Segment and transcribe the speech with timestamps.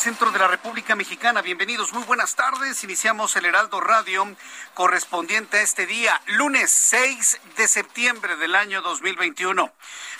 [0.00, 1.42] Centro de la República Mexicana.
[1.42, 2.82] Bienvenidos, muy buenas tardes.
[2.84, 4.34] Iniciamos el Heraldo Radio
[4.72, 9.70] correspondiente a este día, lunes 6 de septiembre del año 2021.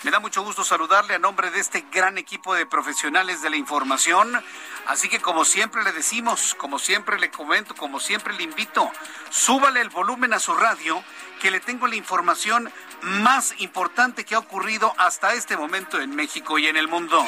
[0.03, 3.57] Me da mucho gusto saludarle a nombre de este gran equipo de profesionales de la
[3.57, 4.43] información.
[4.85, 8.91] Así que como siempre le decimos, como siempre le comento, como siempre le invito,
[9.31, 11.03] súbale el volumen a su radio
[11.41, 12.71] que le tengo la información
[13.01, 17.25] más importante que ha ocurrido hasta este momento en México y en el mundo.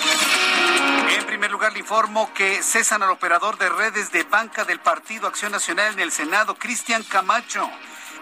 [1.10, 5.28] En primer lugar, le informo que cesan al operador de redes de banca del Partido
[5.28, 7.70] Acción Nacional en el Senado, Cristian Camacho,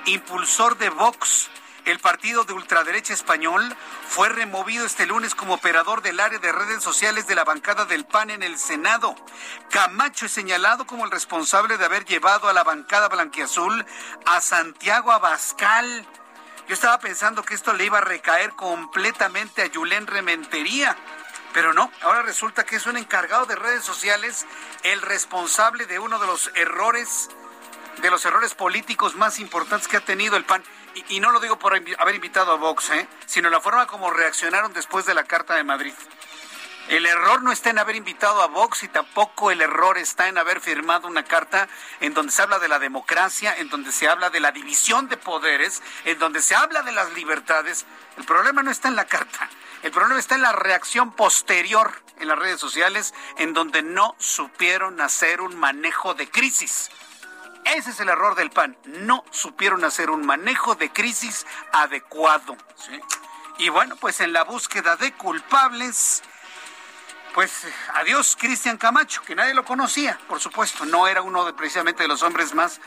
[0.05, 1.49] impulsor de Vox.
[1.83, 3.75] El partido de ultraderecha español
[4.07, 8.05] fue removido este lunes como operador del área de redes sociales de la bancada del
[8.05, 9.15] PAN en el Senado.
[9.71, 13.83] Camacho es señalado como el responsable de haber llevado a la bancada blanquiazul
[14.27, 16.07] a Santiago Abascal.
[16.71, 20.95] Yo estaba pensando que esto le iba a recaer completamente a Yulén Rementería.
[21.53, 24.45] Pero no, ahora resulta que es un encargado de redes sociales,
[24.83, 27.29] el responsable de uno de los errores,
[28.01, 30.63] de los errores políticos más importantes que ha tenido el PAN.
[30.95, 33.05] Y, y no lo digo por haber invitado a Vox, ¿eh?
[33.25, 35.93] sino la forma como reaccionaron después de la Carta de Madrid.
[36.87, 40.37] El error no está en haber invitado a Vox y tampoco el error está en
[40.37, 41.69] haber firmado una carta
[41.99, 45.17] en donde se habla de la democracia, en donde se habla de la división de
[45.17, 47.85] poderes, en donde se habla de las libertades.
[48.17, 49.49] El problema no está en la carta.
[49.83, 55.01] El problema está en la reacción posterior en las redes sociales, en donde no supieron
[55.01, 56.91] hacer un manejo de crisis.
[57.65, 58.77] Ese es el error del PAN.
[58.85, 62.57] No supieron hacer un manejo de crisis adecuado.
[63.57, 66.23] Y bueno, pues en la búsqueda de culpables,
[67.33, 71.53] pues eh, adiós Cristian Camacho, que nadie lo conocía, por supuesto, no era uno de
[71.53, 72.79] precisamente de los hombres más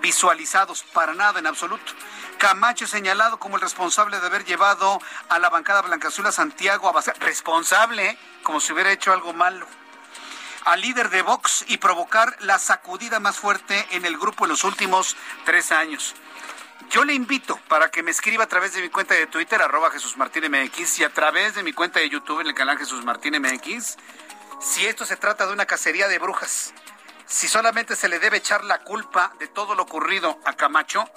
[0.00, 1.92] visualizados para nada en absoluto.
[2.38, 7.16] Camacho señalado como el responsable de haber llevado a la bancada Blancazul a Santiago Abascal,
[7.20, 8.18] responsable, ¿eh?
[8.42, 9.66] como si hubiera hecho algo malo
[10.64, 14.64] al líder de Vox y provocar la sacudida más fuerte en el grupo en los
[14.64, 16.14] últimos tres años.
[16.88, 19.90] Yo le invito para que me escriba a través de mi cuenta de Twitter, arroba
[19.90, 23.04] Jesús Martín MX, y a través de mi cuenta de YouTube en el canal Jesús
[23.04, 23.96] Martín MX,
[24.60, 26.72] si esto se trata de una cacería de brujas,
[27.26, 31.08] si solamente se le debe echar la culpa de todo lo ocurrido a Camacho,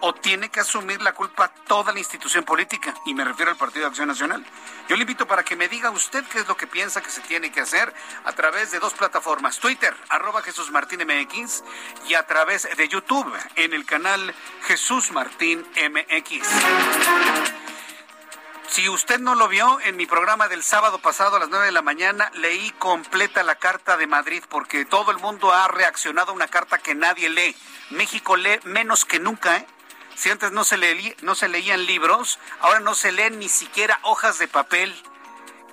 [0.00, 3.82] o tiene que asumir la culpa toda la institución política, y me refiero al Partido
[3.82, 4.44] de Acción Nacional.
[4.88, 7.20] Yo le invito para que me diga usted qué es lo que piensa que se
[7.22, 7.92] tiene que hacer
[8.24, 11.62] a través de dos plataformas, Twitter, arroba Jesús Martín MX,
[12.08, 14.34] y a través de YouTube, en el canal
[14.66, 16.46] Jesús Martín MX.
[18.68, 21.72] Si usted no lo vio, en mi programa del sábado pasado a las 9 de
[21.72, 26.34] la mañana leí completa la Carta de Madrid porque todo el mundo ha reaccionado a
[26.34, 27.56] una carta que nadie lee.
[27.90, 29.66] México lee menos que nunca, ¿eh?
[30.16, 33.98] Si antes no se, leí- no se leían libros, ahora no se leen ni siquiera
[34.02, 34.94] hojas de papel.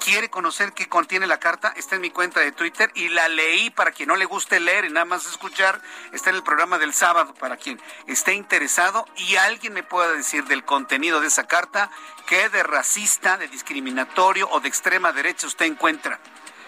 [0.03, 1.73] ¿Quiere conocer qué contiene la carta?
[1.77, 4.83] Está en mi cuenta de Twitter y la leí para quien no le guste leer
[4.83, 5.81] y nada más escuchar.
[6.11, 10.43] Está en el programa del sábado para quien esté interesado y alguien me pueda decir
[10.43, 11.89] del contenido de esa carta
[12.27, 16.19] qué de racista, de discriminatorio o de extrema derecha usted encuentra.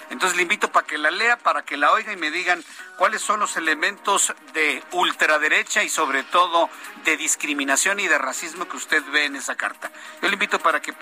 [0.10, 2.64] Entonces le invito para que la lea, para que la oiga y me digan
[2.98, 6.70] cuáles son los elementos de ultraderecha y sobre todo
[7.04, 9.92] de discriminación y de racismo que usted ve en esa carta.
[10.22, 10.94] Yo le invito para que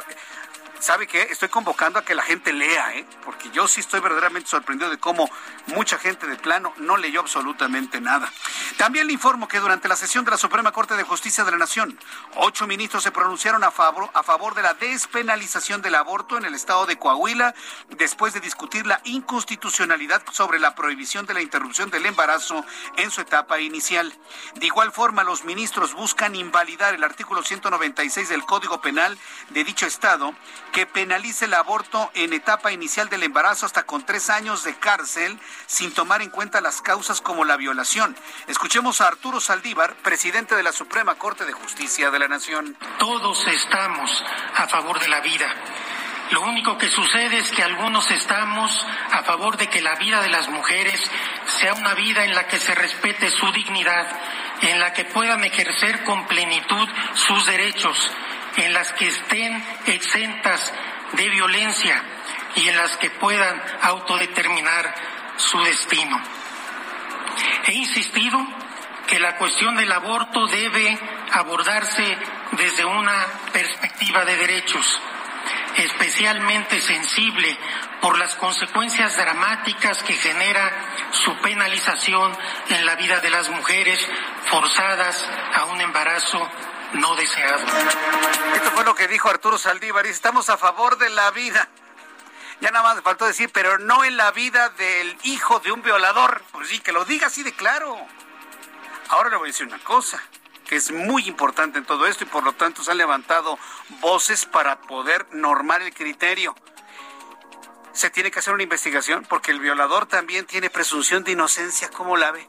[0.83, 1.21] ¿sabe qué?
[1.31, 3.05] Estoy convocando a que la gente lea, ¿eh?
[3.23, 5.29] Porque yo sí estoy verdaderamente sorprendido de cómo
[5.67, 8.29] mucha gente de plano no leyó absolutamente nada.
[8.77, 11.57] También le informo que durante la sesión de la Suprema Corte de Justicia de la
[11.57, 11.97] Nación,
[12.35, 16.53] ocho ministros se pronunciaron a favor, a favor de la despenalización del aborto en el
[16.53, 17.55] estado de Coahuila,
[17.97, 22.65] después de discutir la inconstitucionalidad sobre la prohibición de la interrupción del embarazo
[22.97, 24.13] en su etapa inicial.
[24.55, 29.17] De igual forma, los ministros buscan invalidar el artículo 196 del Código Penal
[29.51, 30.35] de dicho estado,
[30.73, 35.39] que penalice el aborto en etapa inicial del embarazo hasta con tres años de cárcel,
[35.67, 38.17] sin tomar en cuenta las causas como la violación.
[38.47, 42.75] Escuchemos a Arturo Saldívar, presidente de la Suprema Corte de Justicia de la Nación.
[42.97, 44.23] Todos estamos
[44.55, 45.47] a favor de la vida.
[46.31, 48.71] Lo único que sucede es que algunos estamos
[49.11, 50.99] a favor de que la vida de las mujeres
[51.45, 54.07] sea una vida en la que se respete su dignidad,
[54.61, 58.11] en la que puedan ejercer con plenitud sus derechos,
[58.57, 60.73] en las que estén exentas
[61.13, 62.01] de violencia
[62.55, 64.93] y en las que puedan autodeterminar
[65.37, 66.21] su destino.
[67.65, 68.39] He insistido
[69.07, 70.97] que la cuestión del aborto debe
[71.31, 72.17] abordarse
[72.51, 75.01] desde una perspectiva de derechos,
[75.77, 77.57] especialmente sensible
[78.01, 80.71] por las consecuencias dramáticas que genera
[81.11, 82.35] su penalización
[82.69, 83.99] en la vida de las mujeres
[84.45, 86.49] forzadas a un embarazo
[86.93, 87.63] no deseado.
[88.55, 91.67] Esto fue lo que dijo Arturo Saldívar estamos a favor de la vida.
[92.61, 96.41] Ya nada más faltó decir, pero no en la vida del hijo de un violador.
[96.51, 97.97] Pues sí, que lo diga así de claro.
[99.09, 100.21] Ahora le voy a decir una cosa,
[100.65, 103.59] que es muy importante en todo esto y por lo tanto se han levantado
[103.99, 106.55] voces para poder normar el criterio.
[107.91, 112.17] Se tiene que hacer una investigación porque el violador también tiene presunción de inocencia, ¿cómo
[112.17, 112.47] la ve?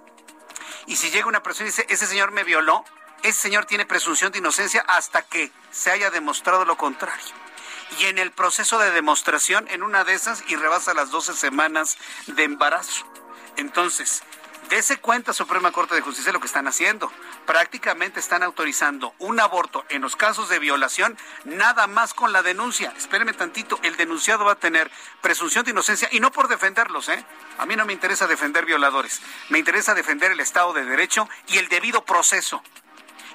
[0.87, 2.85] Y si llega una persona y dice, ese señor me violó,
[3.25, 7.25] ese señor tiene presunción de inocencia hasta que se haya demostrado lo contrario.
[7.99, 11.97] Y en el proceso de demostración, en una de esas, y rebasa las 12 semanas
[12.27, 13.07] de embarazo.
[13.57, 14.23] Entonces,
[14.69, 17.13] Dese cuenta Suprema Corte de Justicia lo que están haciendo.
[17.47, 22.93] Prácticamente están autorizando un aborto en los casos de violación, nada más con la denuncia.
[22.97, 24.91] Espéreme tantito, el denunciado va a tener
[25.21, 27.25] presunción de inocencia y no por defenderlos, ¿eh?
[27.59, 31.59] A mí no me interesa defender violadores, me interesa defender el Estado de Derecho y
[31.59, 32.63] el debido proceso.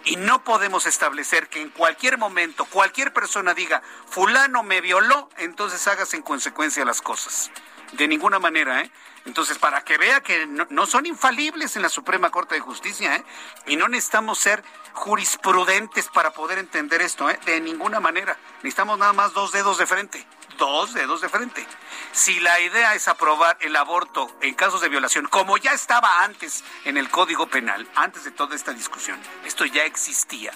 [0.10, 5.88] Y no podemos establecer que en cualquier momento cualquier persona diga, fulano me violó, entonces
[5.88, 7.52] hagas en consecuencia las cosas.
[7.92, 8.92] De ninguna manera, ¿eh?
[9.26, 13.24] Entonces, para que vea que no, son infalibles en la Suprema Corte de Justicia, ¿eh?
[13.68, 14.64] Y no necesitamos ser
[14.94, 17.40] jurisprudentes para poder entender esto, ¿eh?
[17.46, 18.36] De ninguna manera.
[18.64, 20.26] Necesitamos nada más dos dedos de frente.
[20.60, 21.66] Dos dedos de frente.
[22.12, 26.66] Si la idea es aprobar el aborto en casos de violación, como ya estaba antes
[26.84, 30.52] en el Código Penal, antes de toda esta discusión, esto ya existía,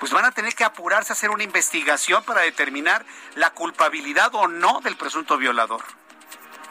[0.00, 3.04] pues van a tener que apurarse a hacer una investigación para determinar
[3.34, 5.84] la culpabilidad o no del presunto violador.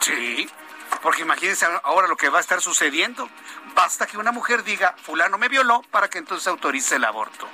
[0.00, 0.50] Sí,
[1.02, 3.30] porque imagínense ahora lo que va a estar sucediendo.
[3.76, 7.48] Basta que una mujer diga, fulano me violó, para que entonces autorice el aborto.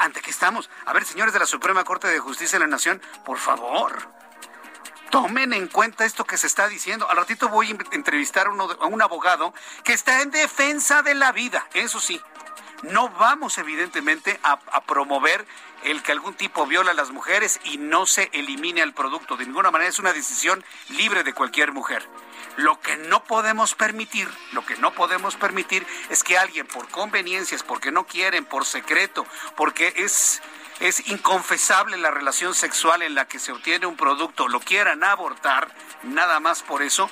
[0.00, 0.70] ¿Ante qué estamos?
[0.86, 4.08] A ver, señores de la Suprema Corte de Justicia de la Nación, por favor,
[5.10, 7.06] tomen en cuenta esto que se está diciendo.
[7.10, 9.52] Al ratito voy a entrevistar a, un abogado
[9.84, 12.18] que está en defensa de la vida, eso sí.
[12.82, 15.46] No vamos, evidentemente, a, promover
[15.84, 19.36] el que algún tipo viola a las mujeres y no se elimine el producto.
[19.36, 22.08] De ninguna manera es una decisión libre de cualquier mujer.
[22.56, 27.62] Lo que no podemos permitir, lo que no podemos permitir es que alguien por conveniencias,
[27.62, 29.26] porque no quieren, por secreto,
[29.56, 30.42] porque es
[30.80, 35.72] es inconfesable la relación sexual en la que se obtiene un producto, lo quieran abortar,
[36.02, 37.10] nada más por eso,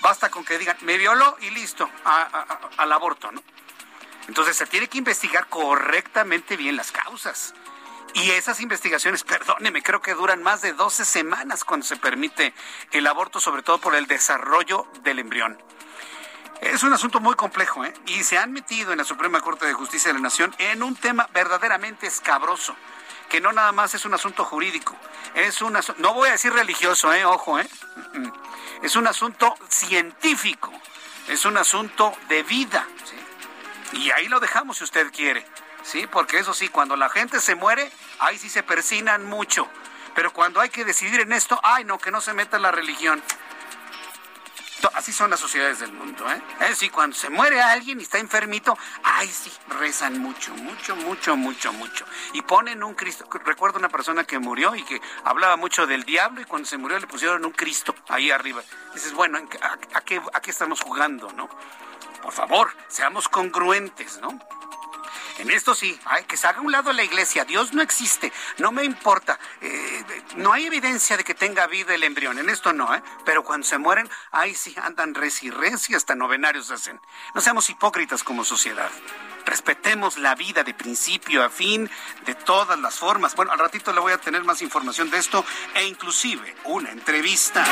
[0.00, 1.88] basta con que digan, me violó y listo,
[2.76, 3.42] al aborto, ¿no?
[4.28, 7.54] Entonces se tiene que investigar correctamente bien las causas.
[8.14, 12.52] Y esas investigaciones, perdóneme, creo que duran más de 12 semanas cuando se permite
[12.90, 15.58] el aborto, sobre todo por el desarrollo del embrión.
[16.60, 17.92] Es un asunto muy complejo, ¿eh?
[18.06, 20.94] Y se han metido en la Suprema Corte de Justicia de la Nación en un
[20.94, 22.76] tema verdaderamente escabroso,
[23.28, 24.94] que no nada más es un asunto jurídico,
[25.34, 27.24] es un no voy a decir religioso, ¿eh?
[27.24, 27.68] Ojo, ¿eh?
[28.82, 30.72] Es un asunto científico,
[31.28, 33.98] es un asunto de vida, ¿sí?
[33.98, 35.44] Y ahí lo dejamos si usted quiere.
[35.82, 39.68] Sí, porque eso sí, cuando la gente se muere, ahí sí se persinan mucho.
[40.14, 43.22] Pero cuando hay que decidir en esto, ay no, que no se meta la religión.
[44.94, 46.42] Así son las sociedades del mundo, ¿eh?
[46.60, 51.36] Es decir, cuando se muere alguien y está enfermito, ay sí, rezan mucho, mucho, mucho,
[51.36, 52.04] mucho, mucho.
[52.32, 53.26] Y ponen un Cristo.
[53.44, 56.98] Recuerdo una persona que murió y que hablaba mucho del diablo y cuando se murió
[56.98, 58.62] le pusieron un Cristo ahí arriba.
[58.92, 61.48] Dices, bueno, ¿a, qué, a qué estamos jugando, no?
[62.20, 64.38] Por favor, seamos congruentes, ¿no?
[65.38, 67.44] En esto sí, hay que se haga a un lado la iglesia.
[67.44, 69.38] Dios no existe, no me importa.
[69.60, 70.04] Eh,
[70.36, 72.38] no hay evidencia de que tenga vida el embrión.
[72.38, 73.02] En esto no, ¿eh?
[73.24, 77.00] Pero cuando se mueren, ahí sí andan res y res y hasta novenarios hacen.
[77.34, 78.90] No seamos hipócritas como sociedad.
[79.44, 81.90] Respetemos la vida de principio a fin,
[82.26, 83.34] de todas las formas.
[83.34, 85.44] Bueno, al ratito le voy a tener más información de esto
[85.74, 87.64] e inclusive una entrevista.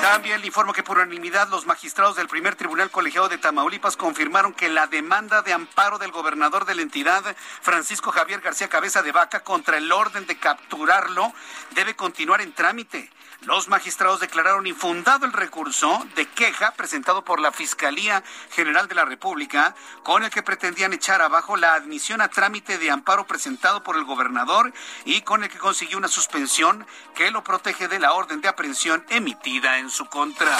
[0.00, 4.52] También le informo que por unanimidad los magistrados del primer tribunal colegiado de Tamaulipas confirmaron
[4.52, 9.12] que la demanda de amparo del gobernador de la entidad, Francisco Javier García Cabeza de
[9.12, 11.32] Vaca, contra el orden de capturarlo,
[11.70, 13.10] debe continuar en trámite.
[13.44, 18.22] Los magistrados declararon infundado el recurso de queja presentado por la Fiscalía
[18.52, 22.92] General de la República, con el que pretendían echar abajo la admisión a trámite de
[22.92, 24.72] amparo presentado por el gobernador
[25.04, 29.04] y con el que consiguió una suspensión que lo protege de la orden de aprehensión
[29.08, 30.56] emitida en su contra.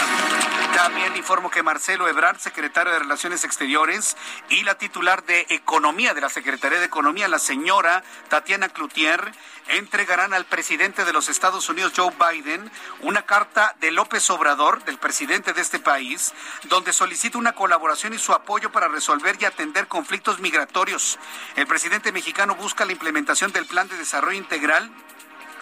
[0.75, 4.17] También informo que Marcelo Ebrard, secretario de Relaciones Exteriores,
[4.49, 9.33] y la titular de Economía de la Secretaría de Economía, la señora Tatiana Cloutier,
[9.69, 14.99] entregarán al presidente de los Estados Unidos, Joe Biden, una carta de López Obrador, del
[14.99, 16.33] presidente de este país,
[16.64, 21.19] donde solicita una colaboración y su apoyo para resolver y atender conflictos migratorios.
[21.57, 24.91] El presidente mexicano busca la implementación del Plan de Desarrollo Integral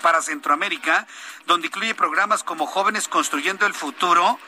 [0.02, 1.06] para Centroamérica,
[1.46, 4.38] donde incluye programas como Jóvenes Construyendo el Futuro,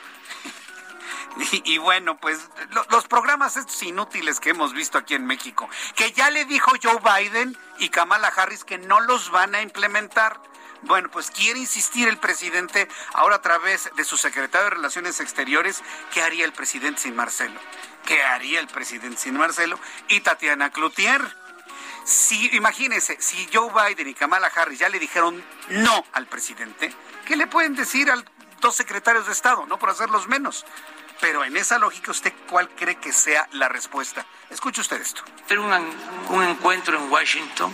[1.63, 2.49] y, bueno, pues
[2.89, 7.57] los programas inútiles que hemos visto aquí en México, que ya le dijo Joe Biden
[7.79, 10.39] y Kamala Harris que no los van a implementar.
[10.85, 15.81] Bueno, pues quiere insistir el presidente ahora a través de su secretario de Relaciones Exteriores,
[16.13, 17.59] ¿qué haría el presidente sin Marcelo?
[18.05, 19.79] ¿Qué haría el presidente sin Marcelo?
[20.09, 21.21] Y Tatiana Cloutier.
[22.03, 26.93] Si, imagínense, si Joe Biden y Kamala Harris ya le dijeron no al presidente,
[27.25, 28.21] ¿qué le pueden decir a
[28.59, 29.65] dos secretarios de Estado?
[29.65, 30.65] No por hacerlos menos.
[31.21, 34.25] Pero en esa lógica, ¿usted cuál cree que sea la respuesta?
[34.49, 35.23] Escuche usted esto.
[35.51, 35.95] Un,
[36.29, 37.73] un encuentro en Washington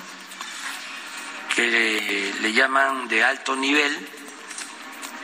[1.55, 4.07] que le, llaman de alto nivel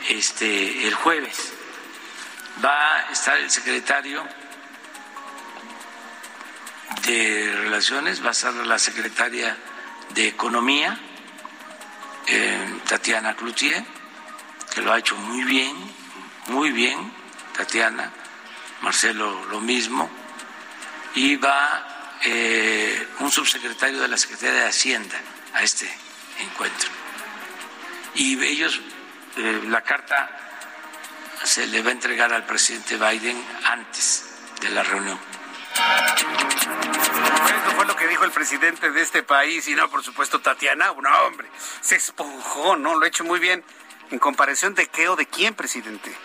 [0.08, 1.52] este, el jueves.
[2.64, 4.26] Va a estar el secretario
[7.06, 9.56] de Relaciones, va a estar la secretaria
[10.14, 10.98] de Economía,
[12.26, 13.84] eh, Tatiana Cloutier,
[14.74, 15.76] que lo ha hecho muy bien,
[16.48, 17.12] muy bien,
[17.56, 18.12] Tatiana,
[18.82, 20.08] Marcelo lo mismo,
[21.14, 25.20] y va eh, un subsecretario de la Secretaría de Hacienda
[25.54, 26.05] a este
[26.38, 26.90] encuentro.
[28.14, 28.80] Y ellos,
[29.36, 30.30] eh, la carta
[31.44, 34.24] se le va a entregar al presidente Biden antes
[34.60, 35.18] de la reunión.
[37.62, 40.92] Eso fue lo que dijo el presidente de este país y no, por supuesto, Tatiana,
[40.92, 41.48] un hombre,
[41.80, 42.94] se esponjó, ¿no?
[42.98, 43.62] Lo ha hecho muy bien.
[44.10, 46.16] ¿En comparación de qué o de quién, presidente?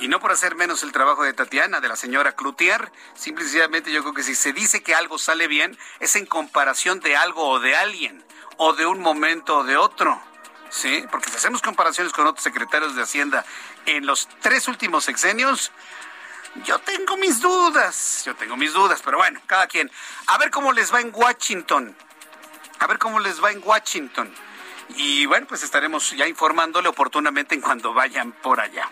[0.00, 4.02] Y no por hacer menos el trabajo de Tatiana, de la señora Cloutier, simplemente yo
[4.02, 7.60] creo que si se dice que algo sale bien, es en comparación de algo o
[7.60, 8.24] de alguien,
[8.58, 10.20] o de un momento o de otro.
[10.70, 11.02] ¿Sí?
[11.10, 13.44] Porque si hacemos comparaciones con otros secretarios de Hacienda
[13.86, 15.72] en los tres últimos sexenios,
[16.64, 19.90] yo tengo mis dudas, yo tengo mis dudas, pero bueno, cada quien.
[20.26, 21.96] A ver cómo les va en Washington.
[22.80, 24.32] A ver cómo les va en Washington.
[24.96, 28.90] Y bueno, pues estaremos ya informándole oportunamente en cuando vayan por allá.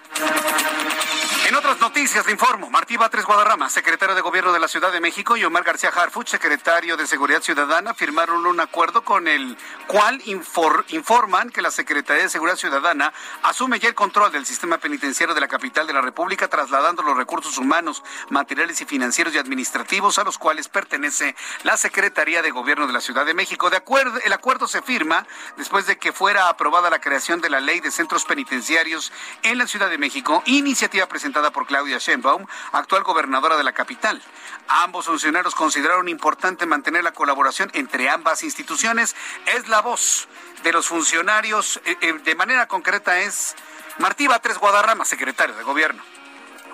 [1.57, 2.69] Otras noticias, le informo.
[2.69, 6.29] Martí Batres Guadarrama, secretario de Gobierno de la Ciudad de México, y Omar García Harfuch,
[6.29, 12.29] secretario de Seguridad Ciudadana, firmaron un acuerdo con el cual informan que la Secretaría de
[12.29, 13.11] Seguridad Ciudadana
[13.43, 17.17] asume ya el control del sistema penitenciario de la capital de la República, trasladando los
[17.17, 22.87] recursos humanos, materiales y financieros y administrativos a los cuales pertenece la Secretaría de Gobierno
[22.87, 23.71] de la Ciudad de México.
[23.71, 27.61] De acuerdo, el acuerdo se firma después de que fuera aprobada la creación de la
[27.61, 29.11] Ley de Centros Penitenciarios
[29.43, 34.23] en la Ciudad de México, iniciativa presentada por Claudia Sheinbaum, actual gobernadora de la capital.
[34.69, 39.15] Ambos funcionarios consideraron importante mantener la colaboración entre ambas instituciones.
[39.55, 40.29] Es la voz
[40.63, 43.55] de los funcionarios, eh, eh, de manera concreta es
[43.99, 46.03] Martí Batres Guadarrama, secretario de Gobierno.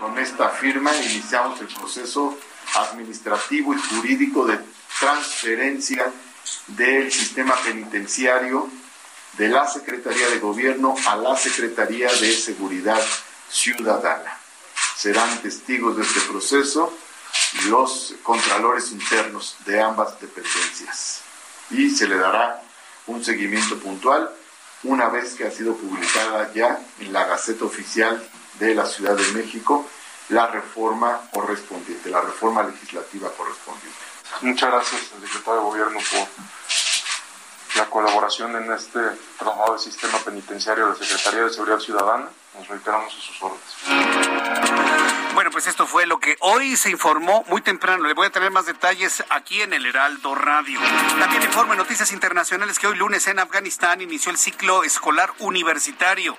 [0.00, 2.38] Con esta firma iniciamos el proceso
[2.74, 4.58] administrativo y jurídico de
[4.98, 6.10] transferencia
[6.68, 8.68] del sistema penitenciario
[9.34, 13.00] de la Secretaría de Gobierno a la Secretaría de Seguridad
[13.48, 14.41] Ciudadana
[14.96, 16.92] serán testigos de este proceso
[17.68, 21.22] los contralores internos de ambas dependencias
[21.70, 22.62] y se le dará
[23.06, 24.30] un seguimiento puntual
[24.84, 28.22] una vez que ha sido publicada ya en la Gaceta Oficial
[28.58, 29.86] de la Ciudad de México
[30.28, 33.98] la reforma correspondiente, la reforma legislativa correspondiente.
[34.40, 36.28] Muchas gracias secretario de Gobierno por
[37.76, 39.00] la colaboración en este
[39.38, 42.28] trabajo del sistema penitenciario de la Secretaría de Seguridad Ciudadana.
[42.58, 45.12] Nos reiteramos a sus órdenes.
[45.34, 48.06] Bueno, pues esto fue lo que hoy se informó muy temprano.
[48.06, 50.78] Le voy a tener más detalles aquí en el Heraldo Radio.
[51.18, 56.36] También informo en Noticias Internacionales que hoy lunes en Afganistán inició el ciclo escolar universitario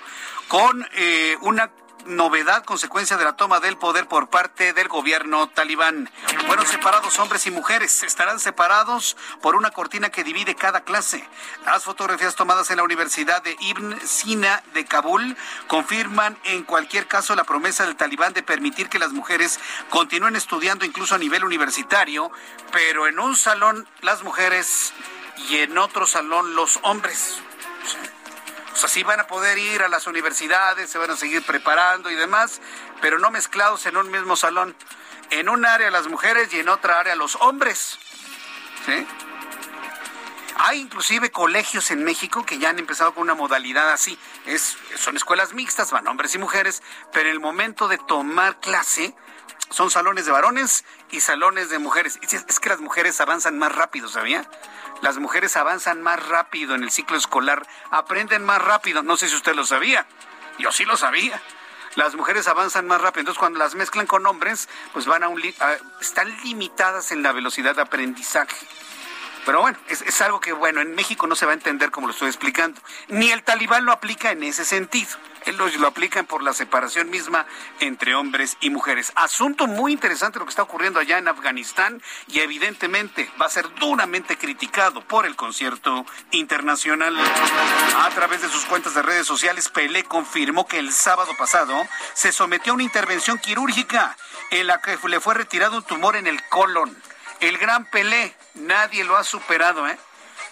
[0.47, 1.71] con eh, una
[2.05, 6.09] novedad consecuencia de la toma del poder por parte del gobierno talibán.
[6.47, 8.03] Fueron separados hombres y mujeres.
[8.03, 11.27] Estarán separados por una cortina que divide cada clase.
[11.65, 15.35] Las fotografías tomadas en la Universidad de Ibn Sina de Kabul
[15.67, 20.85] confirman en cualquier caso la promesa del talibán de permitir que las mujeres continúen estudiando
[20.85, 22.31] incluso a nivel universitario,
[22.71, 24.93] pero en un salón las mujeres
[25.49, 27.41] y en otro salón los hombres.
[28.73, 32.15] Pues así van a poder ir a las universidades, se van a seguir preparando y
[32.15, 32.59] demás,
[33.01, 34.75] pero no mezclados en un mismo salón.
[35.29, 37.99] En un área las mujeres y en otra área los hombres.
[40.57, 44.17] Hay inclusive colegios en México que ya han empezado con una modalidad así.
[44.47, 49.13] Es, son escuelas mixtas, van hombres y mujeres, pero en el momento de tomar clase
[49.69, 52.19] son salones de varones y salones de mujeres.
[52.23, 54.49] Es que las mujeres avanzan más rápido, ¿sabía?
[55.03, 59.03] Las mujeres avanzan más rápido en el ciclo escolar, aprenden más rápido.
[59.03, 60.05] No sé si usted lo sabía.
[60.59, 61.41] Yo sí lo sabía.
[61.95, 63.19] Las mujeres avanzan más rápido.
[63.19, 65.43] Entonces, cuando las mezclan con hombres, pues van a un
[65.99, 68.65] están limitadas en la velocidad de aprendizaje.
[69.45, 72.07] Pero bueno, es, es, algo que, bueno, en México no se va a entender como
[72.07, 72.81] lo estoy explicando.
[73.09, 75.09] Ni el talibán lo aplica en ese sentido.
[75.45, 77.45] Él lo, lo aplican por la separación misma
[77.79, 79.11] entre hombres y mujeres.
[79.15, 83.67] Asunto muy interesante lo que está ocurriendo allá en Afganistán y evidentemente va a ser
[83.75, 87.15] duramente criticado por el concierto internacional.
[87.97, 91.73] A través de sus cuentas de redes sociales, Pelé confirmó que el sábado pasado
[92.13, 94.15] se sometió a una intervención quirúrgica
[94.51, 96.95] en la que le fue retirado un tumor en el colon.
[97.43, 99.97] El gran Pelé, nadie lo ha superado, ¿eh?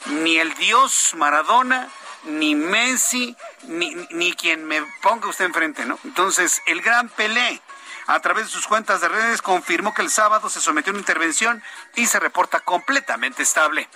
[0.07, 1.87] Ni el dios Maradona,
[2.25, 5.97] ni Messi, ni, ni quien me ponga usted enfrente, ¿no?
[6.03, 7.61] Entonces, el gran Pelé,
[8.07, 10.99] a través de sus cuentas de redes, confirmó que el sábado se sometió a una
[10.99, 11.63] intervención
[11.95, 13.87] y se reporta completamente estable.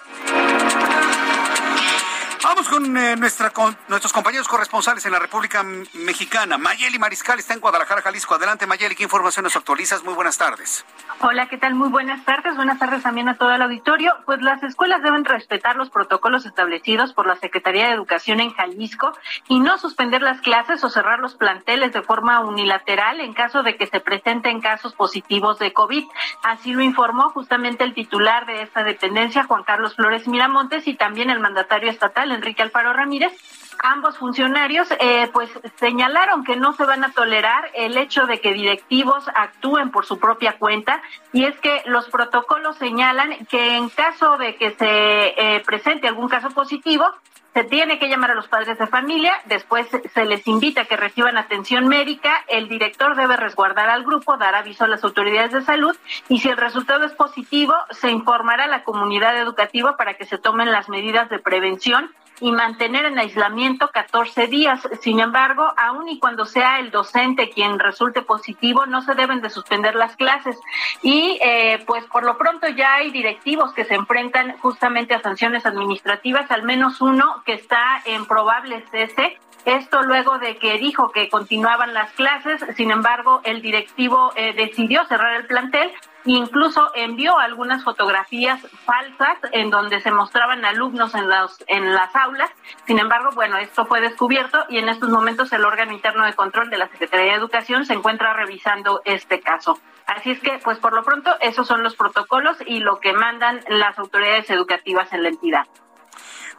[2.48, 6.60] Vamos con, eh, nuestra, con nuestros compañeros corresponsales en la República Mexicana.
[6.60, 8.36] Mayeli Mariscal está en Guadalajara, Jalisco.
[8.36, 10.04] Adelante, Mayeli, ¿qué información nos actualizas?
[10.04, 10.86] Muy buenas tardes.
[11.22, 11.74] Hola, ¿qué tal?
[11.74, 12.56] Muy buenas tardes.
[12.56, 14.14] Buenas tardes también a todo el auditorio.
[14.28, 19.12] Pues las escuelas deben respetar los protocolos establecidos por la Secretaría de Educación en Jalisco
[19.48, 23.76] y no suspender las clases o cerrar los planteles de forma unilateral en caso de
[23.76, 26.06] que se presenten casos positivos de COVID.
[26.44, 31.32] Así lo informó justamente el titular de esta dependencia, Juan Carlos Flores Miramontes, y también
[31.32, 33.34] el mandatario estatal, Enrique Alfaro Ramírez,
[33.80, 38.54] ambos funcionarios eh, pues señalaron que no se van a tolerar el hecho de que
[38.54, 41.02] directivos actúen por su propia cuenta
[41.34, 46.30] y es que los protocolos señalan que en caso de que se eh, presente algún
[46.30, 47.06] caso positivo
[47.54, 50.98] se tiene que llamar a los padres de familia, después se les invita a que
[50.98, 55.62] reciban atención médica, el director debe resguardar al grupo, dar aviso a las autoridades de
[55.62, 55.96] salud
[56.28, 60.38] y si el resultado es positivo, se informará a la comunidad educativa para que se
[60.38, 64.82] tomen las medidas de prevención y mantener en aislamiento 14 días.
[65.02, 69.50] Sin embargo, aun y cuando sea el docente quien resulte positivo, no se deben de
[69.50, 70.58] suspender las clases.
[71.02, 75.66] Y eh, pues por lo pronto ya hay directivos que se enfrentan justamente a sanciones
[75.66, 81.28] administrativas, al menos uno que está en probable cese esto luego de que dijo que
[81.28, 85.92] continuaban las clases, sin embargo, el directivo eh, decidió cerrar el plantel
[86.26, 92.50] incluso envió algunas fotografías falsas en donde se mostraban alumnos en las, en las aulas.
[92.88, 96.70] Sin embargo, bueno, esto fue descubierto y en estos momentos el órgano interno de control
[96.70, 99.80] de la Secretaría de Educación se encuentra revisando este caso.
[100.08, 103.64] Así es que, pues por lo pronto, esos son los protocolos y lo que mandan
[103.68, 105.66] las autoridades educativas en la entidad.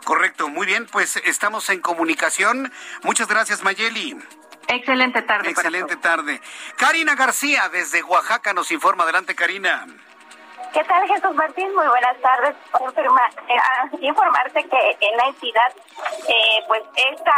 [0.04, 2.72] Correcto, muy bien, pues estamos en comunicación.
[3.02, 4.16] Muchas gracias, Mayeli.
[4.68, 5.50] Excelente tarde.
[5.50, 6.40] Excelente tarde.
[6.76, 9.04] Karina García, desde Oaxaca, nos informa.
[9.04, 9.86] Adelante, Karina.
[10.76, 11.74] ¿Qué tal, Jesús Martín?
[11.74, 12.54] Muy buenas tardes.
[12.54, 15.72] Eh, ah, informarte que en la entidad,
[16.28, 17.32] eh, pues esta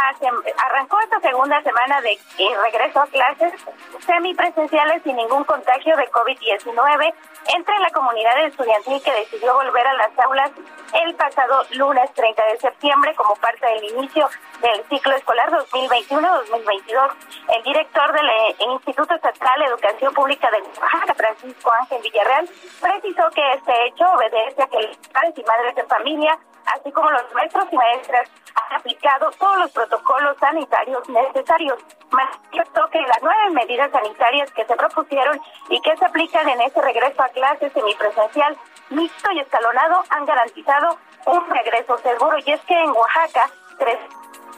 [0.65, 3.53] arrancó esta segunda semana de eh, regreso a clases
[4.05, 7.13] semipresenciales sin ningún contagio de COVID-19
[7.47, 10.51] entre la comunidad estudiantil que decidió volver a las aulas
[10.93, 14.29] el pasado lunes 30 de septiembre como parte del inicio
[14.61, 17.11] del ciclo escolar 2021-2022.
[17.55, 18.29] El director del
[18.71, 22.49] Instituto Estatal de Educación Pública de Oaxaca, Francisco Ángel Villarreal,
[22.81, 27.09] precisó que este hecho obedece a que los padres y madres de familia, así como
[27.11, 31.77] los maestros y maestras, han aplicado todos los protocolos sanitarios necesarios.
[32.11, 36.81] Manifestó que las nueve medidas sanitarias que se propusieron y que se aplican en este
[36.81, 38.57] regreso a clases semipresencial,
[38.89, 42.37] mixto y escalonado, han garantizado un regreso seguro.
[42.45, 43.99] Y es que en Oaxaca, tres,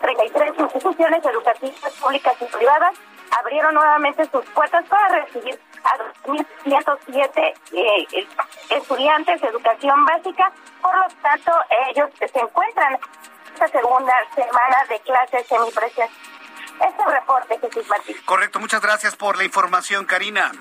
[0.01, 2.95] 33 instituciones educativas públicas y privadas
[3.39, 8.27] abrieron nuevamente sus puertas para recibir a 2.107 eh,
[8.69, 10.51] estudiantes de educación básica.
[10.81, 11.51] Por lo tanto,
[11.89, 12.99] ellos se encuentran en
[13.53, 16.15] esta segunda semana de clases semipresenciales.
[16.81, 18.15] Este reporte, Jesús Martín.
[18.25, 20.51] Correcto, muchas gracias por la información, Karina.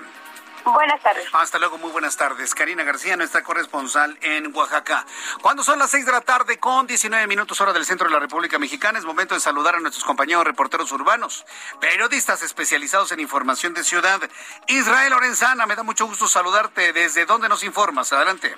[0.63, 1.25] Buenas tardes.
[1.33, 2.53] Hasta luego, muy buenas tardes.
[2.53, 5.05] Karina García, nuestra corresponsal en Oaxaca.
[5.41, 8.19] Cuando son las seis de la tarde con 19 minutos hora del centro de la
[8.19, 11.45] República Mexicana, es momento de saludar a nuestros compañeros reporteros urbanos,
[11.79, 14.19] periodistas especializados en información de ciudad.
[14.67, 16.93] Israel Lorenzana, me da mucho gusto saludarte.
[16.93, 18.13] ¿Desde dónde nos informas?
[18.13, 18.55] Adelante.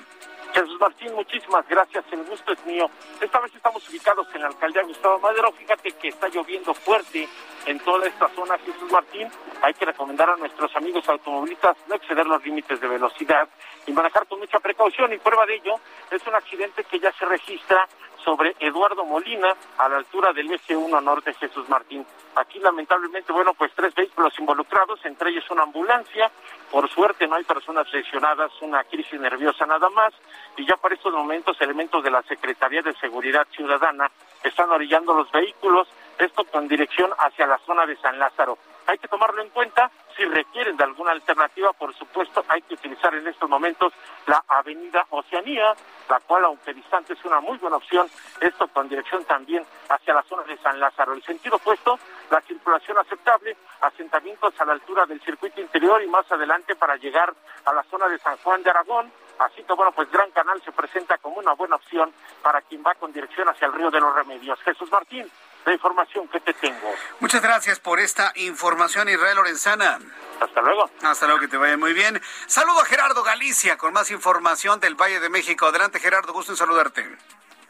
[0.54, 2.06] Jesús Martín, muchísimas gracias.
[2.12, 2.90] El gusto es mío.
[3.20, 5.52] Esta vez estamos ubicados en la alcaldía Gustavo Madero.
[5.52, 7.28] Fíjate que está lloviendo fuerte
[7.66, 9.28] en toda esta zona, Jesús Martín.
[9.62, 13.50] Hay que recomendar a nuestros amigos automovilistas no exceder los límites de velocidad
[13.88, 15.12] y manejar con mucha precaución.
[15.14, 15.76] Y prueba de ello
[16.12, 17.88] es un accidente que ya se registra
[18.24, 22.06] sobre Eduardo Molina a la altura del eje 1 norte Jesús Martín.
[22.36, 26.32] Aquí lamentablemente, bueno, pues tres vehículos involucrados, entre ellos una ambulancia.
[26.72, 30.14] Por suerte no hay personas lesionadas, una crisis nerviosa nada más.
[30.58, 34.10] Y ya para estos momentos elementos de la Secretaría de Seguridad Ciudadana
[34.44, 38.58] están orillando los vehículos, esto con dirección hacia la zona de San Lázaro.
[38.86, 43.14] Hay que tomarlo en cuenta, si requieren de alguna alternativa, por supuesto, hay que utilizar
[43.16, 43.94] en estos momentos
[44.28, 45.74] la avenida Oceanía,
[46.10, 48.08] la cual, aunque distante, es una muy buena opción,
[48.40, 51.14] esto con dirección también hacia la zona de San Lázaro.
[51.14, 51.98] El sentido opuesto,
[52.30, 57.34] la circulación aceptable, asentamientos a la altura del circuito interior y más adelante para llegar
[57.66, 60.72] a la zona de San Juan de Aragón, Así que bueno, pues Gran Canal se
[60.72, 64.14] presenta como una buena opción para quien va con dirección hacia el río de los
[64.14, 64.60] Remedios.
[64.62, 65.30] Jesús Martín,
[65.66, 66.94] la información que te tengo.
[67.20, 70.00] Muchas gracias por esta información, Israel Lorenzana.
[70.40, 70.90] Hasta luego.
[71.04, 72.22] Hasta luego, que te vaya muy bien.
[72.48, 75.68] Saludo a Gerardo Galicia con más información del Valle de México.
[75.68, 77.02] Adelante, Gerardo, gusto en saludarte.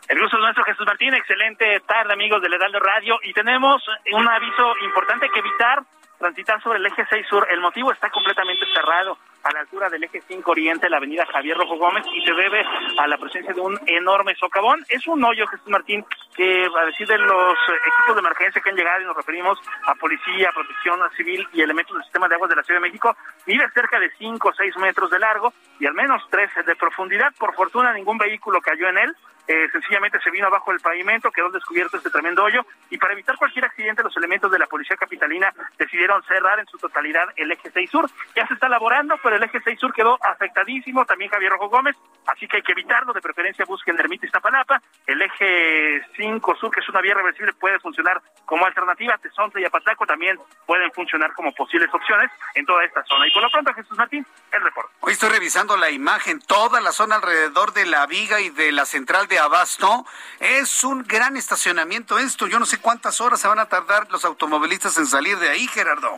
[0.07, 1.13] El gusto es nuestro, Jesús Martín.
[1.13, 3.19] Excelente tarde, amigos del Heraldo Radio.
[3.23, 5.83] Y tenemos un aviso importante que evitar
[6.17, 7.47] transitar sobre el eje 6 sur.
[7.49, 11.57] El motivo está completamente cerrado a la altura del eje 5 Oriente, la avenida Javier
[11.57, 12.63] Rojo Gómez, y se debe
[12.97, 14.83] a la presencia de un enorme socavón.
[14.89, 18.75] Es un hoyo, Jesús Martín, que a decir de los equipos de emergencia que han
[18.75, 22.55] llegado, y nos referimos a policía, protección civil y elementos del sistema de aguas de
[22.55, 25.93] la Ciudad de México, mide cerca de 5 o 6 metros de largo y al
[25.93, 27.33] menos 3 de profundidad.
[27.37, 29.15] Por fortuna, ningún vehículo cayó en él.
[29.47, 33.35] Eh, sencillamente se vino abajo del pavimento, quedó descubierto este tremendo hoyo y para evitar
[33.37, 37.69] cualquier accidente los elementos de la policía capitalina decidieron cerrar en su totalidad el eje
[37.73, 38.09] 6 sur.
[38.35, 41.97] Ya se está elaborando, pero el eje 6 sur quedó afectadísimo, también Javier Rojo Gómez,
[42.27, 46.79] así que hay que evitarlo, de preferencia busquen Ermita Iztapalapa, el eje 5 sur que
[46.79, 51.51] es una vía reversible puede funcionar como alternativa, Tezonte y Apataco también pueden funcionar como
[51.53, 53.27] posibles opciones en toda esta zona.
[53.27, 54.93] Y por lo pronto Jesús Martín, el reporte.
[55.01, 58.85] Hoy estoy revisando la imagen, toda la zona alrededor de la viga y de la
[58.85, 60.05] central de Abasto.
[60.39, 62.47] Es un gran estacionamiento esto.
[62.47, 65.67] Yo no sé cuántas horas se van a tardar los automovilistas en salir de ahí,
[65.67, 66.17] Gerardo.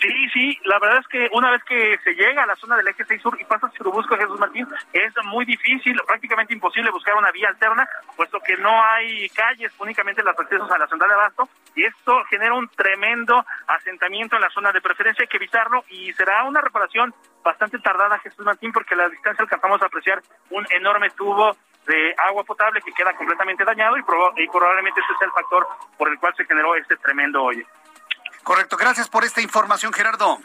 [0.00, 2.88] Sí, sí, la verdad es que una vez que se llega a la zona del
[2.88, 7.30] eje 6 sur y pasa Churubusco Jesús Martín, es muy difícil, prácticamente imposible buscar una
[7.30, 11.48] vía alterna, puesto que no hay calles, únicamente los accesos a la central de Abasto,
[11.74, 16.12] y esto genera un tremendo asentamiento en la zona de preferencia, hay que evitarlo, y
[16.12, 20.66] será una reparación bastante tardada, Jesús Martín, porque a la distancia alcanzamos a apreciar un
[20.72, 25.30] enorme tubo de agua potable que queda completamente dañado y, y probablemente ese es el
[25.32, 27.64] factor por el cual se generó este tremendo hoyo.
[28.42, 30.38] Correcto, gracias por esta información, Gerardo.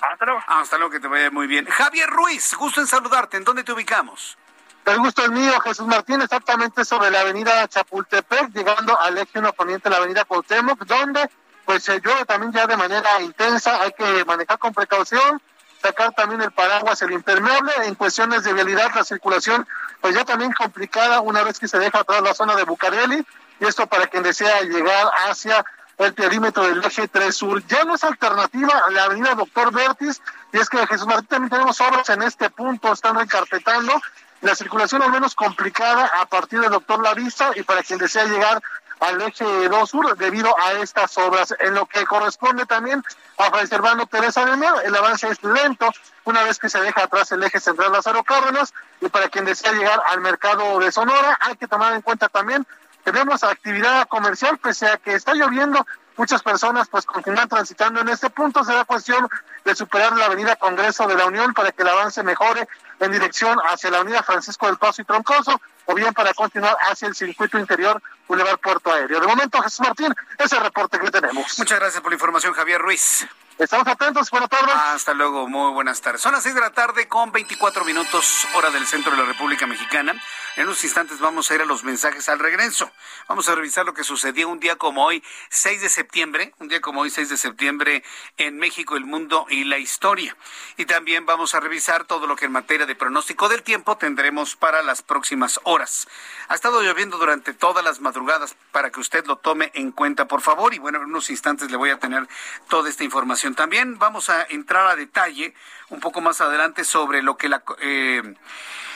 [0.00, 0.42] Hasta luego.
[0.46, 1.66] Hasta luego, que te vaya muy bien.
[1.66, 3.36] Javier Ruiz, gusto en saludarte.
[3.36, 4.38] ¿En dónde te ubicamos?
[4.84, 9.52] El gusto es mío, Jesús Martín, exactamente sobre la avenida Chapultepec, llegando al eje 1
[9.52, 11.28] poniente de la avenida Cuauhtémoc, donde
[11.66, 15.42] pues se llueve también ya de manera intensa, hay que manejar con precaución,
[15.82, 19.66] sacar también el paraguas, el impermeable, en cuestiones de vialidad, la circulación,
[20.00, 23.24] pues ya también complicada una vez que se deja atrás la zona de Bucareli,
[23.60, 25.64] y esto para quien desea llegar hacia
[25.98, 27.64] el perímetro del eje 3 sur.
[27.66, 31.50] Ya no es alternativa a la avenida Doctor Vertis, y es que Jesús Martín también
[31.50, 34.00] tenemos obras en este punto, están recarpetando,
[34.40, 38.24] la circulación al menos complicada a partir del Doctor La Vista, y para quien desea
[38.24, 38.62] llegar
[39.00, 41.54] al eje 2 sur debido a estas obras.
[41.60, 43.02] En lo que corresponde también
[43.38, 45.88] a Fray Servando Teresa de Mier, el avance es lento
[46.24, 49.72] una vez que se deja atrás el eje central Lázaro Cárdenas y para quien desea
[49.72, 52.66] llegar al mercado de Sonora hay que tomar en cuenta también
[53.04, 55.86] que vemos actividad comercial pese a que está lloviendo
[56.18, 58.64] muchas personas pues continúan transitando en este punto.
[58.64, 59.28] Será cuestión
[59.64, 62.68] de superar la avenida Congreso de la Unión para que el avance mejore
[63.00, 67.08] en dirección hacia la avenida Francisco del Paso y Troncoso o bien para continuar hacia
[67.08, 69.20] el circuito interior Boulevard Puerto Aéreo.
[69.20, 71.58] De momento, Jesús Martín, ese reporte que tenemos.
[71.58, 73.26] Muchas gracias por la información, Javier Ruiz.
[73.58, 74.72] Estamos atentos, buenas tardes.
[74.72, 76.20] Hasta luego, muy buenas tardes.
[76.20, 79.66] Son las 6 de la tarde con 24 minutos, hora del centro de la República
[79.66, 80.14] Mexicana.
[80.54, 82.88] En unos instantes vamos a ir a los mensajes al regreso.
[83.26, 86.80] Vamos a revisar lo que sucedió un día como hoy, 6 de septiembre, un día
[86.80, 88.04] como hoy, 6 de septiembre,
[88.36, 90.36] en México, el mundo y la historia.
[90.76, 94.54] Y también vamos a revisar todo lo que en materia de pronóstico del tiempo tendremos
[94.54, 96.06] para las próximas horas.
[96.46, 100.42] Ha estado lloviendo durante todas las madrugadas para que usted lo tome en cuenta, por
[100.42, 100.74] favor.
[100.74, 102.28] Y bueno, en unos instantes le voy a tener
[102.68, 103.47] toda esta información.
[103.54, 105.54] También vamos a entrar a detalle
[105.88, 107.62] un poco más adelante sobre lo que la...
[107.80, 108.34] Eh,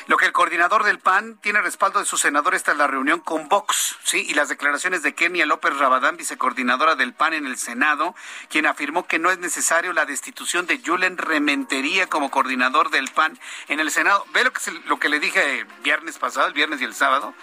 [0.07, 3.49] lo que el coordinador del PAN tiene respaldo de sus senadores tras la reunión con
[3.49, 4.25] Vox, ¿sí?
[4.29, 8.15] Y las declaraciones de Kenia López Rabadán, vicecoordinadora del PAN en el Senado,
[8.49, 13.39] quien afirmó que no es necesario la destitución de Julen Rementería como coordinador del PAN
[13.69, 14.25] en el Senado.
[14.33, 17.35] ¿Ve lo que, lo que le dije el viernes pasado, el viernes y el sábado?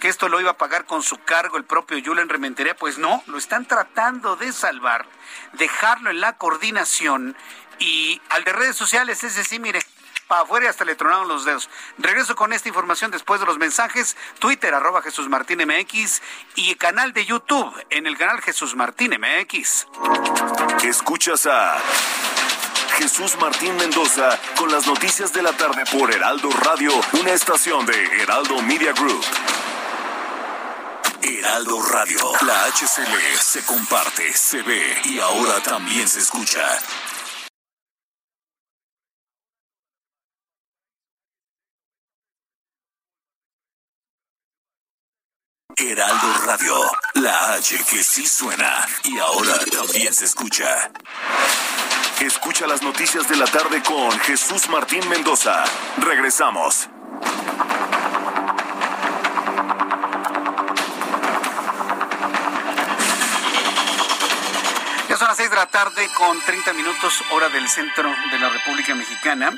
[0.00, 3.22] que esto lo iba a pagar con su cargo el propio Julen Rementería, pues no,
[3.26, 5.06] lo están tratando de salvar,
[5.54, 7.34] dejarlo en la coordinación
[7.78, 9.80] y al de redes sociales, ese sí, mire,
[10.26, 11.68] para afuera y hasta le tronaron los dedos.
[11.98, 14.16] Regreso con esta información después de los mensajes.
[14.38, 16.22] Twitter, arroba Jesús Martín MX
[16.54, 19.86] y canal de YouTube en el canal Jesús Martín MX.
[20.84, 21.78] Escuchas a
[22.96, 28.22] Jesús Martín Mendoza con las noticias de la tarde por Heraldo Radio, una estación de
[28.22, 29.24] Heraldo Media Group.
[31.22, 36.60] Heraldo Radio, la HCL se comparte, se ve y ahora también se escucha.
[45.76, 46.32] Heraldo
[47.12, 50.90] La H que sí suena y ahora también se escucha.
[52.20, 55.64] Escucha las noticias de la tarde con Jesús Martín Mendoza.
[55.98, 56.88] Regresamos.
[65.08, 68.48] Ya son las 6 de la tarde con 30 minutos hora del centro de la
[68.48, 69.52] República Mexicana.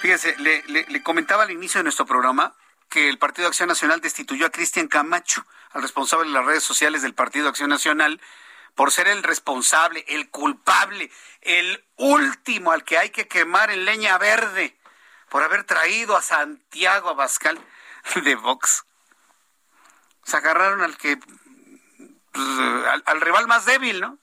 [0.00, 2.54] Fíjese, le comentaba al inicio de nuestro programa
[2.88, 7.02] que el Partido Acción Nacional destituyó a Cristian Camacho, al responsable de las redes sociales
[7.02, 8.20] del Partido Acción Nacional,
[8.74, 11.10] por ser el responsable, el culpable,
[11.42, 14.78] el último al que hay que quemar en leña verde,
[15.28, 17.58] por haber traído a Santiago Abascal
[18.22, 18.84] de Vox.
[20.24, 22.46] Se agarraron al que, pues,
[22.88, 24.18] al, al, rival más débil, ¿no?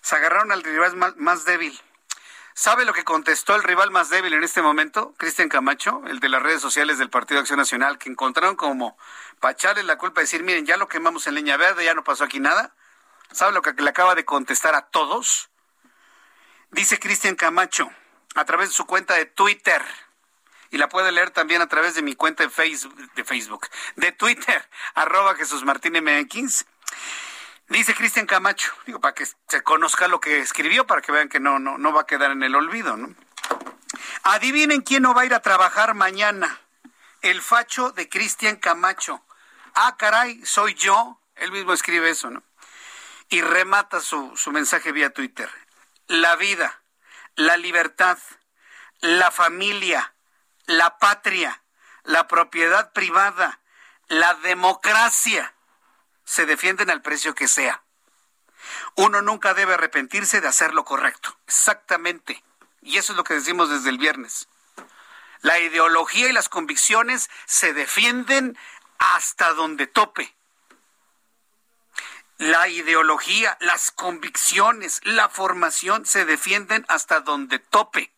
[0.00, 1.80] Se agarraron al rival más, más débil.
[2.58, 5.14] ¿Sabe lo que contestó el rival más débil en este momento?
[5.16, 8.98] Cristian Camacho, el de las redes sociales del Partido Acción Nacional, que encontraron como
[9.38, 12.24] para echarle la culpa, decir, miren, ya lo quemamos en leña verde, ya no pasó
[12.24, 12.74] aquí nada.
[13.30, 15.50] ¿Sabe lo que le acaba de contestar a todos?
[16.72, 17.92] Dice Cristian Camacho,
[18.34, 19.80] a través de su cuenta de Twitter,
[20.72, 24.10] y la puede leer también a través de mi cuenta de Facebook, de, Facebook, de
[24.10, 26.66] Twitter, arroba Jesús Martín MX.
[27.68, 31.38] Dice Cristian Camacho, digo, para que se conozca lo que escribió, para que vean que
[31.38, 33.14] no, no, no va a quedar en el olvido, ¿no?
[34.22, 36.60] Adivinen quién no va a ir a trabajar mañana.
[37.20, 39.22] El facho de Cristian Camacho.
[39.74, 41.20] Ah, caray, soy yo.
[41.36, 42.42] Él mismo escribe eso, ¿no?
[43.28, 45.50] Y remata su, su mensaje vía Twitter.
[46.06, 46.82] La vida,
[47.34, 48.18] la libertad,
[49.00, 50.14] la familia,
[50.64, 51.62] la patria,
[52.04, 53.60] la propiedad privada,
[54.08, 55.54] la democracia
[56.28, 57.82] se defienden al precio que sea.
[58.96, 61.34] Uno nunca debe arrepentirse de hacer lo correcto.
[61.46, 62.44] Exactamente.
[62.82, 64.46] Y eso es lo que decimos desde el viernes.
[65.40, 68.58] La ideología y las convicciones se defienden
[68.98, 70.36] hasta donde tope.
[72.36, 78.12] La ideología, las convicciones, la formación se defienden hasta donde tope.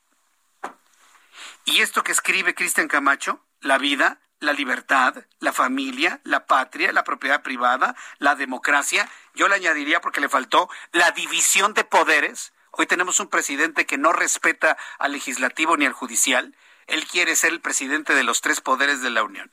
[1.64, 7.04] Y esto que escribe Cristian Camacho, la vida, la libertad, la familia, la patria, la
[7.04, 9.08] propiedad privada, la democracia.
[9.34, 12.52] Yo le añadiría, porque le faltó, la división de poderes.
[12.72, 16.56] Hoy tenemos un presidente que no respeta al legislativo ni al judicial.
[16.86, 19.52] Él quiere ser el presidente de los tres poderes de la Unión.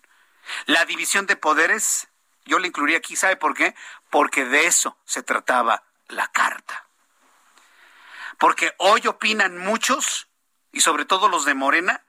[0.65, 2.07] La división de poderes,
[2.45, 3.75] yo le incluiría aquí, ¿sabe por qué?
[4.09, 6.87] Porque de eso se trataba la carta.
[8.37, 10.29] Porque hoy opinan muchos,
[10.71, 12.05] y sobre todo los de Morena,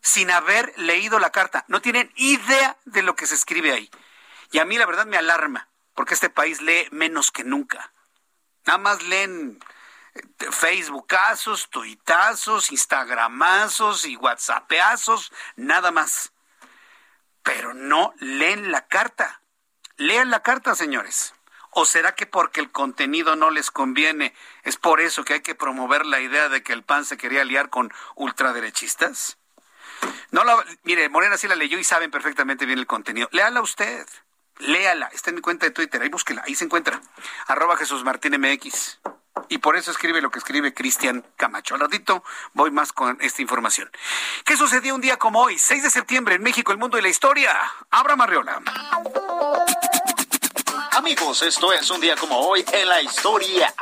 [0.00, 1.64] sin haber leído la carta.
[1.68, 3.90] No tienen idea de lo que se escribe ahí.
[4.50, 7.92] Y a mí la verdad me alarma, porque este país lee menos que nunca.
[8.64, 9.58] Nada más leen
[10.14, 16.32] eh, Facebookazos, tuitazos, Instagramazos y WhatsAppazos, nada más.
[17.42, 19.42] Pero no leen la carta.
[19.96, 21.34] Lean la carta, señores.
[21.70, 25.54] ¿O será que porque el contenido no les conviene, es por eso que hay que
[25.54, 29.38] promover la idea de que el PAN se quería liar con ultraderechistas?
[30.30, 33.28] No la, mire, Morena sí la leyó y saben perfectamente bien el contenido.
[33.32, 34.06] Léala usted.
[34.58, 35.06] Léala.
[35.12, 36.02] Está en mi cuenta de Twitter.
[36.02, 36.42] Ahí búsquela.
[36.46, 37.00] Ahí se encuentra.
[37.46, 39.00] Arroba Jesús Martín MX.
[39.48, 41.74] y por eso escribe lo que escribe Cristian Camacho.
[41.74, 43.90] Al ratito voy más con esta información.
[44.44, 47.08] ¿Qué sucedió un día como hoy, 6 de septiembre, en México, el mundo y la
[47.08, 47.52] historia?
[47.90, 48.60] Abra Marriola.
[50.98, 53.72] Amigos, esto es un día como hoy en la historia.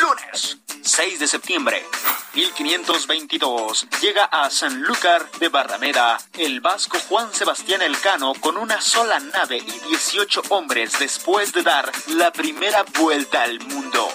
[0.00, 1.86] Lunes, 6 de septiembre,
[2.34, 3.86] 1522.
[4.02, 9.88] Llega a Sanlúcar de Barrameda el vasco Juan Sebastián Elcano con una sola nave y
[9.88, 14.08] 18 hombres después de dar la primera vuelta al mundo.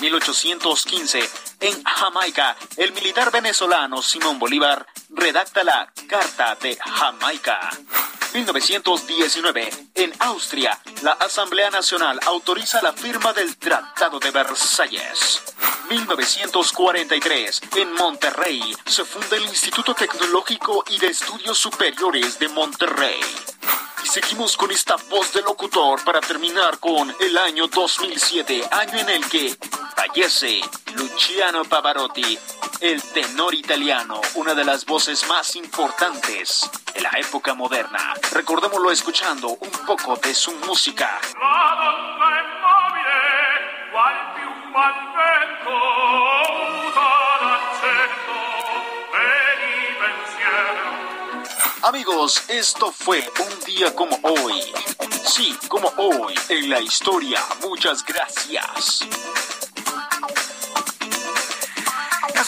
[0.00, 7.70] 1815, en Jamaica, el militar venezolano Simón Bolívar redacta la Carta de Jamaica.
[8.32, 15.42] 1919, en Austria, la Asamblea Nacional autoriza la firma del Tratado de Versalles.
[15.90, 23.20] 1943, en Monterrey, se funda el Instituto Tecnológico y de Estudios Superiores de Monterrey.
[24.02, 29.08] Y seguimos con esta voz de locutor para terminar con el año 2007, año en
[29.10, 29.56] el que
[29.94, 30.60] fallece
[30.94, 32.38] Luciano Pavarotti,
[32.80, 38.14] el tenor italiano, una de las voces más importantes de la época moderna.
[38.32, 41.20] Recordémoslo escuchando un poco de su música.
[51.90, 54.62] Amigos, esto fue un día como hoy.
[55.26, 57.40] Sí, como hoy en la historia.
[57.62, 59.00] Muchas gracias.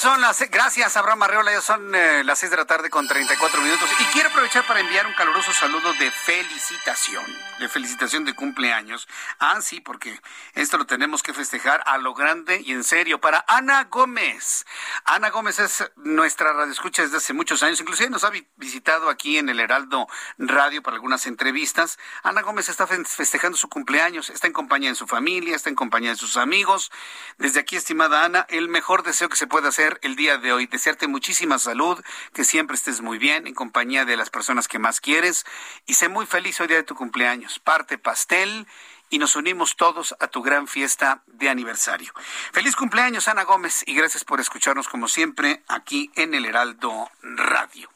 [0.03, 3.61] Son las gracias Abraham Arreola, ya son eh, las seis de la tarde con 34
[3.61, 7.25] minutos y quiero aprovechar para enviar un caluroso saludo de felicitación,
[7.61, 9.07] de felicitación de cumpleaños.
[9.39, 10.21] Ah, sí, porque
[10.55, 14.67] esto lo tenemos que festejar a lo grande y en serio para Ana Gómez.
[15.05, 19.51] Ana Gómez es nuestra radioescucha desde hace muchos años, inclusive nos ha visitado aquí en
[19.51, 22.01] el Heraldo Radio para algunas entrevistas.
[22.25, 26.11] Ana Gómez está festejando su cumpleaños, está en compañía de su familia, está en compañía
[26.11, 26.91] de sus amigos.
[27.39, 30.67] Desde aquí, estimada Ana, el mejor deseo que se puede hacer el día de hoy.
[30.67, 32.03] Desearte muchísima salud,
[32.33, 35.45] que siempre estés muy bien, en compañía de las personas que más quieres
[35.87, 37.59] y sé muy feliz hoy día de tu cumpleaños.
[37.59, 38.67] Parte pastel
[39.11, 42.13] y nos unimos todos a tu gran fiesta de aniversario.
[42.53, 47.91] Feliz cumpleaños, Ana Gómez, y gracias por escucharnos como siempre aquí en el Heraldo Radio.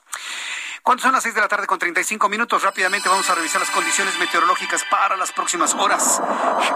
[0.87, 3.73] Cuando son las 6 de la tarde con 35 minutos, rápidamente vamos a revisar las
[3.73, 6.23] condiciones meteorológicas para las próximas horas.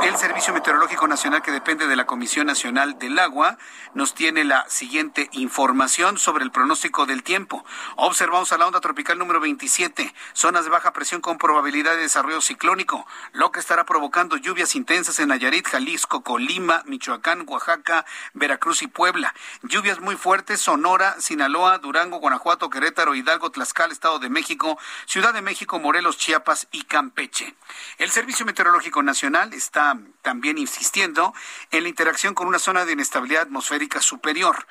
[0.02, 3.56] El Servicio Meteorológico Nacional, que depende de la Comisión Nacional del Agua,
[3.94, 7.64] nos tiene la siguiente información sobre el pronóstico del tiempo.
[7.94, 12.40] Observamos a la onda tropical número 27, zonas de baja presión con probabilidad de desarrollo
[12.40, 18.88] ciclónico, lo que estará provocando lluvias intensas en Nayarit, Jalisco, Colima, Michoacán, Oaxaca, Veracruz y
[18.88, 19.32] Puebla.
[19.62, 25.42] Lluvias muy fuertes, Sonora, Sinaloa, Durango, Guanajuato, Querétaro, Hidalgo, Tlaxcala, Estado de México, Ciudad de
[25.42, 27.54] México, Morelos, Chiapas y Campeche.
[27.98, 31.34] El Servicio Meteorológico Nacional está también insistiendo
[31.70, 34.66] en la interacción con una zona de inestabilidad atmosférica superior.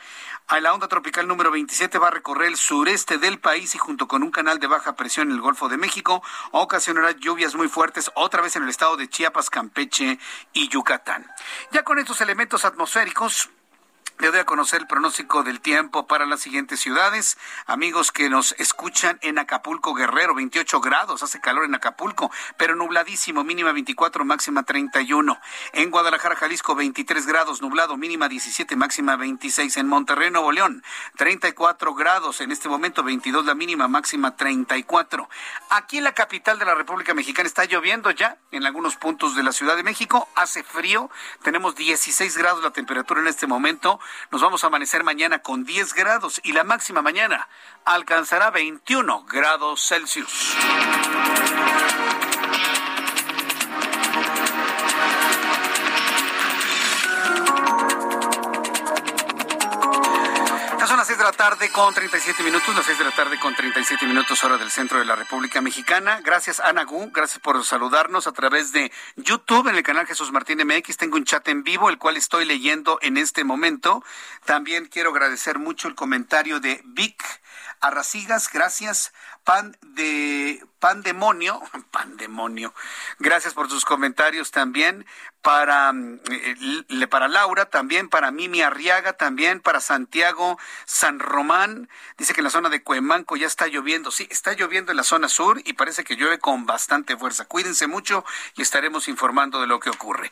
[0.47, 4.07] A la onda tropical número 27 va a recorrer el sureste del país y junto
[4.07, 8.09] con un canal de baja presión en el Golfo de México ocasionará lluvias muy fuertes
[8.15, 10.17] otra vez en el estado de Chiapas, Campeche
[10.53, 11.31] y Yucatán.
[11.71, 13.51] Ya con estos elementos atmosféricos
[14.19, 17.37] le doy a conocer el pronóstico del tiempo para las siguientes ciudades.
[17.65, 23.45] Amigos que nos escuchan en Acapulco, Guerrero, 28 grados, hace calor en Acapulco, pero nubladísimo,
[23.45, 25.39] mínima 24, máxima 31.
[25.71, 29.77] En Guadalajara, Jalisco, 23 grados, nublado, mínima 17, máxima 26.
[29.77, 30.83] En Monterrey, Nuevo León,
[31.15, 35.29] 34 grados, en este momento 22 la mínima, máxima 34.
[35.69, 39.43] Aquí en la capital de la República Mexicana está lloviendo ya en algunos puntos de
[39.43, 41.09] la Ciudad de México, hace frío,
[41.41, 43.99] tenemos 16 grados la temperatura en este momento
[44.31, 47.47] nos vamos a amanecer mañana con 10 grados y la máxima mañana
[47.85, 50.55] alcanzará 21 grados Celsius.
[61.19, 64.57] De la tarde con 37 minutos, las 6 de la tarde con 37 minutos hora
[64.57, 66.21] del centro de la República Mexicana.
[66.23, 70.59] Gracias Ana Gu, gracias por saludarnos a través de YouTube en el canal Jesús Martín
[70.65, 70.95] MX.
[70.95, 74.01] Tengo un chat en vivo, el cual estoy leyendo en este momento.
[74.45, 77.21] También quiero agradecer mucho el comentario de Vic
[77.81, 79.13] Arracigas, gracias.
[79.43, 82.73] Pan de Pandemonio, Pandemonio.
[83.19, 85.05] Gracias por sus comentarios también.
[85.41, 85.93] Para,
[86.29, 91.87] eh, para Laura, también para Mimi Arriaga, también para Santiago San Román.
[92.17, 94.11] Dice que en la zona de Cuemanco ya está lloviendo.
[94.11, 97.45] Sí, está lloviendo en la zona sur y parece que llueve con bastante fuerza.
[97.45, 98.25] Cuídense mucho
[98.55, 100.29] y estaremos informando de lo que ocurre.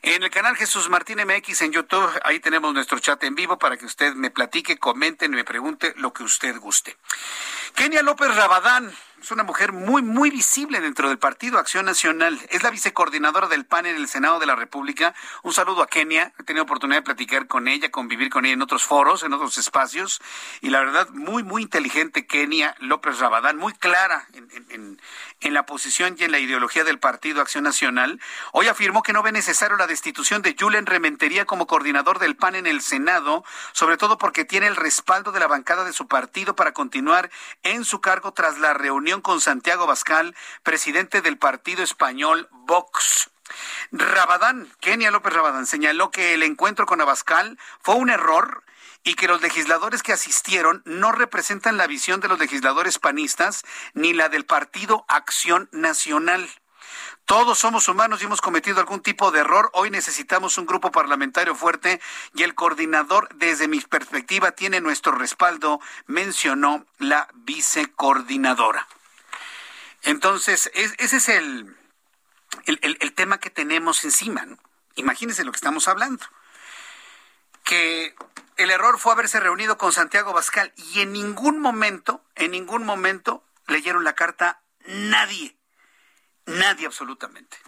[0.00, 3.76] En el canal Jesús Martín MX en YouTube, ahí tenemos nuestro chat en vivo para
[3.76, 6.96] que usted me platique, comente me pregunte lo que usted guste.
[7.76, 12.38] Kenia López Rabadán es una mujer muy, muy visible dentro del Partido Acción Nacional.
[12.50, 15.14] Es la vicecoordinadora del PAN en el Senado de la República.
[15.42, 16.34] Un saludo a Kenia.
[16.38, 19.56] He tenido oportunidad de platicar con ella, convivir con ella en otros foros, en otros
[19.58, 20.20] espacios.
[20.60, 25.00] Y la verdad, muy, muy inteligente Kenia López Rabadán, muy clara en, en,
[25.40, 28.20] en la posición y en la ideología del Partido Acción Nacional.
[28.52, 32.54] Hoy afirmó que no ve necesario la destitución de Julen Rementería como coordinador del PAN
[32.54, 36.54] en el Senado, sobre todo porque tiene el respaldo de la bancada de su partido
[36.54, 37.30] para continuar
[37.62, 40.34] en su cargo tras la reunión con Santiago Bascal,
[40.64, 43.30] presidente del partido español Vox.
[43.92, 48.64] Rabadán, Kenia López Rabadán, señaló que el encuentro con Abascal fue un error
[49.04, 54.12] y que los legisladores que asistieron no representan la visión de los legisladores panistas ni
[54.12, 56.48] la del Partido Acción Nacional.
[57.26, 59.70] Todos somos humanos y hemos cometido algún tipo de error.
[59.72, 62.00] Hoy necesitamos un grupo parlamentario fuerte
[62.34, 68.86] y el coordinador, desde mi perspectiva, tiene nuestro respaldo, mencionó la vicecoordinadora.
[70.06, 71.76] Entonces, ese es el,
[72.64, 74.46] el, tema que tenemos encima.
[74.94, 76.24] Imagínense lo que estamos hablando.
[77.64, 78.14] Que
[78.56, 83.44] el error fue haberse reunido con Santiago Bascal y en ningún momento, en ningún momento
[83.66, 85.56] leyeron la carta nadie.
[86.46, 87.58] Nadie absolutamente.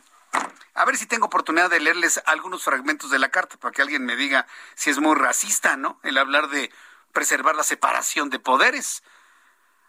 [0.75, 4.05] A ver si tengo oportunidad de leerles algunos fragmentos de la carta para que alguien
[4.05, 5.99] me diga si es muy racista, ¿no?
[6.05, 6.71] El hablar de
[7.13, 9.03] preservar la separación de poderes.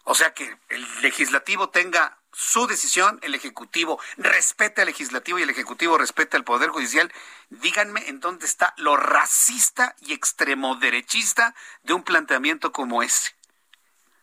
[0.02, 5.50] O sea, que el legislativo tenga su decisión, el Ejecutivo respete al Legislativo y el
[5.50, 7.12] Ejecutivo respete al Poder Judicial.
[7.48, 13.34] Díganme en dónde está lo racista y extremo derechista de un planteamiento como ese.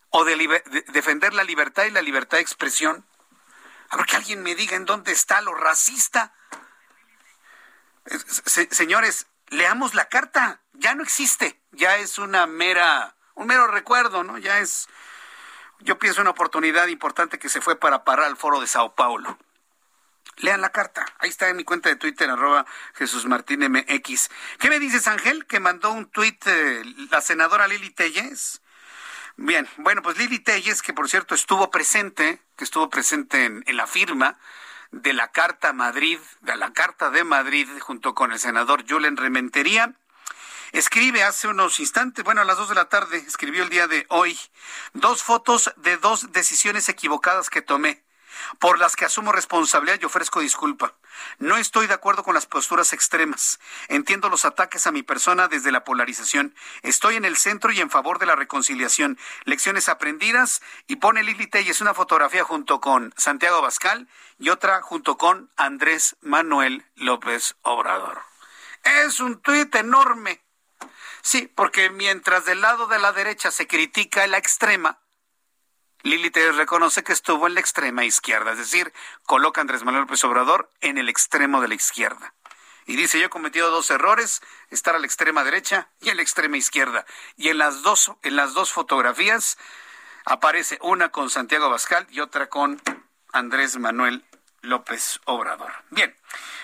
[0.10, 3.06] O de, defender la libertad y la libertad de expresión.
[3.90, 6.34] A ver que alguien me diga en dónde está lo racista.
[8.46, 10.62] señores, leamos la carta.
[10.74, 11.62] Ya no existe.
[11.72, 14.38] Ya es una mera, un mero recuerdo, ¿no?
[14.38, 14.88] Ya es
[15.80, 19.38] yo pienso una oportunidad importante que se fue para parar al foro de Sao Paulo.
[20.38, 21.06] Lean la carta.
[21.20, 24.30] Ahí está en mi cuenta de Twitter, arroba Jesús Martín MX.
[24.60, 25.46] ¿Qué me dices, Ángel?
[25.48, 28.62] Que mandó un tuit eh, la senadora Lili Telles.
[29.36, 33.88] Bien, bueno, pues Lili Telles, que por cierto estuvo presente, que estuvo presente en, la
[33.88, 34.40] firma
[34.92, 39.94] de la Carta Madrid, de la Carta de Madrid, junto con el senador Julen Rementería,
[40.72, 44.06] Escribe hace unos instantes, bueno, a las dos de la tarde, escribió el día de
[44.10, 44.38] hoy,
[44.94, 48.04] dos fotos de dos decisiones equivocadas que tomé
[48.60, 50.94] por las que asumo responsabilidad y ofrezco disculpa.
[51.40, 53.60] No estoy de acuerdo con las posturas extremas.
[53.88, 56.56] Entiendo los ataques a mi persona desde la polarización.
[56.84, 59.18] Estoy en el centro y en favor de la reconciliación.
[59.46, 64.08] Lecciones aprendidas y pone Lili Telles una fotografía junto con Santiago Bascal
[64.40, 68.22] y otra junto con Andrés Manuel López Obrador.
[68.84, 70.47] Es un tuit enorme
[71.28, 75.02] Sí, porque mientras del lado de la derecha se critica la extrema,
[76.04, 80.04] Lili te reconoce que estuvo en la extrema izquierda, es decir, coloca a Andrés Manuel
[80.04, 82.34] López Obrador en el extremo de la izquierda.
[82.86, 86.22] Y dice, yo he cometido dos errores, estar a la extrema derecha y a la
[86.22, 87.06] extrema izquierda.
[87.36, 89.58] Y en las dos, en las dos fotografías
[90.24, 92.82] aparece una con Santiago Abascal y otra con
[93.34, 94.24] Andrés Manuel
[94.62, 95.74] López Obrador.
[95.90, 96.16] Bien,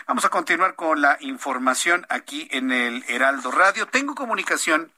[0.06, 3.88] Vamos a continuar con la información aquí en el Heraldo Radio.
[3.88, 4.92] Tengo comunicación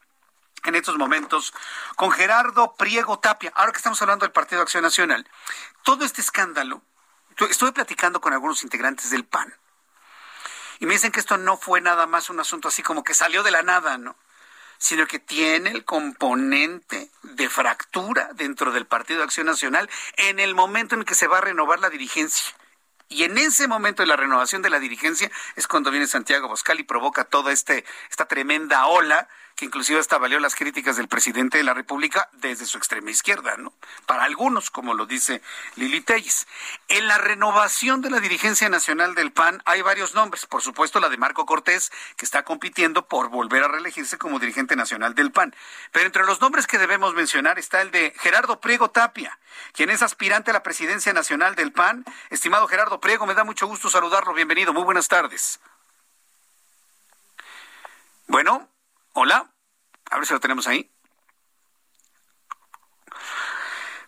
[0.63, 1.53] en estos momentos
[1.95, 3.51] con Gerardo Priego Tapia.
[3.53, 5.27] Ahora que estamos hablando del Partido Acción Nacional,
[5.83, 6.81] todo este escándalo,
[7.47, 9.53] estuve platicando con algunos integrantes del PAN.
[10.79, 13.43] Y me dicen que esto no fue nada más un asunto así como que salió
[13.43, 14.15] de la nada, ¿no?
[14.79, 19.87] Sino que tiene el componente de fractura dentro del Partido Acción Nacional
[20.17, 22.55] en el momento en que se va a renovar la dirigencia.
[23.07, 26.79] Y en ese momento de la renovación de la dirigencia es cuando viene Santiago Boscal
[26.79, 31.57] y provoca toda este, esta tremenda ola que inclusive hasta valió las críticas del presidente
[31.57, 33.73] de la República desde su extrema izquierda, ¿no?
[34.05, 35.41] Para algunos, como lo dice
[35.75, 36.45] Lili Telles.
[36.89, 41.07] En la renovación de la dirigencia nacional del PAN hay varios nombres, por supuesto la
[41.07, 45.55] de Marco Cortés, que está compitiendo por volver a reelegirse como dirigente nacional del PAN.
[45.93, 49.39] Pero entre los nombres que debemos mencionar está el de Gerardo Priego Tapia,
[49.71, 52.03] quien es aspirante a la presidencia nacional del PAN.
[52.29, 54.33] Estimado Gerardo Priego, me da mucho gusto saludarlo.
[54.33, 55.61] Bienvenido, muy buenas tardes.
[58.27, 58.74] Bueno.
[59.17, 59.49] Hola,
[60.11, 60.91] a ver si lo tenemos ahí.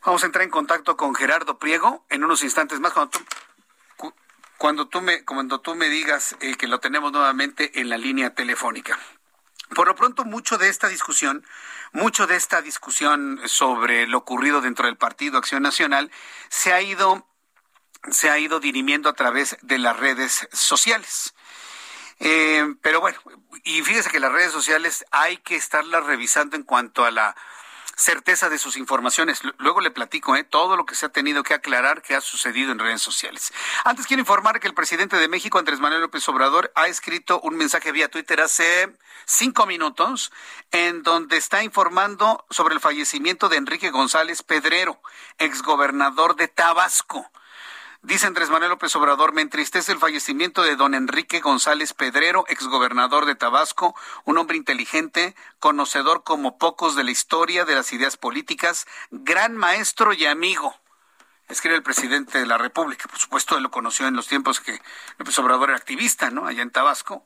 [0.06, 4.14] Vamos a entrar en contacto con Gerardo Priego en unos instantes más cuando tú,
[4.58, 8.36] cuando tú me cuando tú me digas eh, que lo tenemos nuevamente en la línea
[8.36, 9.00] telefónica.
[9.74, 11.46] Por lo pronto mucho de esta discusión,
[11.94, 16.12] mucho de esta discusión sobre lo ocurrido dentro del Partido Acción Nacional
[16.50, 17.26] se ha ido
[18.12, 21.34] se ha ido dirimiendo a través de las redes sociales.
[22.20, 23.20] Eh, pero bueno,
[23.64, 27.36] y fíjese que las redes sociales hay que estarlas revisando en cuanto a la
[27.98, 29.42] certeza de sus informaciones.
[29.58, 30.44] Luego le platico ¿eh?
[30.44, 33.52] todo lo que se ha tenido que aclarar que ha sucedido en redes sociales.
[33.84, 37.58] Antes quiero informar que el presidente de México, Andrés Manuel López Obrador, ha escrito un
[37.58, 38.96] mensaje vía Twitter hace
[39.26, 40.32] cinco minutos
[40.72, 45.02] en donde está informando sobre el fallecimiento de Enrique González Pedrero,
[45.40, 47.32] exgobernador de Tabasco.
[48.08, 53.26] Dice Andrés Manuel López Obrador, me entristece el fallecimiento de don Enrique González Pedrero, exgobernador
[53.26, 58.88] de Tabasco, un hombre inteligente, conocedor como pocos de la historia de las ideas políticas,
[59.12, 60.74] gran maestro y amigo.
[61.50, 63.10] Escribe el presidente de la República.
[63.10, 64.82] Por supuesto, él lo conoció en los tiempos que
[65.18, 66.48] López Obrador era activista, ¿no?
[66.48, 67.26] Allá en Tabasco.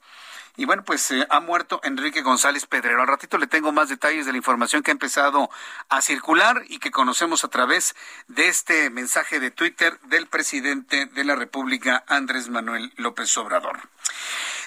[0.58, 3.02] Y bueno, pues eh, ha muerto Enrique González Pedrero.
[3.02, 5.50] Al ratito le tengo más detalles de la información que ha empezado
[5.90, 7.96] a circular y que conocemos a través
[8.28, 13.80] de este mensaje de Twitter del presidente de la República, Andrés Manuel López Obrador.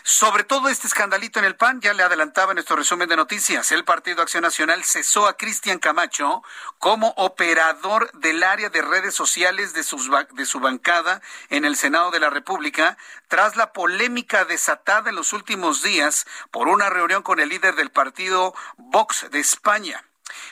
[0.06, 3.72] Sobre todo este escandalito en el PAN, ya le adelantaba en nuestro resumen de noticias,
[3.72, 6.42] el Partido Acción Nacional cesó a Cristian Camacho
[6.78, 12.20] como operador del área de redes sociales de, de su bancada en el Senado de
[12.20, 12.98] la República,
[13.28, 17.90] tras la polémica desatada en los últimos días por una reunión con el líder del
[17.90, 20.04] partido Vox de España.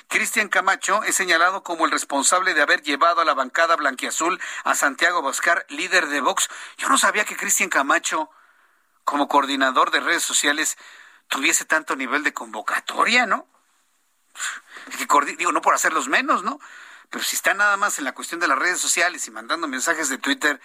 [0.09, 4.74] Cristian Camacho es señalado como el responsable de haber llevado a la bancada blanquiazul a
[4.74, 6.48] Santiago Boscar, líder de Vox.
[6.78, 8.30] Yo no sabía que Cristian Camacho
[9.05, 10.76] como coordinador de redes sociales
[11.28, 13.46] tuviese tanto nivel de convocatoria, ¿no?
[15.36, 16.61] digo, no por hacerlos menos, ¿no?
[17.11, 20.09] Pero si está nada más en la cuestión de las redes sociales y mandando mensajes
[20.09, 20.61] de Twitter,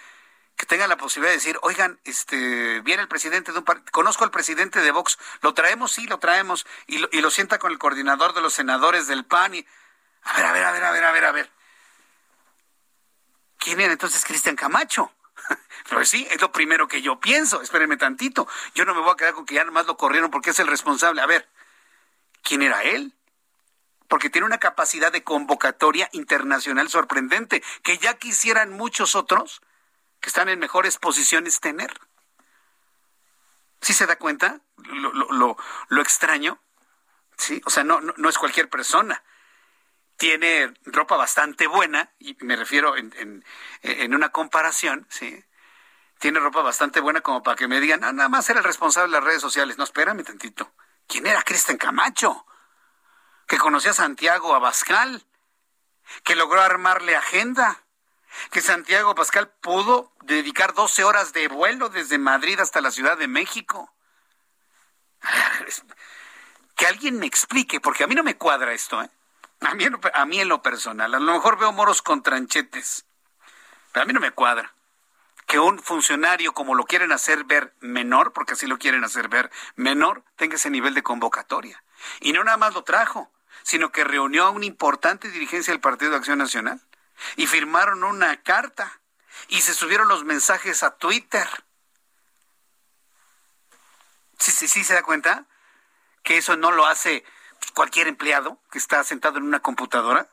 [0.56, 4.24] que tenga la posibilidad de decir, oigan, este, viene el presidente de un partido, conozco
[4.24, 7.70] al presidente de Vox, lo traemos, sí, lo traemos, y lo, y lo sienta con
[7.70, 9.66] el coordinador de los senadores del PAN y,
[10.22, 11.50] a ver, a ver, a ver, a ver, a ver, a ver.
[13.58, 15.12] ¿Quién era entonces Cristian Camacho?
[15.90, 17.62] Pues sí, es lo primero que yo pienso.
[17.62, 18.46] Espérenme tantito.
[18.74, 20.66] Yo no me voy a quedar con que ya nomás lo corrieron porque es el
[20.66, 21.22] responsable.
[21.22, 21.48] A ver,
[22.42, 23.14] ¿quién era él?
[24.06, 29.62] Porque tiene una capacidad de convocatoria internacional sorprendente que ya quisieran muchos otros
[30.20, 31.92] que están en mejores posiciones tener.
[33.80, 35.56] ¿Sí se da cuenta lo, lo,
[35.88, 36.60] lo, extraño?
[37.36, 39.22] Sí, o sea, no, no, no es cualquier persona
[40.18, 43.44] tiene ropa bastante buena, y me refiero en,
[43.82, 45.44] en, una comparación, ¿sí?
[46.18, 49.06] Tiene ropa bastante buena como para que me digan, ah, nada más era el responsable
[49.06, 49.78] de las redes sociales.
[49.78, 50.72] No, espérame tantito.
[51.06, 52.44] ¿Quién era Cristian Camacho?
[53.46, 55.24] Que conocía a Santiago Abascal,
[56.24, 57.84] que logró armarle agenda,
[58.50, 63.28] que Santiago Abascal pudo dedicar 12 horas de vuelo desde Madrid hasta la Ciudad de
[63.28, 63.94] México.
[66.74, 69.10] Que alguien me explique, porque a mí no me cuadra esto, ¿eh?
[69.60, 69.84] A mí,
[70.14, 73.06] a mí en lo personal, a lo mejor veo moros con tranchetes,
[73.92, 74.72] pero a mí no me cuadra
[75.48, 79.50] que un funcionario, como lo quieren hacer ver menor, porque así lo quieren hacer ver
[79.76, 81.82] menor, tenga ese nivel de convocatoria.
[82.20, 83.32] Y no nada más lo trajo,
[83.62, 86.82] sino que reunió a una importante dirigencia del Partido de Acción Nacional
[87.36, 89.00] y firmaron una carta
[89.48, 91.48] y se subieron los mensajes a Twitter.
[94.38, 95.46] Sí, sí, sí, se da cuenta
[96.22, 97.24] que eso no lo hace
[97.78, 100.28] cualquier empleado que está sentado en una computadora.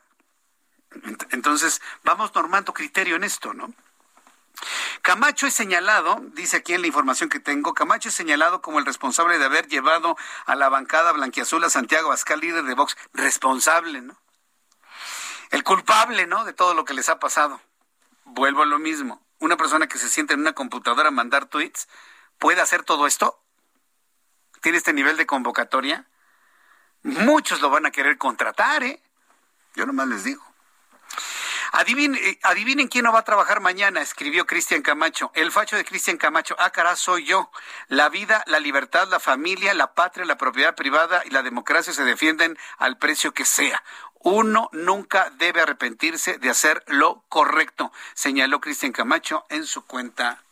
[1.30, 3.72] Entonces, vamos normando criterio en esto, ¿no?
[5.00, 8.84] Camacho es señalado, dice aquí en la información que tengo, Camacho es señalado como el
[8.84, 14.00] responsable de haber llevado a la bancada blanquiazul a Santiago Abascal, líder de Vox, responsable,
[14.00, 14.20] ¿no?
[15.52, 16.44] El culpable, ¿no?
[16.44, 17.60] De todo lo que les ha pasado.
[18.24, 19.24] Vuelvo a lo mismo.
[19.38, 21.86] Una persona que se siente en una computadora a mandar tweets,
[22.40, 23.40] ¿puede hacer todo esto?
[24.62, 26.08] ¿Tiene este nivel de convocatoria?
[27.06, 29.00] Muchos lo van a querer contratar, ¿eh?
[29.76, 30.44] Yo nomás les digo.
[31.70, 35.30] Adivinen, eh, adivinen quién no va a trabajar mañana, escribió Cristian Camacho.
[35.34, 37.52] El facho de Cristian Camacho, ah, soy yo.
[37.86, 42.02] La vida, la libertad, la familia, la patria, la propiedad privada y la democracia se
[42.02, 43.84] defienden al precio que sea.
[44.24, 50.42] Uno nunca debe arrepentirse de hacer lo correcto, señaló Cristian Camacho en su cuenta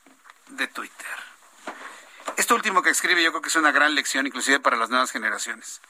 [0.51, 1.17] de Twitter.
[2.37, 5.11] Esto último que escribe yo creo que es una gran lección, inclusive para las nuevas
[5.11, 5.81] generaciones.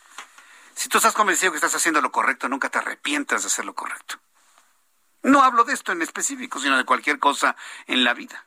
[0.74, 3.74] Si tú estás convencido que estás haciendo lo correcto, nunca te arrepientas de hacer lo
[3.74, 4.18] correcto.
[5.22, 7.56] No hablo de esto en específico, sino de cualquier cosa
[7.86, 8.44] en la vida.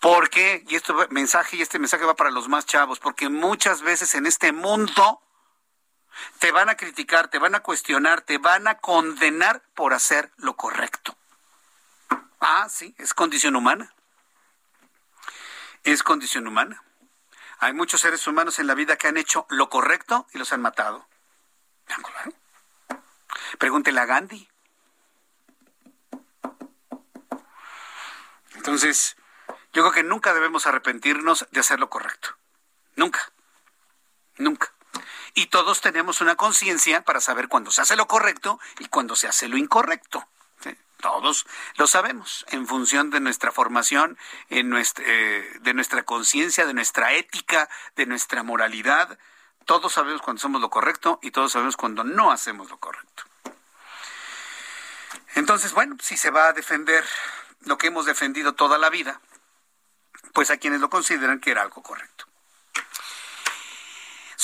[0.00, 4.14] Porque, y este mensaje, y este mensaje va para los más chavos, porque muchas veces
[4.14, 5.22] en este mundo
[6.38, 10.56] te van a criticar, te van a cuestionar, te van a condenar por hacer lo
[10.56, 11.16] correcto.
[12.40, 13.94] Ah, sí, es condición humana.
[15.82, 16.82] Es condición humana.
[17.64, 20.60] Hay muchos seres humanos en la vida que han hecho lo correcto y los han
[20.60, 21.08] matado.
[21.86, 22.34] Claro.
[23.58, 24.46] Pregúntele a Gandhi.
[28.56, 29.16] Entonces,
[29.72, 32.36] yo creo que nunca debemos arrepentirnos de hacer lo correcto.
[32.96, 33.32] Nunca.
[34.36, 34.70] Nunca.
[35.32, 39.26] Y todos tenemos una conciencia para saber cuándo se hace lo correcto y cuándo se
[39.26, 40.28] hace lo incorrecto.
[41.04, 41.44] Todos
[41.76, 44.16] lo sabemos en función de nuestra formación,
[44.48, 49.18] eh, de nuestra conciencia, de nuestra ética, de nuestra moralidad.
[49.66, 53.24] Todos sabemos cuando hacemos lo correcto y todos sabemos cuando no hacemos lo correcto.
[55.34, 57.04] Entonces, bueno, si se va a defender
[57.66, 59.20] lo que hemos defendido toda la vida,
[60.32, 62.24] pues a quienes lo consideran que era algo correcto.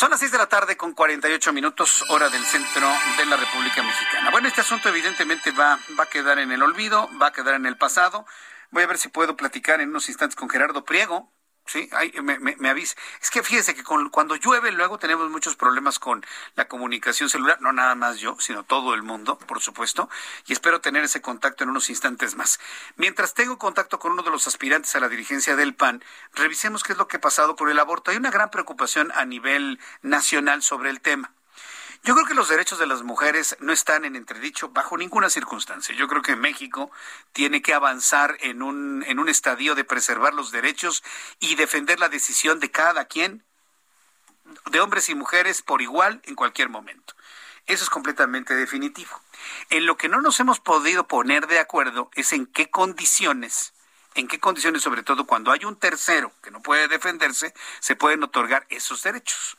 [0.00, 2.88] Son las 6 de la tarde con 48 minutos, hora del centro
[3.18, 4.30] de la República Mexicana.
[4.30, 7.66] Bueno, este asunto evidentemente va, va a quedar en el olvido, va a quedar en
[7.66, 8.24] el pasado.
[8.70, 11.30] Voy a ver si puedo platicar en unos instantes con Gerardo Priego,
[11.70, 11.88] Sí,
[12.20, 12.96] me, me, avisa.
[13.22, 17.70] Es que fíjese que cuando llueve luego tenemos muchos problemas con la comunicación celular, no
[17.70, 20.08] nada más yo, sino todo el mundo, por supuesto,
[20.48, 22.58] y espero tener ese contacto en unos instantes más.
[22.96, 26.02] Mientras tengo contacto con uno de los aspirantes a la dirigencia del PAN,
[26.34, 28.10] revisemos qué es lo que ha pasado con el aborto.
[28.10, 31.32] Hay una gran preocupación a nivel nacional sobre el tema.
[32.02, 35.94] Yo creo que los derechos de las mujeres no están en entredicho bajo ninguna circunstancia.
[35.94, 36.90] Yo creo que México
[37.34, 41.04] tiene que avanzar en un, en un estadio de preservar los derechos
[41.40, 43.44] y defender la decisión de cada quien,
[44.70, 47.14] de hombres y mujeres por igual en cualquier momento.
[47.66, 49.20] Eso es completamente definitivo.
[49.68, 53.74] En lo que no nos hemos podido poner de acuerdo es en qué condiciones,
[54.14, 58.22] en qué condiciones, sobre todo cuando hay un tercero que no puede defenderse, se pueden
[58.22, 59.58] otorgar esos derechos.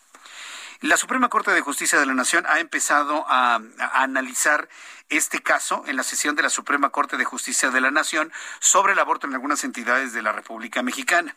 [0.82, 3.62] La Suprema Corte de Justicia de la Nación ha empezado a,
[3.94, 4.68] analizar
[5.10, 8.94] este caso en la sesión de la Suprema Corte de Justicia de la Nación sobre
[8.94, 11.36] el aborto en algunas entidades de la República Mexicana.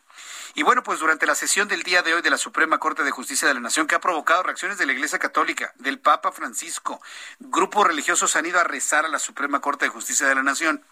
[0.55, 3.11] Y bueno, pues durante la sesión del día de hoy de la Suprema Corte de
[3.11, 7.03] Justicia de la Nación, que ha provocado reacciones de la Iglesia Católica, del Papa Francisco,
[7.39, 10.83] grupos religiosos han ido a rezar a la Suprema Corte de Justicia de la Nación.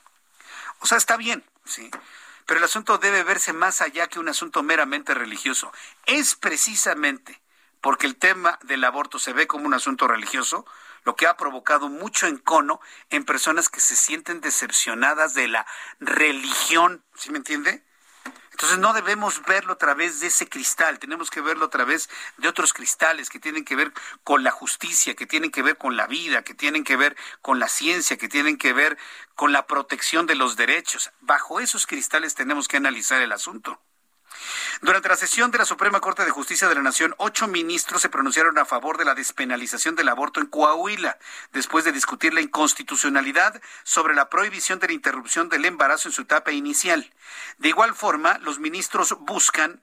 [0.81, 1.91] O sea, está bien, sí.
[2.45, 5.73] Pero el asunto debe verse más allá que un asunto meramente religioso.
[6.05, 7.41] Es precisamente
[7.83, 10.65] porque el tema del aborto se ve como un asunto religioso,
[11.05, 12.81] lo que ha provocado mucho encono
[13.11, 15.67] en personas que se sienten decepcionadas de la
[16.01, 17.85] religión, ¿sí me entiende?
[18.53, 22.49] Entonces no debemos verlo a través de ese cristal, tenemos que verlo a través de
[22.49, 26.07] otros cristales que tienen que ver con la justicia, que tienen que ver con la
[26.07, 28.97] vida, que tienen que ver con la ciencia, que tienen que ver
[29.35, 31.11] con la protección de los derechos.
[31.21, 33.81] Bajo esos cristales tenemos que analizar el asunto.
[34.81, 38.09] Durante la sesión de la Suprema Corte de Justicia de la Nación, ocho ministros se
[38.09, 41.19] pronunciaron a favor de la despenalización del aborto en Coahuila,
[41.53, 46.23] después de discutir la inconstitucionalidad sobre la prohibición de la interrupción del embarazo en su
[46.23, 47.13] etapa inicial.
[47.59, 49.81] De igual forma, los ministros buscan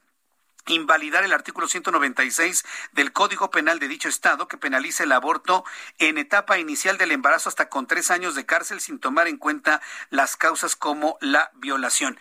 [0.68, 5.64] invalidar el artículo 196 del Código Penal de dicho Estado que penaliza el aborto
[5.98, 9.82] en etapa inicial del embarazo hasta con tres años de cárcel sin tomar en cuenta
[10.10, 12.20] las causas como la violación.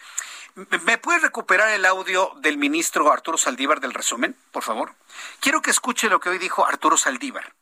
[0.84, 4.96] ¿Me puede recuperar el audio del ministro Arturo Saldívar del resumen, por favor?
[5.38, 7.52] Quiero que escuche lo que hoy dijo Arturo Saldívar.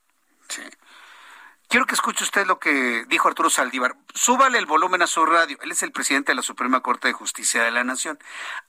[1.68, 3.97] Quiero que escuche usted lo que dijo Arturo Saldívar.
[4.14, 5.59] Súbale el volumen a su radio.
[5.61, 8.18] Él es el presidente de la Suprema Corte de Justicia de la Nación.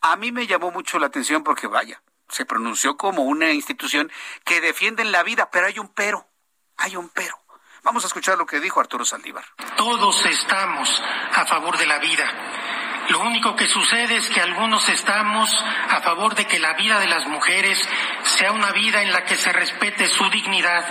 [0.02, 4.12] A mí me llamó mucho la atención porque, vaya, se pronunció como una institución
[4.44, 6.28] que defiende la vida, pero hay un pero.
[6.76, 7.40] Hay un pero.
[7.84, 9.46] Vamos a escuchar lo que dijo Arturo Saldívar.
[9.78, 11.02] Todos estamos
[11.32, 12.67] a favor de la vida
[13.10, 15.50] lo único que sucede es que algunos estamos
[15.90, 17.82] a favor de que la vida de las mujeres
[18.24, 20.86] sea una vida en la que se respete su dignidad,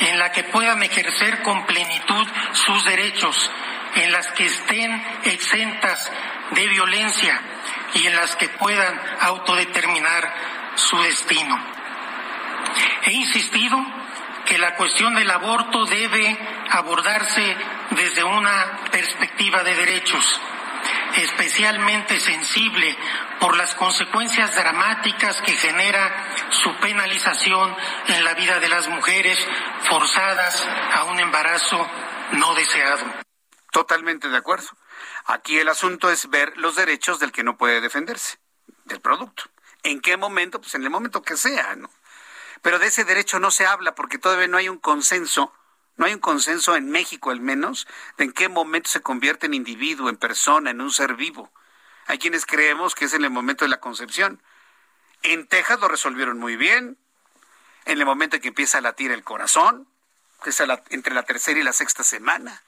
[0.00, 3.50] en la que puedan ejercer con plenitud sus derechos,
[3.96, 6.10] en las que estén exentas
[6.52, 7.38] de violencia
[7.94, 10.32] y en las que puedan autodeterminar
[10.74, 11.58] su destino.
[13.04, 13.78] He insistido
[14.46, 16.38] que la cuestión del aborto debe
[16.70, 17.56] abordarse
[17.90, 20.40] desde una perspectiva de derechos
[21.16, 22.96] especialmente sensible
[23.40, 27.74] por las consecuencias dramáticas que genera su penalización
[28.08, 29.38] en la vida de las mujeres
[29.88, 31.86] forzadas a un embarazo
[32.32, 33.04] no deseado.
[33.70, 34.68] Totalmente de acuerdo.
[35.26, 38.38] Aquí el asunto es ver los derechos del que no puede defenderse,
[38.84, 39.44] del producto.
[39.82, 40.60] ¿En qué momento?
[40.60, 41.90] Pues en el momento que sea, ¿no?
[42.62, 45.52] Pero de ese derecho no se habla porque todavía no hay un consenso
[45.98, 49.54] no hay un consenso en México al menos de en qué momento se convierte en
[49.54, 51.52] individuo, en persona, en un ser vivo.
[52.06, 54.40] Hay quienes creemos que es en el momento de la concepción.
[55.24, 56.96] En Texas lo resolvieron muy bien.
[57.84, 59.88] En el momento en que empieza a latir el corazón,
[60.42, 62.62] que es entre la tercera y la sexta semana.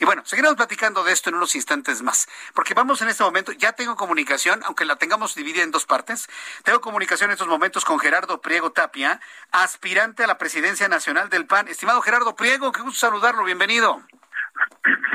[0.00, 3.52] Y bueno, seguiremos platicando de esto en unos instantes más, porque vamos en este momento,
[3.52, 6.26] ya tengo comunicación, aunque la tengamos dividida en dos partes,
[6.64, 9.20] tengo comunicación en estos momentos con Gerardo Priego Tapia,
[9.52, 11.68] aspirante a la presidencia nacional del PAN.
[11.68, 14.00] Estimado Gerardo Priego, qué gusto saludarlo, bienvenido.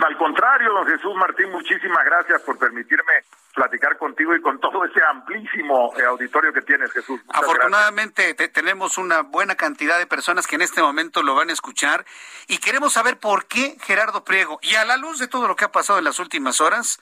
[0.06, 3.24] Al contrario, don Jesús Martín, muchísimas gracias por permitirme
[3.56, 7.20] platicar contigo y con todo ese amplísimo eh, auditorio que tienes, Jesús.
[7.30, 12.06] Afortunadamente tenemos una buena cantidad de personas que en este momento lo van a escuchar
[12.48, 15.66] y queremos saber por qué Gerardo Priego, y a la luz de todo lo que
[15.66, 17.00] ha pasado en las últimas horas,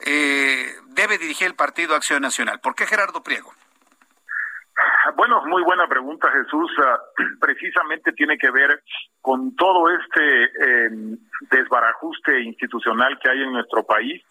[0.00, 2.60] eh, debe dirigir el Partido Acción Nacional.
[2.60, 3.52] ¿Por qué Gerardo Priego?
[5.16, 6.70] Bueno, muy buena pregunta, Jesús.
[6.84, 6.98] Ah,
[7.40, 8.82] precisamente tiene que ver
[9.20, 10.90] con todo este eh,
[11.50, 14.22] desbarajuste institucional que hay en nuestro país,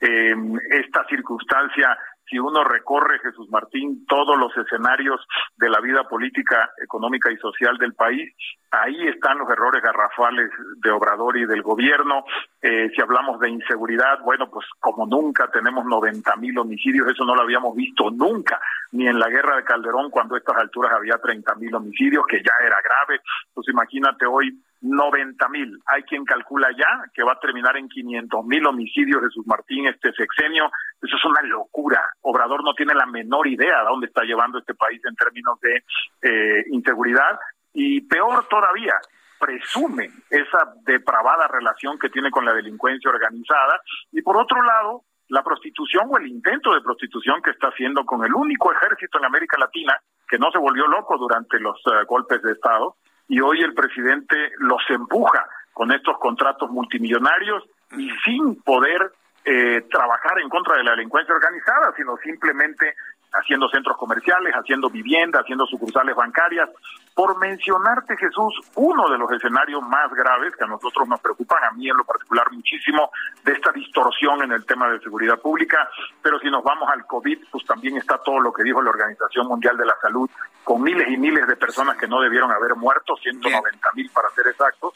[0.00, 0.34] eh,
[0.70, 1.96] esta circunstancia
[2.28, 5.20] si uno recorre, Jesús Martín, todos los escenarios
[5.56, 8.32] de la vida política, económica y social del país,
[8.70, 12.24] ahí están los errores garrafales de Obrador y del gobierno.
[12.60, 17.34] Eh, si hablamos de inseguridad, bueno, pues como nunca tenemos 90 mil homicidios, eso no
[17.34, 18.60] lo habíamos visto nunca,
[18.92, 22.42] ni en la guerra de Calderón, cuando a estas alturas había 30 mil homicidios, que
[22.42, 23.20] ya era grave.
[23.52, 25.78] Pues imagínate hoy 90 mil.
[25.86, 30.12] Hay quien calcula ya que va a terminar en 500 mil homicidios Jesús Martín este
[30.12, 30.70] sexenio.
[31.00, 32.02] Eso es una locura.
[32.22, 35.84] Obrador no tiene la menor idea de dónde está llevando este país en términos de
[36.22, 37.38] eh, inseguridad.
[37.72, 38.94] Y peor todavía,
[39.38, 43.80] presume esa depravada relación que tiene con la delincuencia organizada.
[44.10, 48.24] Y por otro lado, la prostitución o el intento de prostitución que está haciendo con
[48.24, 49.96] el único ejército en América Latina
[50.28, 52.96] que no se volvió loco durante los eh, golpes de Estado
[53.28, 57.64] y hoy el presidente los empuja con estos contratos multimillonarios
[57.96, 59.12] y sin poder
[59.44, 62.94] eh, trabajar en contra de la delincuencia organizada, sino simplemente
[63.32, 66.68] haciendo centros comerciales, haciendo vivienda, haciendo sucursales bancarias.
[67.14, 71.72] Por mencionarte, Jesús, uno de los escenarios más graves que a nosotros nos preocupan, a
[71.72, 73.10] mí en lo particular muchísimo,
[73.44, 75.88] de esta distorsión en el tema de seguridad pública,
[76.22, 79.46] pero si nos vamos al COVID, pues también está todo lo que dijo la Organización
[79.46, 80.30] Mundial de la Salud,
[80.64, 84.46] con miles y miles de personas que no debieron haber muerto, 190 mil para ser
[84.46, 84.94] exactos.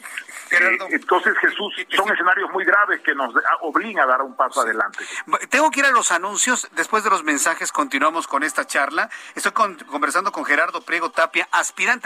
[0.51, 5.05] Eh, entonces, Jesús, son escenarios muy graves que nos obligan a dar un paso adelante.
[5.51, 9.11] Tengo que ir a los anuncios, después de los mensajes continuamos con esta charla.
[9.35, 12.06] Estoy conversando con Gerardo Priego Tapia, aspirante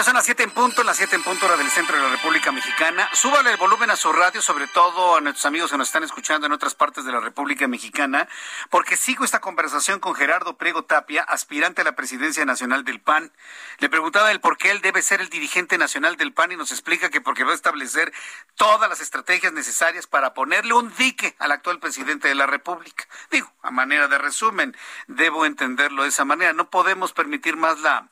[0.00, 2.08] Ya son las 7 en punto, las 7 en punto hora del centro de la
[2.08, 3.10] República Mexicana.
[3.12, 6.46] Súbale el volumen a su radio, sobre todo a nuestros amigos que nos están escuchando
[6.46, 8.26] en otras partes de la República Mexicana,
[8.70, 13.30] porque sigo esta conversación con Gerardo Priego Tapia, aspirante a la presidencia nacional del PAN.
[13.76, 16.72] Le preguntaba el por qué él debe ser el dirigente nacional del PAN y nos
[16.72, 18.10] explica que porque va a establecer
[18.54, 23.04] todas las estrategias necesarias para ponerle un dique al actual presidente de la República.
[23.30, 24.74] Digo, a manera de resumen,
[25.08, 26.54] debo entenderlo de esa manera.
[26.54, 28.08] No podemos permitir más la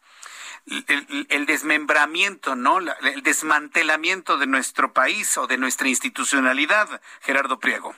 [1.28, 2.78] el, desmembramiento, ¿no?
[2.78, 6.88] el desmantelamiento de nuestro país o de nuestra institucionalidad,
[7.20, 7.94] Gerardo Priego.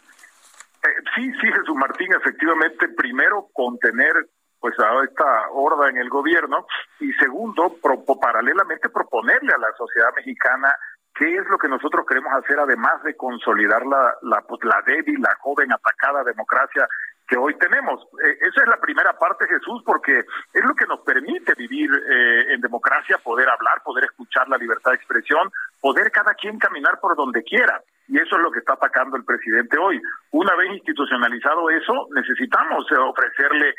[0.83, 4.13] Eh, sí, sí, Jesús Martín, efectivamente, primero contener
[4.61, 6.67] pues a esta horda en el gobierno
[7.01, 7.77] y segundo,
[8.21, 10.75] paralelamente proponerle a la sociedad mexicana
[11.15, 15.21] qué es lo que nosotros queremos hacer además de consolidar la, la, pues, la débil,
[15.21, 16.87] la joven, atacada democracia
[17.31, 18.03] que hoy tenemos.
[18.27, 22.55] Eh, esa es la primera parte, Jesús, porque es lo que nos permite vivir eh,
[22.55, 25.49] en democracia, poder hablar, poder escuchar la libertad de expresión,
[25.81, 27.81] poder cada quien caminar por donde quiera.
[28.09, 30.03] Y eso es lo que está atacando el presidente hoy.
[30.33, 33.75] Una vez institucionalizado eso, necesitamos eh, ofrecerle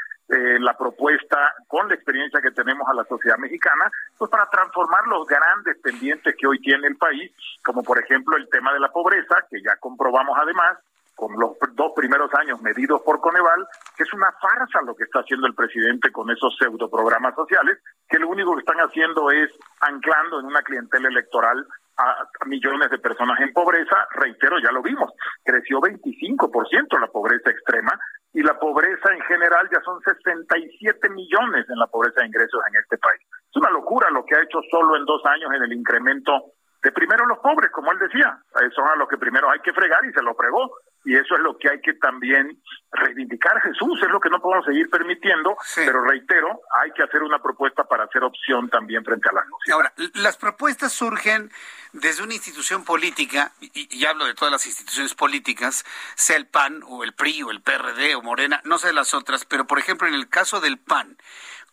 [0.62, 5.28] la propuesta con la experiencia que tenemos a la sociedad mexicana, pues para transformar los
[5.28, 9.44] grandes pendientes que hoy tiene el país, como por ejemplo el tema de la pobreza,
[9.50, 10.78] que ya comprobamos además,
[11.22, 15.20] con los dos primeros años medidos por Coneval, que es una farsa lo que está
[15.20, 17.78] haciendo el presidente con esos pseudo programas sociales,
[18.10, 19.52] que lo único que están haciendo es
[19.82, 21.64] anclando en una clientela electoral
[21.98, 25.14] a millones de personas en pobreza, reitero, ya lo vimos,
[25.46, 27.94] creció 25% la pobreza extrema
[28.34, 32.82] y la pobreza en general ya son 67 millones en la pobreza de ingresos en
[32.82, 33.22] este país.
[33.22, 36.92] Es una locura lo que ha hecho solo en dos años en el incremento de
[36.92, 38.42] primero los pobres, como él decía,
[38.74, 40.72] son a los que primero hay que fregar y se lo fregó
[41.04, 44.66] y eso es lo que hay que también reivindicar Jesús, es lo que no podemos
[44.66, 49.34] seguir permitiendo, pero reitero, hay que hacer una propuesta para hacer opción también frente a
[49.34, 49.76] la sociedad.
[49.76, 51.52] Ahora, las propuestas surgen
[51.94, 55.86] desde una institución política, y, y, hablo de todas las instituciones políticas,
[56.16, 59.46] sea el PAN o el PRI o el PRD o Morena, no sé las otras,
[59.46, 61.18] pero por ejemplo en el caso del PAN,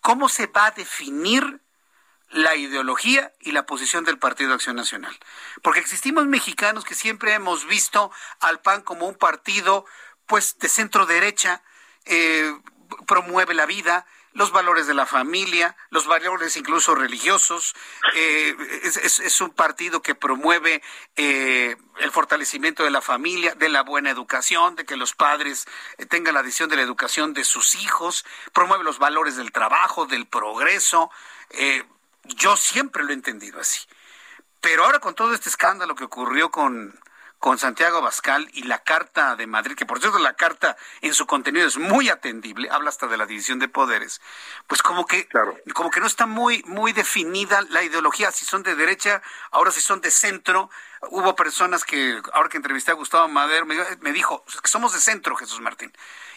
[0.01, 1.61] ¿cómo se va a definir
[2.31, 5.17] la, ideología y la posición del Partido Acción Nacional.
[5.63, 8.11] Porque existimos mexicanos que siempre hemos visto
[8.41, 9.85] al PAN como un partido
[10.27, 11.63] pues de centro derecha,
[12.05, 12.53] eh,
[13.07, 14.07] promueve la vida,
[14.39, 17.75] los valores de la familia, los valores incluso religiosos.
[18.15, 20.83] Eh, es, un partido que promueve
[21.17, 25.67] eh, el fortalecimiento de la familia, de la buena educación, de que los padres
[25.99, 30.07] eh, tengan la visión de la educación de sus hijos, promueve los valores del trabajo,
[30.07, 31.11] del progreso.
[32.29, 33.87] Yo siempre lo he entendido así.
[34.61, 36.99] Pero ahora con todo este escándalo que ocurrió con
[37.39, 41.27] con Santiago Bascal y la Carta de Madrid, que por cierto la carta en su
[41.27, 44.21] contenido es muy atendible, habla hasta de la división de poderes,
[44.67, 45.29] pues como que,
[45.73, 49.81] como que no está muy, muy definida la ideología, si son de derecha, ahora si
[49.81, 50.71] son de centro.
[51.11, 55.37] Hubo personas que, ahora que entrevisté a Gustavo Madero, me, dijo, que somos de centro,
[55.37, 55.93] Jesús Martín.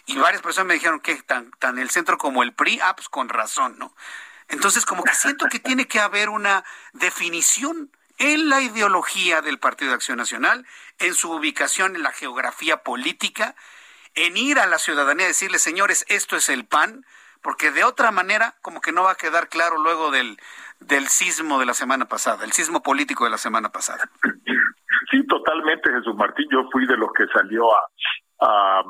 [0.06, 3.08] Y varias personas me dijeron que tan, tan el centro como el PRI, ah, pues
[3.08, 3.92] con razón, ¿no?
[4.52, 9.90] Entonces, como que siento que tiene que haber una definición en la ideología del Partido
[9.90, 10.66] de Acción Nacional,
[10.98, 13.56] en su ubicación en la geografía política,
[14.14, 17.04] en ir a la ciudadanía y decirle, señores, esto es el PAN,
[17.42, 20.38] porque de otra manera como que no va a quedar claro luego del,
[20.80, 24.04] del sismo de la semana pasada, el sismo político de la semana pasada.
[25.10, 26.46] Sí, totalmente, Jesús Martín.
[26.50, 27.64] Yo fui de los que salió
[28.40, 28.82] a,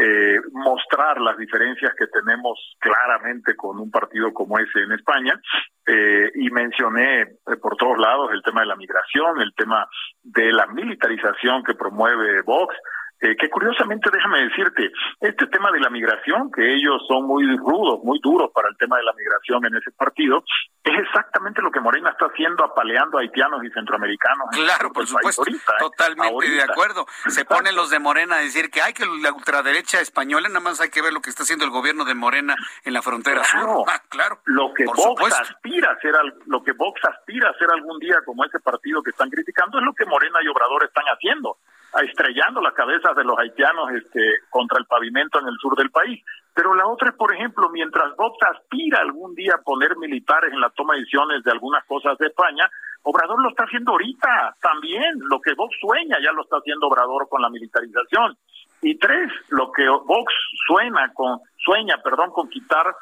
[0.00, 5.40] eh, mostrar las diferencias que tenemos claramente con un partido como ese en España.
[5.86, 9.88] Eh, y mencioné eh, por todos lados el tema de la migración, el tema
[10.22, 12.76] de la militarización que promueve Vox,
[13.20, 18.00] eh, que curiosamente, déjame decirte, este tema de la migración, que ellos son muy rudos,
[18.04, 20.44] muy duros para el tema de la migración en ese partido,
[20.84, 24.46] es exactamente lo que Morena está haciendo apaleando a haitianos y centroamericanos.
[24.52, 25.56] Claro, por supuesto, ¿eh?
[25.80, 27.06] totalmente de acuerdo.
[27.26, 30.80] Se ponen los de Morena a decir que hay que la ultraderecha española, nada más
[30.80, 32.54] hay que ver lo que está haciendo el gobierno de Morena
[32.84, 33.58] en la frontera sur.
[33.88, 36.14] Ah, claro, lo que Vox aspira a ser,
[36.46, 39.84] lo que Vox aspira a hacer algún día como ese partido que están criticando es
[39.84, 41.56] lo que Morena y Obrador están haciendo
[42.02, 44.20] estrellando las cabezas de los haitianos este,
[44.50, 46.22] contra el pavimento en el sur del país.
[46.54, 50.60] Pero la otra es, por ejemplo, mientras Vox aspira algún día a poner militares en
[50.60, 52.68] la toma de decisiones de algunas cosas de España,
[53.02, 55.18] Obrador lo está haciendo ahorita también.
[55.30, 58.36] Lo que Vox sueña ya lo está haciendo Obrador con la militarización.
[58.82, 60.32] Y tres, lo que Vox
[60.66, 62.94] sueña con, sueña, perdón, con quitar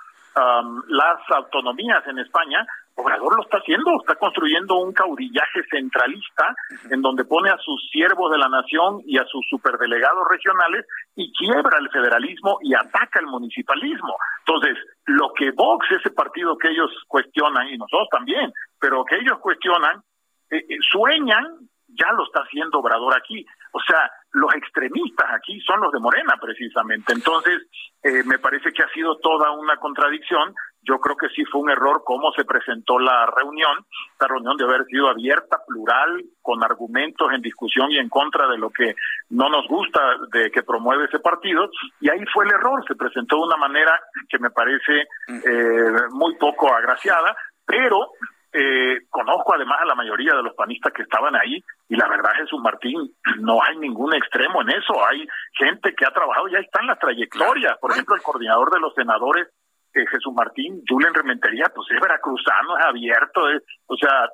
[0.88, 2.66] las autonomías en España,
[2.98, 6.56] Obrador lo está haciendo, está construyendo un caudillaje centralista
[6.90, 11.30] en donde pone a sus siervos de la nación y a sus superdelegados regionales y
[11.32, 14.16] quiebra el federalismo y ataca el municipalismo.
[14.46, 19.38] Entonces, lo que Vox, ese partido que ellos cuestionan, y nosotros también, pero que ellos
[19.40, 20.02] cuestionan,
[20.50, 23.44] eh, eh, sueñan, ya lo está haciendo Obrador aquí.
[23.72, 27.12] O sea, los extremistas aquí son los de Morena, precisamente.
[27.12, 27.62] Entonces,
[28.02, 30.54] eh, me parece que ha sido toda una contradicción.
[30.82, 33.84] Yo creo que sí fue un error cómo se presentó la reunión.
[34.20, 38.58] La reunión debe haber sido abierta, plural, con argumentos en discusión y en contra de
[38.58, 38.94] lo que
[39.30, 40.00] no nos gusta
[40.30, 41.70] de que promueve ese partido.
[42.00, 42.84] Y ahí fue el error.
[42.86, 43.98] Se presentó de una manera
[44.28, 48.12] que me parece eh, muy poco agraciada, pero
[48.52, 52.32] eh, conozco además a la mayoría de los panistas que estaban ahí y la verdad,
[52.38, 52.96] Jesús Martín,
[53.40, 54.94] no hay ningún extremo en eso.
[55.06, 57.78] Hay gente que ha trabajado, ya están las trayectorias.
[57.78, 59.48] Por ejemplo, el coordinador de los senadores,
[59.94, 63.40] eh, Jesús Martín, Julen Rementería, pues es veracruzano, es abierto,
[63.86, 64.28] o sea,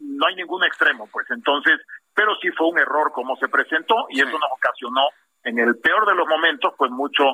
[0.00, 1.80] no hay ningún extremo, pues entonces,
[2.14, 5.02] pero sí fue un error como se presentó y eso nos ocasionó
[5.44, 7.24] en el peor de los momentos, pues mucho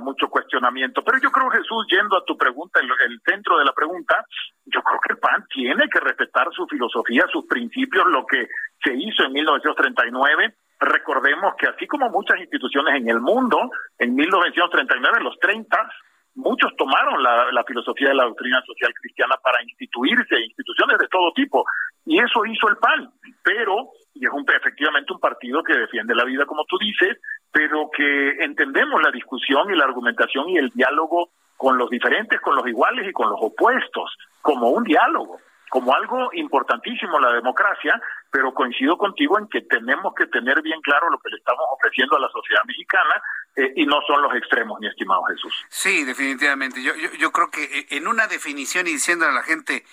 [0.00, 1.02] mucho cuestionamiento.
[1.04, 4.24] Pero yo creo, Jesús, yendo a tu pregunta, el, el, centro de la pregunta,
[4.66, 8.48] yo creo que el PAN tiene que respetar su filosofía, sus principios, lo que
[8.82, 10.54] se hizo en 1939.
[10.80, 15.90] Recordemos que así como muchas instituciones en el mundo, en 1939, en los 30,
[16.34, 21.64] muchos tomaron la, filosofía de la doctrina social cristiana para instituirse, instituciones de todo tipo,
[22.06, 23.10] y eso hizo el PAN,
[23.42, 27.18] pero, y es un, efectivamente un partido que defiende la vida, como tú dices,
[27.52, 32.54] pero que entendemos la discusión y la argumentación y el diálogo con los diferentes, con
[32.56, 38.00] los iguales y con los opuestos, como un diálogo, como algo importantísimo la democracia,
[38.30, 42.16] pero coincido contigo en que tenemos que tener bien claro lo que le estamos ofreciendo
[42.16, 43.22] a la sociedad mexicana
[43.56, 45.54] eh, y no son los extremos, mi estimado Jesús.
[45.68, 46.82] Sí, definitivamente.
[46.82, 49.84] Yo, yo, yo creo que eh, en una definición y diciendo a la gente,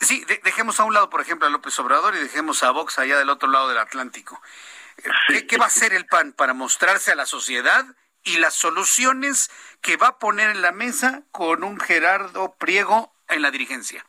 [0.00, 3.18] sí, dejemos a un lado, por ejemplo, a López Obrador y dejemos a Vox allá
[3.18, 4.40] del otro lado del Atlántico.
[5.48, 7.84] ¿Qué, va a hacer el PAN para mostrarse a la sociedad
[8.22, 9.50] y las soluciones
[9.82, 14.06] que va a poner en la mesa con un Gerardo Priego en la dirigencia?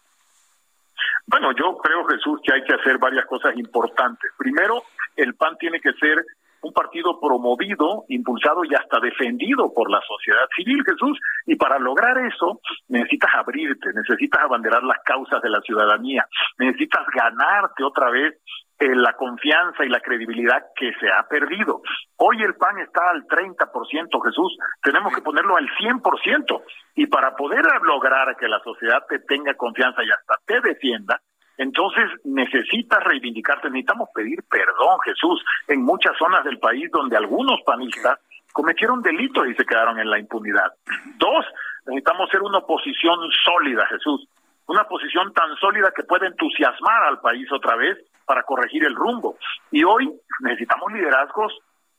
[1.27, 4.31] Bueno, yo creo, Jesús, que hay que hacer varias cosas importantes.
[4.37, 4.83] Primero,
[5.15, 6.23] el PAN tiene que ser
[6.61, 11.19] un partido promovido, impulsado y hasta defendido por la sociedad civil, Jesús.
[11.45, 16.25] Y para lograr eso necesitas abrirte, necesitas abanderar las causas de la ciudadanía,
[16.57, 18.35] necesitas ganarte otra vez
[18.77, 21.81] eh, la confianza y la credibilidad que se ha perdido.
[22.17, 26.63] Hoy el PAN está al 30%, Jesús, tenemos que ponerlo al 100%.
[26.95, 31.21] Y para poder lograr que la sociedad te tenga confianza y hasta te defienda,
[31.57, 38.19] entonces necesitas reivindicarte, necesitamos pedir perdón, Jesús, en muchas zonas del país donde algunos panistas
[38.51, 40.73] cometieron delitos y se quedaron en la impunidad.
[41.17, 41.45] Dos,
[41.85, 44.27] necesitamos ser una oposición sólida, Jesús,
[44.67, 49.37] una posición tan sólida que pueda entusiasmar al país otra vez para corregir el rumbo.
[49.71, 50.11] Y hoy
[50.41, 51.53] necesitamos liderazgos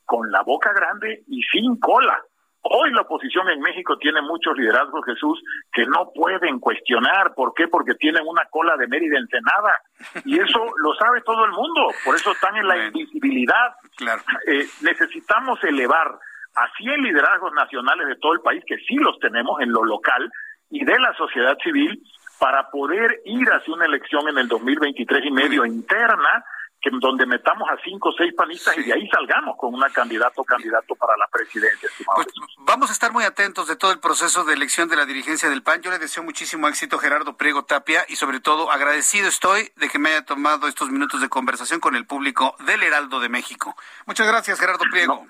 [0.05, 2.21] con la boca grande y sin cola.
[2.69, 7.33] Hoy la oposición en México tiene muchos liderazgos, Jesús, que no pueden cuestionar.
[7.33, 7.67] ¿Por qué?
[7.67, 9.81] Porque tienen una cola de Mérida Ensenada.
[10.25, 11.87] Y eso lo sabe todo el mundo.
[12.03, 13.75] Por eso están en la invisibilidad.
[13.95, 14.21] Claro.
[14.47, 16.19] Eh, necesitamos elevar
[16.55, 20.29] a 100 liderazgos nacionales de todo el país, que sí los tenemos en lo local,
[20.69, 22.01] y de la sociedad civil,
[22.39, 26.45] para poder ir hacia una elección en el 2023 y medio interna
[26.81, 30.41] que donde metamos a cinco o seis panistas y de ahí salgamos con una candidato
[30.41, 31.89] o candidato para la presidencia.
[32.15, 32.27] Pues,
[32.59, 35.63] vamos a estar muy atentos de todo el proceso de elección de la dirigencia del
[35.63, 35.81] PAN.
[35.81, 39.97] Yo le deseo muchísimo éxito Gerardo Priego Tapia y sobre todo agradecido estoy de que
[39.97, 43.75] me haya tomado estos minutos de conversación con el público del Heraldo de México.
[44.05, 45.25] Muchas gracias Gerardo Priego.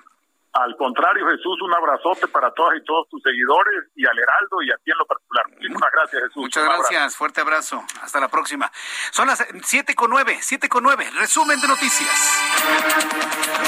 [0.58, 4.72] Al contrario, Jesús, un abrazote para todas y todos tus seguidores y al Heraldo y
[4.72, 5.46] a ti en lo particular.
[5.50, 6.38] Muchísimas gracias, Jesús.
[6.38, 7.84] Muchas gracias, fuerte abrazo.
[8.02, 8.72] Hasta la próxima.
[9.12, 11.08] Son las siete con nueve, siete con nueve.
[11.20, 12.10] Resumen de noticias.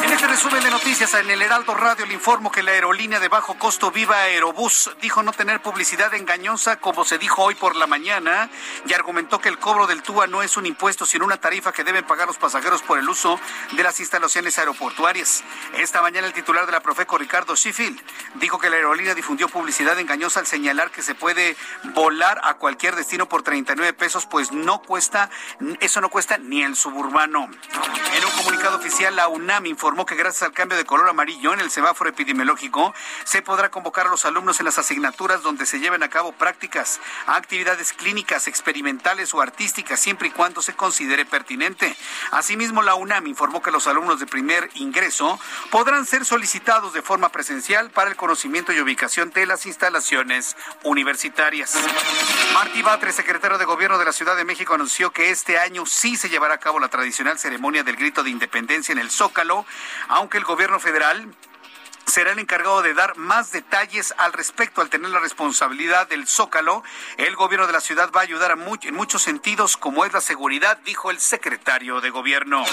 [0.03, 3.27] En este resumen de noticias en el Heraldo Radio le informo que la aerolínea de
[3.27, 7.85] bajo costo Viva Aerobús dijo no tener publicidad engañosa como se dijo hoy por la
[7.85, 8.49] mañana
[8.87, 11.83] y argumentó que el cobro del TUA no es un impuesto sino una tarifa que
[11.83, 13.39] deben pagar los pasajeros por el uso
[13.73, 15.43] de las instalaciones aeroportuarias.
[15.77, 17.99] Esta mañana el titular de la Profeco Ricardo Sheffield
[18.35, 21.55] dijo que la aerolínea difundió publicidad engañosa al señalar que se puede
[21.95, 25.29] volar a cualquier destino por 39 pesos, pues no cuesta,
[25.79, 27.49] eso no cuesta ni el suburbano.
[28.15, 31.59] En un comunicado oficial, la UNAM informó que gracias al cambio de color amarillo en
[31.59, 36.03] el semáforo epidemiológico, se podrá convocar a los alumnos en las asignaturas donde se lleven
[36.03, 41.95] a cabo prácticas, actividades clínicas, experimentales o artísticas, siempre y cuando se considere pertinente.
[42.31, 45.39] Asimismo, la UNAM informó que los alumnos de primer ingreso
[45.71, 51.75] podrán ser solicitados de forma presencial para el conocimiento y ubicación de las instalaciones universitarias.
[52.53, 56.15] Martí Batres, secretario de Gobierno de la Ciudad de México, anunció que este año sí
[56.15, 59.65] se llevará a cabo la tradicional ceremonia del grito de independencia en el Zócalo,
[60.09, 61.33] aunque el gobierno federal
[62.09, 64.81] será el encargado de dar más detalles al respecto.
[64.81, 66.83] Al tener la responsabilidad del Zócalo,
[67.17, 70.77] el gobierno de la ciudad va a ayudar en muchos sentidos, como es la seguridad,
[70.85, 72.63] dijo el secretario de gobierno.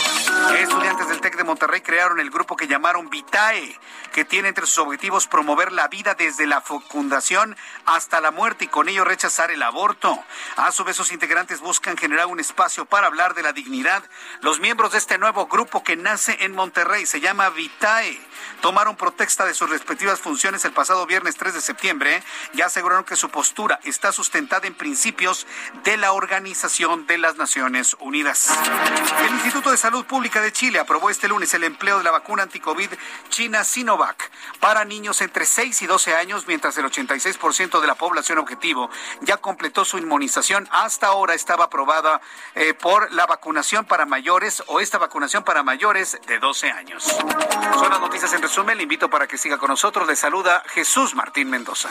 [0.58, 3.78] Estudiantes del TEC de Monterrey crearon el grupo que llamaron Vitae,
[4.12, 8.68] que tiene entre sus objetivos promover la vida desde la fecundación hasta la muerte y
[8.68, 10.18] con ello rechazar el aborto.
[10.56, 14.02] A su vez, sus integrantes buscan generar un espacio para hablar de la dignidad.
[14.40, 18.18] Los miembros de este nuevo grupo que nace en Monterrey se llama Vitae
[18.60, 22.22] tomaron protesta de sus respectivas funciones el pasado viernes 3 de septiembre
[22.54, 25.48] y aseguraron que su postura está sustentada en principios
[25.82, 28.56] de la Organización de las Naciones Unidas.
[29.26, 32.44] El Instituto de Salud Pública de Chile aprobó este lunes el empleo de la vacuna
[32.44, 32.88] anticovid
[33.28, 38.38] China Sinovac para niños entre 6 y 12 años, mientras el 86% de la población
[38.38, 38.88] objetivo
[39.22, 40.68] ya completó su inmunización.
[40.70, 42.20] Hasta ahora estaba aprobada
[42.54, 47.04] eh, por la vacunación para mayores o esta vacunación para mayores de 12 años.
[47.04, 50.06] Son las noticias en resumen, le invito para que siga con nosotros.
[50.06, 51.88] Le saluda Jesús Martín Mendoza.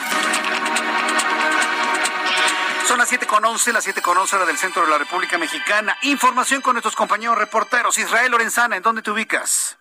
[2.86, 5.36] Son las 7 con 11, las 7 con 11 hora del centro de la República
[5.38, 5.98] Mexicana.
[6.02, 7.98] Información con nuestros compañeros reporteros.
[7.98, 9.76] Israel Lorenzana, ¿en dónde te ubicas?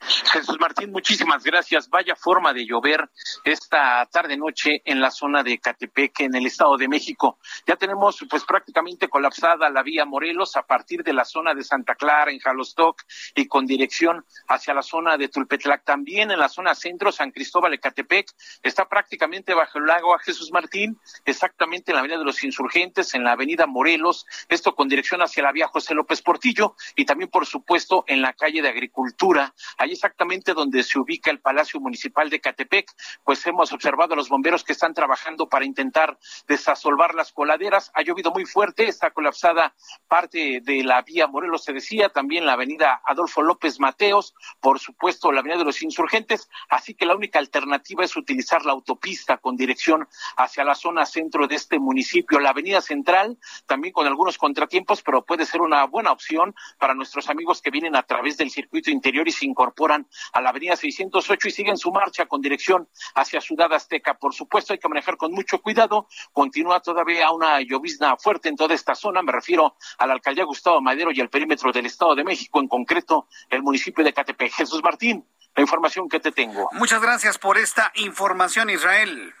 [0.00, 1.90] Jesús Martín, muchísimas gracias.
[1.90, 3.10] Vaya forma de llover
[3.44, 7.38] esta tarde noche en la zona de Catepeque, en el Estado de México.
[7.66, 11.94] Ya tenemos pues prácticamente colapsada la vía Morelos a partir de la zona de Santa
[11.94, 13.02] Clara en Jalostoc
[13.34, 15.84] y con dirección hacia la zona de Tulpetlac.
[15.84, 18.30] También en la zona centro, San Cristóbal de Catepec,
[18.62, 23.14] está prácticamente bajo el lago a Jesús Martín, exactamente en la avenida de los Insurgentes,
[23.14, 27.30] en la avenida Morelos, esto con dirección hacia la vía José López Portillo y también
[27.30, 29.54] por supuesto en la calle de Agricultura
[29.92, 32.90] exactamente donde se ubica el Palacio Municipal de Catepec,
[33.24, 37.90] pues hemos observado a los bomberos que están trabajando para intentar desasolvar las coladeras.
[37.94, 39.74] Ha llovido muy fuerte, está colapsada
[40.08, 45.32] parte de la vía Morelos, se decía, también la avenida Adolfo López Mateos, por supuesto
[45.32, 49.56] la avenida de los Insurgentes, así que la única alternativa es utilizar la autopista con
[49.56, 55.02] dirección hacia la zona centro de este municipio, la avenida central, también con algunos contratiempos,
[55.02, 58.90] pero puede ser una buena opción para nuestros amigos que vienen a través del circuito
[58.90, 62.88] interior y se incorporan incorporan a la avenida 608 y siguen su marcha con dirección
[63.14, 64.14] hacia Ciudad Azteca.
[64.14, 66.06] Por supuesto, hay que manejar con mucho cuidado.
[66.32, 69.22] Continúa todavía una llovizna fuerte en toda esta zona.
[69.22, 72.68] Me refiero a la alcaldía Gustavo Madero y al perímetro del Estado de México, en
[72.68, 74.52] concreto el municipio de Catepec.
[74.52, 75.24] Jesús Martín,
[75.56, 76.68] la información que te tengo.
[76.72, 79.32] Muchas gracias por esta información, Israel.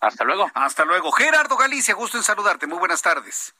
[0.00, 0.48] Hasta luego.
[0.54, 1.10] Hasta luego.
[1.10, 2.68] Gerardo Galicia, gusto en saludarte.
[2.68, 3.54] Muy buenas tardes.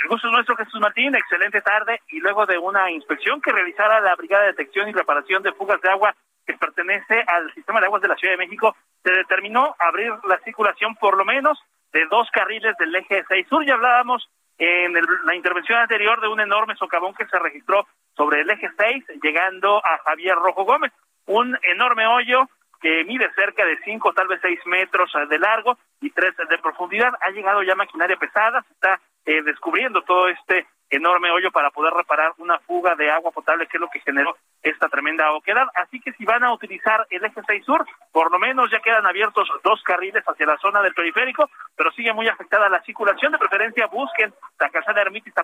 [0.00, 1.14] El gusto es nuestro, Jesús Martín.
[1.14, 2.00] Excelente tarde.
[2.08, 5.80] Y luego de una inspección que realizara la Brigada de Detección y Reparación de Fugas
[5.80, 6.14] de Agua
[6.46, 10.38] que pertenece al Sistema de Aguas de la Ciudad de México, se determinó abrir la
[10.38, 11.58] circulación por lo menos
[11.92, 13.64] de dos carriles del eje 6 sur.
[13.64, 14.28] Ya hablábamos
[14.58, 14.92] en
[15.24, 17.86] la intervención anterior de un enorme socavón que se registró
[18.16, 20.92] sobre el eje 6, llegando a Javier Rojo Gómez.
[21.26, 22.48] Un enorme hoyo
[22.80, 27.12] que mide cerca de 5, tal vez 6 metros de largo y 3 de profundidad.
[27.20, 31.92] Ha llegado ya maquinaria pesada, se está eh, descubriendo todo este enorme hoyo para poder
[31.94, 35.66] reparar una fuga de agua potable que es lo que generó esta tremenda oquedad.
[35.74, 39.06] Así que si van a utilizar el eje 6 sur, por lo menos ya quedan
[39.06, 43.32] abiertos dos carriles hacia la zona del periférico, pero sigue muy afectada la circulación.
[43.32, 45.42] De preferencia busquen la calzada Ermita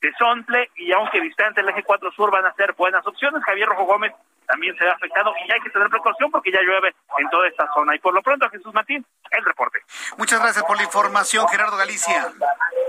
[0.00, 3.44] de Sontle y aunque distante el eje 4 sur van a ser buenas opciones.
[3.44, 4.12] Javier Rojo Gómez
[4.46, 7.68] también se ha afectado y hay que tener precaución porque ya llueve en toda esta
[7.74, 7.94] zona.
[7.94, 9.80] Y por lo pronto, Jesús Martín, el reporte.
[10.16, 12.32] Muchas gracias por la información, Gerardo Galicia.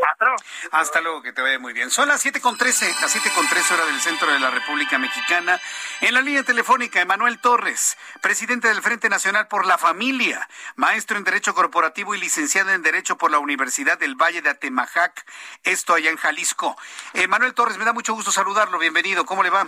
[0.03, 0.37] Hasta luego.
[0.71, 1.89] Hasta luego, que te vaya muy bien.
[1.89, 4.97] Son las siete con trece, las siete con trece hora del centro de la República
[4.97, 5.59] Mexicana.
[6.01, 11.23] En la línea telefónica, Emanuel Torres, presidente del Frente Nacional por la Familia, maestro en
[11.23, 15.25] Derecho Corporativo y licenciado en Derecho por la Universidad del Valle de Atemajac,
[15.63, 16.75] esto allá en Jalisco.
[17.13, 18.79] Emanuel Torres, me da mucho gusto saludarlo.
[18.79, 19.25] Bienvenido.
[19.25, 19.67] ¿Cómo le va?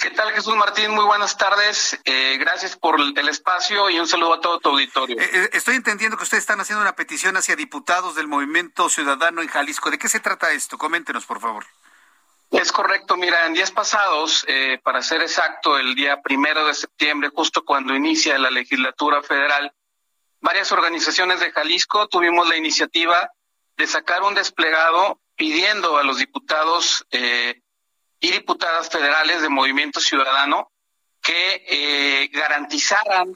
[0.00, 0.92] ¿Qué tal, Jesús Martín?
[0.92, 1.98] Muy buenas tardes.
[2.04, 5.20] Eh, gracias por el espacio y un saludo a todo tu auditorio.
[5.20, 9.42] Eh, eh, estoy entendiendo que ustedes están haciendo una petición hacia diputados del Movimiento Ciudadano
[9.42, 9.90] en Jalisco.
[9.90, 10.78] ¿De qué se trata esto?
[10.78, 11.66] Coméntenos, por favor.
[12.50, 13.16] Es correcto.
[13.16, 14.46] Mira, en días pasados,
[14.84, 19.72] para ser exacto, el día primero de septiembre, justo cuando inicia la legislatura federal,
[20.40, 23.32] varias organizaciones de Jalisco tuvimos la iniciativa
[23.76, 27.62] de sacar un desplegado pidiendo a los diputados eh,
[28.20, 30.70] y diputadas federales de Movimiento Ciudadano
[31.22, 33.34] que eh, garantizaran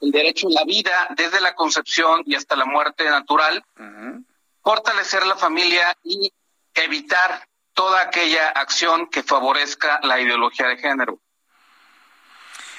[0.00, 3.64] el derecho a la vida desde la concepción y hasta la muerte natural,
[4.62, 6.32] fortalecer la familia y
[6.74, 11.18] evitar toda aquella acción que favorezca la ideología de género.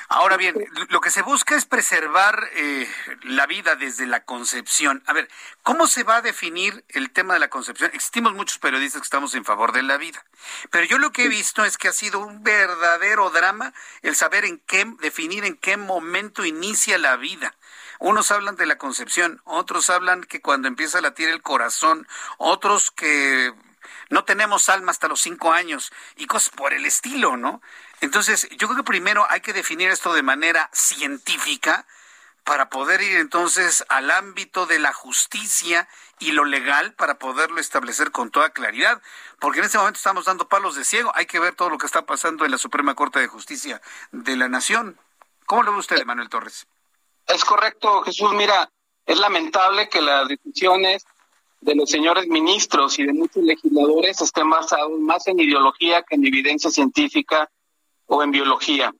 [0.09, 0.55] Ahora bien,
[0.89, 2.87] lo que se busca es preservar eh,
[3.23, 5.03] la vida desde la concepción.
[5.07, 5.29] A ver,
[5.63, 7.91] ¿cómo se va a definir el tema de la concepción?
[7.93, 10.23] Existimos muchos periodistas que estamos en favor de la vida,
[10.71, 14.45] pero yo lo que he visto es que ha sido un verdadero drama el saber
[14.45, 17.55] en qué, definir en qué momento inicia la vida.
[17.99, 22.91] Unos hablan de la concepción, otros hablan que cuando empieza a latir el corazón, otros
[22.91, 23.53] que
[24.09, 27.61] no tenemos alma hasta los cinco años y cosas por el estilo, ¿no?
[28.03, 31.85] Entonces, yo creo que primero hay que definir esto de manera científica
[32.43, 35.87] para poder ir entonces al ámbito de la justicia
[36.19, 39.01] y lo legal para poderlo establecer con toda claridad,
[39.39, 41.85] porque en este momento estamos dando palos de ciego, hay que ver todo lo que
[41.85, 43.81] está pasando en la Suprema Corte de Justicia
[44.11, 44.99] de la Nación.
[45.45, 46.67] ¿Cómo lo ve usted, Manuel Torres?
[47.25, 48.33] Es correcto, Jesús.
[48.33, 48.69] Mira,
[49.05, 51.05] es lamentable que las decisiones
[51.61, 56.27] de los señores ministros y de muchos legisladores estén basadas más en ideología que en
[56.27, 57.49] evidencia científica
[58.13, 58.93] o en biología.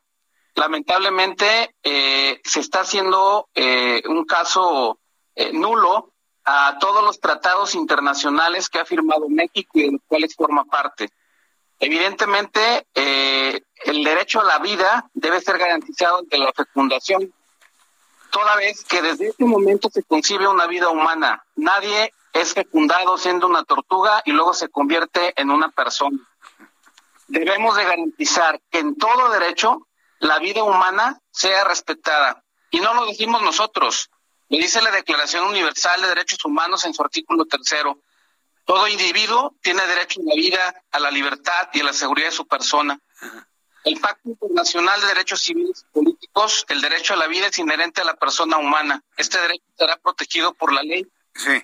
[0.55, 4.97] Lamentablemente eh, se está haciendo eh, un caso
[5.36, 6.14] eh, nulo
[6.45, 11.09] a todos los tratados internacionales que ha firmado México y de los cuales forma parte.
[11.80, 17.34] Evidentemente, el derecho a la vida debe ser garantizado desde la fecundación,
[18.32, 21.43] toda vez que desde este momento se concibe una vida humana.
[21.55, 26.18] Nadie es fecundado siendo una tortuga y luego se convierte en una persona
[27.34, 29.88] debemos de garantizar que en todo derecho
[30.19, 32.43] la vida humana sea respetada.
[32.69, 34.11] Y no lo decimos nosotros,
[34.49, 37.99] lo dice la Declaración Universal de Derechos Humanos en su artículo tercero.
[38.65, 42.36] Todo individuo tiene derecho a la vida, a la libertad y a la seguridad de
[42.36, 42.99] su persona.
[43.84, 48.01] El Pacto Internacional de Derechos Civiles y Políticos, el derecho a la vida es inherente
[48.01, 49.03] a la persona humana.
[49.17, 51.05] Este derecho estará protegido por la ley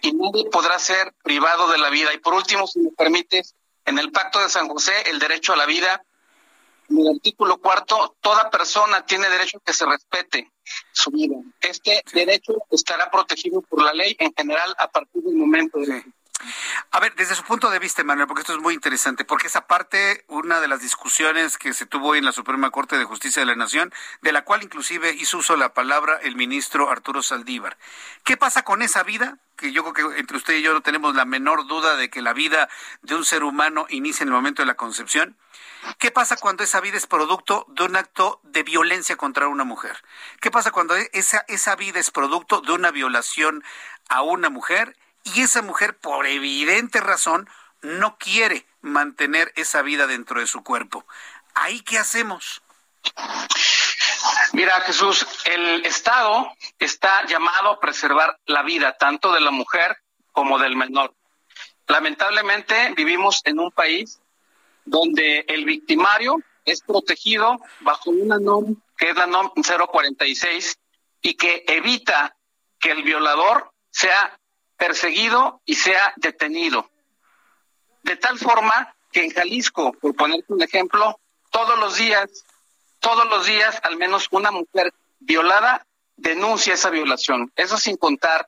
[0.01, 2.11] y nadie podrá ser privado de la vida.
[2.13, 3.55] Y por último, si me permites,
[3.89, 6.03] en el Pacto de San José, el derecho a la vida,
[6.89, 10.51] en el artículo cuarto, toda persona tiene derecho a que se respete
[10.91, 11.35] su vida.
[11.59, 16.03] Este derecho estará protegido por la ley en general a partir del momento de...
[16.91, 19.67] A ver, desde su punto de vista, Manuel, porque esto es muy interesante, porque esa
[19.67, 23.41] parte, una de las discusiones que se tuvo hoy en la Suprema Corte de Justicia
[23.41, 27.77] de la Nación, de la cual inclusive hizo uso la palabra el ministro Arturo Saldívar.
[28.23, 29.37] ¿Qué pasa con esa vida?
[29.57, 32.21] Que yo creo que entre usted y yo no tenemos la menor duda de que
[32.21, 32.69] la vida
[33.01, 35.37] de un ser humano inicia en el momento de la concepción.
[35.97, 40.03] ¿Qué pasa cuando esa vida es producto de un acto de violencia contra una mujer?
[40.39, 43.63] ¿Qué pasa cuando esa, esa vida es producto de una violación
[44.07, 44.95] a una mujer?
[45.23, 47.49] Y esa mujer, por evidente razón,
[47.81, 51.05] no quiere mantener esa vida dentro de su cuerpo.
[51.53, 52.61] ¿Ahí qué hacemos?
[54.53, 59.97] Mira, Jesús, el Estado está llamado a preservar la vida tanto de la mujer
[60.31, 61.13] como del menor.
[61.87, 64.19] Lamentablemente vivimos en un país
[64.85, 70.77] donde el victimario es protegido bajo una NOM que es la NOM 046
[71.21, 72.35] y que evita
[72.79, 74.38] que el violador sea
[74.79, 76.89] perseguido y sea detenido.
[78.01, 81.19] De tal forma que en Jalisco, por ponerte un ejemplo,
[81.51, 82.45] todos los días,
[82.99, 85.85] todos los días, al menos una mujer violada
[86.15, 87.51] denuncia esa violación.
[87.55, 88.47] Eso sin contar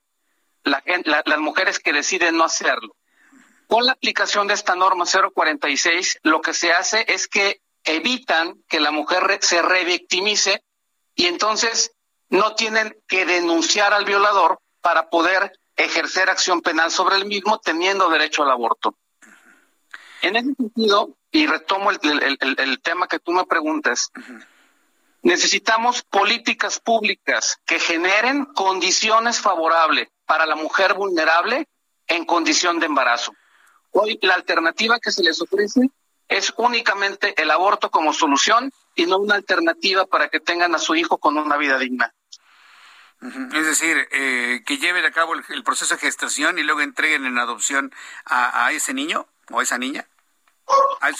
[0.63, 0.81] la,
[1.25, 2.95] las mujeres que deciden no hacerlo.
[3.67, 8.79] Con la aplicación de esta norma 046, lo que se hace es que evitan que
[8.79, 10.63] la mujer se revictimice
[11.15, 11.91] y entonces
[12.29, 15.53] no tienen que denunciar al violador para poder
[15.83, 18.95] ejercer acción penal sobre el mismo teniendo derecho al aborto.
[20.21, 24.11] En ese sentido, y retomo el, tema que tú me preguntas,
[25.23, 31.67] necesitamos políticas públicas que generen condiciones favorables para la mujer vulnerable
[32.07, 33.33] en condición de embarazo.
[33.91, 35.89] Hoy la alternativa que se les ofrece
[36.27, 40.95] es únicamente el aborto como solución y no una alternativa para que tengan a su
[40.95, 42.13] hijo con una vida digna.
[43.21, 47.37] Es decir, eh, que lleven a cabo el, proceso de gestación y luego entreguen en
[47.37, 47.93] adopción
[48.25, 50.07] a, ese niño o a esa niña.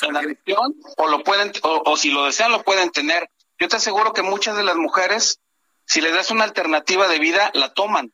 [0.08, 3.30] En adopción, o lo pueden, o, si lo desean, lo pueden tener.
[3.60, 5.40] Yo te aseguro que muchas de las mujeres,
[5.86, 8.12] si les das una alternativa de vida, la toman.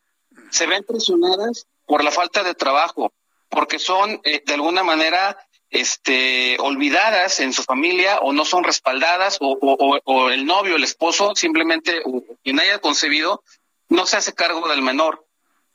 [0.49, 3.13] Se ven presionadas por la falta de trabajo,
[3.47, 5.37] porque son eh, de alguna manera
[5.69, 10.83] este, olvidadas en su familia o no son respaldadas o, o, o el novio, el
[10.83, 12.01] esposo, simplemente
[12.43, 13.43] quien haya concebido,
[13.89, 15.23] no se hace cargo del menor.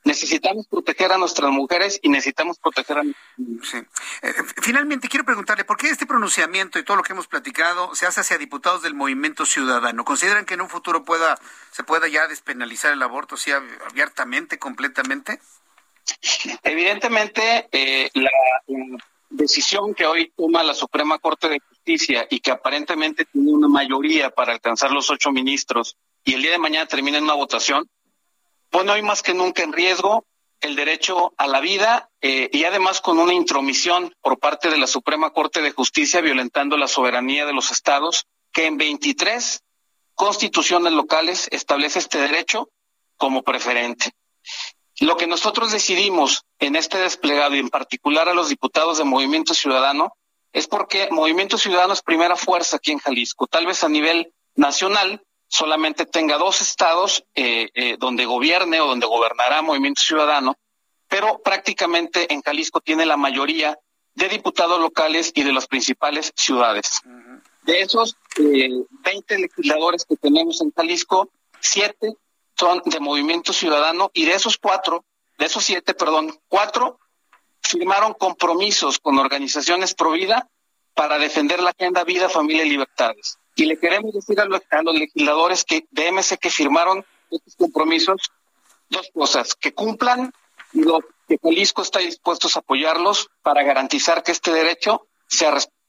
[0.04, 3.78] Necesitamos proteger a nuestras mujeres y necesitamos proteger a sí.
[4.22, 8.06] Eh, finalmente, quiero preguntarle, ¿por qué este pronunciamiento y todo lo que hemos platicado se
[8.06, 10.04] hace hacia diputados del movimiento ciudadano?
[10.04, 11.38] ¿Consideran que en un futuro pueda
[11.70, 15.38] se pueda ya despenalizar el aborto, sí, abiertamente, completamente?
[16.64, 18.30] Evidentemente, eh, la,
[19.32, 24.30] decisión que hoy toma la Suprema Corte de Justicia y que aparentemente tiene una mayoría
[24.30, 27.88] para alcanzar los ocho ministros y el día de mañana termina en una votación,
[28.72, 30.24] pone hoy más que nunca en riesgo
[30.60, 34.86] el derecho a la vida eh, y además con una intromisión por parte de la
[34.86, 39.62] Suprema Corte de Justicia violentando la soberanía de los estados, que en 23
[40.14, 42.70] constituciones locales establece este derecho
[43.18, 44.12] como preferente.
[45.00, 49.52] Lo que nosotros decidimos en este desplegado y en particular a los diputados de Movimiento
[49.52, 50.16] Ciudadano
[50.52, 53.46] es porque Movimiento Ciudadano es primera fuerza aquí en Jalisco.
[53.46, 55.22] Tal vez a nivel nacional
[55.52, 60.56] solamente tenga dos estados eh, eh, donde gobierne o donde gobernará Movimiento Ciudadano,
[61.08, 63.78] pero prácticamente en Jalisco tiene la mayoría
[64.14, 67.02] de diputados locales y de las principales ciudades.
[67.64, 68.70] De esos eh,
[69.04, 71.28] 20 legisladores que tenemos en Jalisco,
[71.60, 72.14] siete
[72.56, 75.04] son de Movimiento Ciudadano y de esos cuatro,
[75.36, 76.98] de esos siete, perdón, cuatro
[77.60, 80.48] firmaron compromisos con organizaciones pro vida
[80.94, 83.38] para defender la agenda vida, familia y libertades.
[83.54, 84.62] Y le queremos decir a los,
[84.94, 88.30] legisladores que de MC que firmaron estos compromisos
[88.88, 90.32] dos cosas, que cumplan
[90.72, 95.82] y lo que Jalisco está dispuesto a apoyarlos para garantizar que este derecho sea respetado.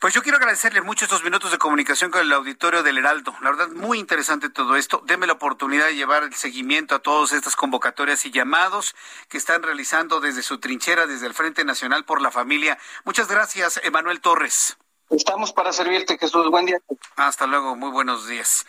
[0.00, 3.34] Pues yo quiero agradecerle mucho estos minutos de comunicación con el auditorio del Heraldo.
[3.40, 5.02] La verdad, muy interesante todo esto.
[5.06, 8.94] Deme la oportunidad de llevar el seguimiento a todas estas convocatorias y llamados
[9.28, 12.76] que están realizando desde su trinchera, desde el Frente Nacional por la Familia.
[13.04, 14.76] Muchas gracias, Emanuel Torres.
[15.10, 16.50] Estamos para servirte, Jesús.
[16.50, 16.78] Buen día.
[17.16, 18.66] Hasta luego, muy buenos días.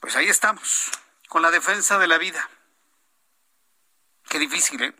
[0.00, 0.90] Pues ahí estamos,
[1.28, 2.48] con la defensa de la vida.
[4.28, 4.94] Qué difícil, ¿eh?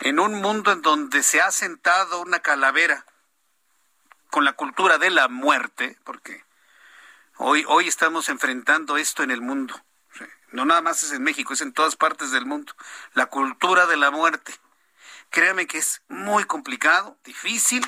[0.00, 3.06] En un mundo en donde se ha sentado una calavera
[4.30, 6.44] con la cultura de la muerte, porque
[7.36, 9.74] hoy, hoy estamos enfrentando esto en el mundo.
[10.50, 12.72] No nada más es en México, es en todas partes del mundo.
[13.14, 14.54] La cultura de la muerte.
[15.30, 17.84] Créame que es muy complicado, difícil,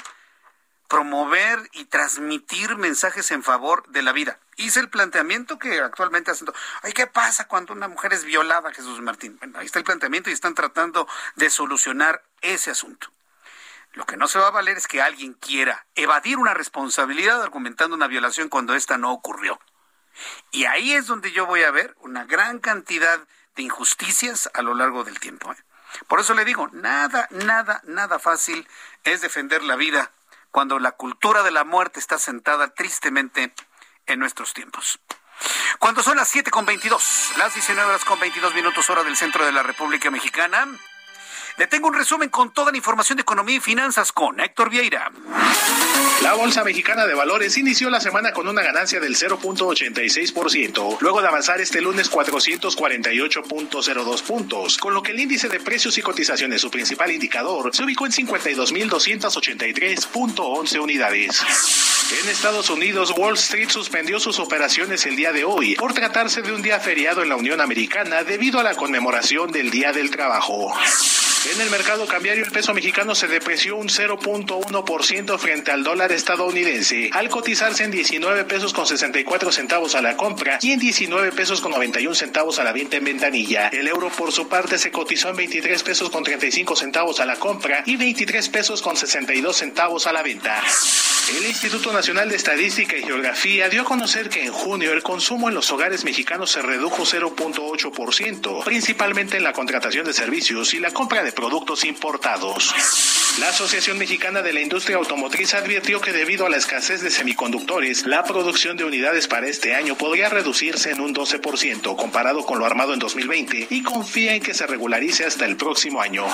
[0.88, 4.38] promover y transmitir mensajes en favor de la vida.
[4.56, 6.48] Hice el planteamiento que actualmente hacen.
[6.82, 9.36] Ay, ¿qué pasa cuando una mujer es violada, Jesús Martín?
[9.38, 13.08] Bueno, ahí está el planteamiento y están tratando de solucionar ese asunto.
[13.92, 17.96] Lo que no se va a valer es que alguien quiera evadir una responsabilidad argumentando
[17.96, 19.58] una violación cuando esta no ocurrió.
[20.50, 24.74] Y ahí es donde yo voy a ver una gran cantidad de injusticias a lo
[24.74, 25.52] largo del tiempo.
[25.52, 25.56] ¿eh?
[26.08, 28.68] Por eso le digo, nada, nada, nada fácil
[29.04, 30.12] es defender la vida
[30.56, 33.52] cuando la cultura de la muerte está sentada tristemente
[34.06, 34.98] en nuestros tiempos.
[35.78, 39.44] Cuando son las 7 con 22, las 19 horas con 22 minutos hora del centro
[39.44, 40.66] de la República Mexicana,
[41.58, 45.10] le tengo un resumen con toda la información de economía y finanzas con Héctor Vieira.
[46.22, 51.28] La Bolsa Mexicana de Valores inició la semana con una ganancia del 0.86%, luego de
[51.28, 56.68] avanzar este lunes 448.02 puntos, con lo que el índice de precios y cotizaciones, su
[56.70, 61.44] principal indicador, se ubicó en 52.283.11 unidades.
[62.22, 66.52] En Estados Unidos, Wall Street suspendió sus operaciones el día de hoy por tratarse de
[66.52, 70.72] un día feriado en la Unión Americana debido a la conmemoración del Día del Trabajo.
[71.52, 77.08] En el mercado cambiario el peso mexicano se depreció un 0.1% frente al dólar estadounidense,
[77.12, 81.60] al cotizarse en 19 pesos con 64 centavos a la compra y en 19 pesos
[81.60, 83.68] con 91 centavos a la venta en ventanilla.
[83.68, 87.36] El euro por su parte se cotizó en 23 pesos con 35 centavos a la
[87.36, 90.60] compra y 23 pesos con 62 centavos a la venta.
[91.28, 95.48] El Instituto Nacional de Estadística y Geografía dio a conocer que en junio el consumo
[95.48, 100.92] en los hogares mexicanos se redujo 0.8%, principalmente en la contratación de servicios y la
[100.92, 102.74] compra de productos importados.
[103.38, 108.06] La Asociación Mexicana de la Industria Automotriz advirtió que debido a la escasez de semiconductores,
[108.06, 112.66] la producción de unidades para este año podría reducirse en un 12% comparado con lo
[112.66, 116.26] armado en 2020 y confía en que se regularice hasta el próximo año.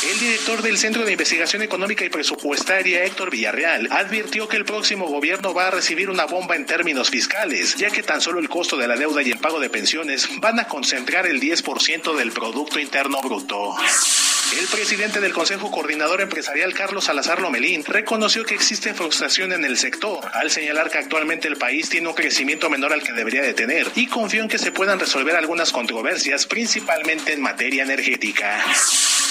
[0.00, 5.08] El director del Centro de Investigación Económica y Presupuestaria, Héctor Villarreal, advirtió que el próximo
[5.08, 8.76] gobierno va a recibir una bomba en términos fiscales, ya que tan solo el costo
[8.76, 12.78] de la deuda y el pago de pensiones van a concentrar el 10% del Producto
[12.78, 13.74] Interno Bruto.
[14.56, 19.76] El presidente del Consejo Coordinador Empresarial, Carlos Salazar Lomelín, reconoció que existe frustración en el
[19.76, 23.52] sector, al señalar que actualmente el país tiene un crecimiento menor al que debería de
[23.52, 28.64] tener y confió en que se puedan resolver algunas controversias, principalmente en materia energética.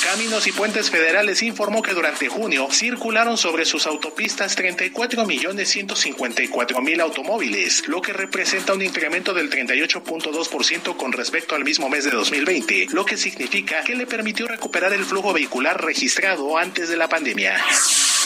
[0.03, 6.82] Caminos y Puentes Federales informó que durante junio circularon sobre sus autopistas 34 millones 154
[6.82, 12.11] mil automóviles, lo que representa un incremento del 38.2% con respecto al mismo mes de
[12.11, 17.10] 2020, lo que significa que le permitió recuperar el flujo vehicular registrado antes de la
[17.10, 17.56] pandemia.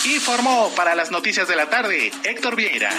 [0.05, 2.91] Informó para las noticias de la tarde Héctor Vieira.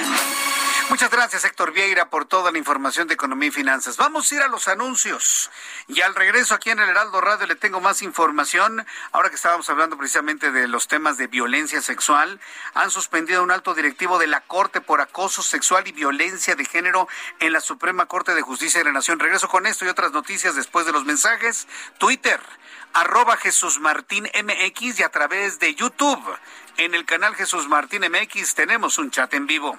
[0.93, 3.97] Muchas gracias, Héctor Vieira, por toda la información de economía y finanzas.
[3.97, 5.51] Vamos a ir a los anuncios.
[5.89, 8.86] Y al regreso aquí en el Heraldo Radio le tengo más información.
[9.10, 12.39] Ahora que estábamos hablando precisamente de los temas de violencia sexual,
[12.74, 17.09] han suspendido un alto directivo de la Corte por acoso sexual y violencia de género
[17.40, 19.19] en la Suprema Corte de Justicia de la Nación.
[19.19, 21.69] Regreso con esto y otras noticias después de los mensajes.
[21.97, 22.39] Twitter,
[22.93, 26.23] arroba Jesús Martín MX y a través de YouTube.
[26.77, 29.78] En el canal Jesús Martín MX tenemos un chat en vivo.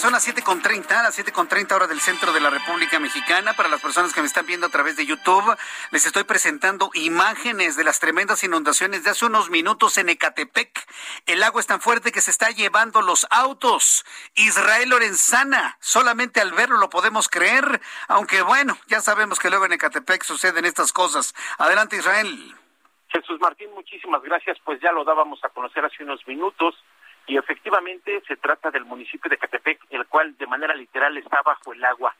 [0.00, 3.52] Son las 7.30, las 7.30 hora del centro de la República Mexicana.
[3.52, 5.54] Para las personas que me están viendo a través de YouTube,
[5.90, 10.88] les estoy presentando imágenes de las tremendas inundaciones de hace unos minutos en Ecatepec.
[11.26, 14.06] El agua es tan fuerte que se está llevando los autos.
[14.36, 19.72] Israel Lorenzana, solamente al verlo lo podemos creer, aunque bueno, ya sabemos que luego en
[19.72, 21.34] Ecatepec suceden estas cosas.
[21.58, 22.56] Adelante Israel.
[23.08, 24.56] Jesús Martín, muchísimas gracias.
[24.64, 26.74] Pues ya lo dábamos a conocer hace unos minutos
[27.30, 31.72] y efectivamente se trata del municipio de Catepec, el cual de manera literal está bajo
[31.72, 32.12] el agua.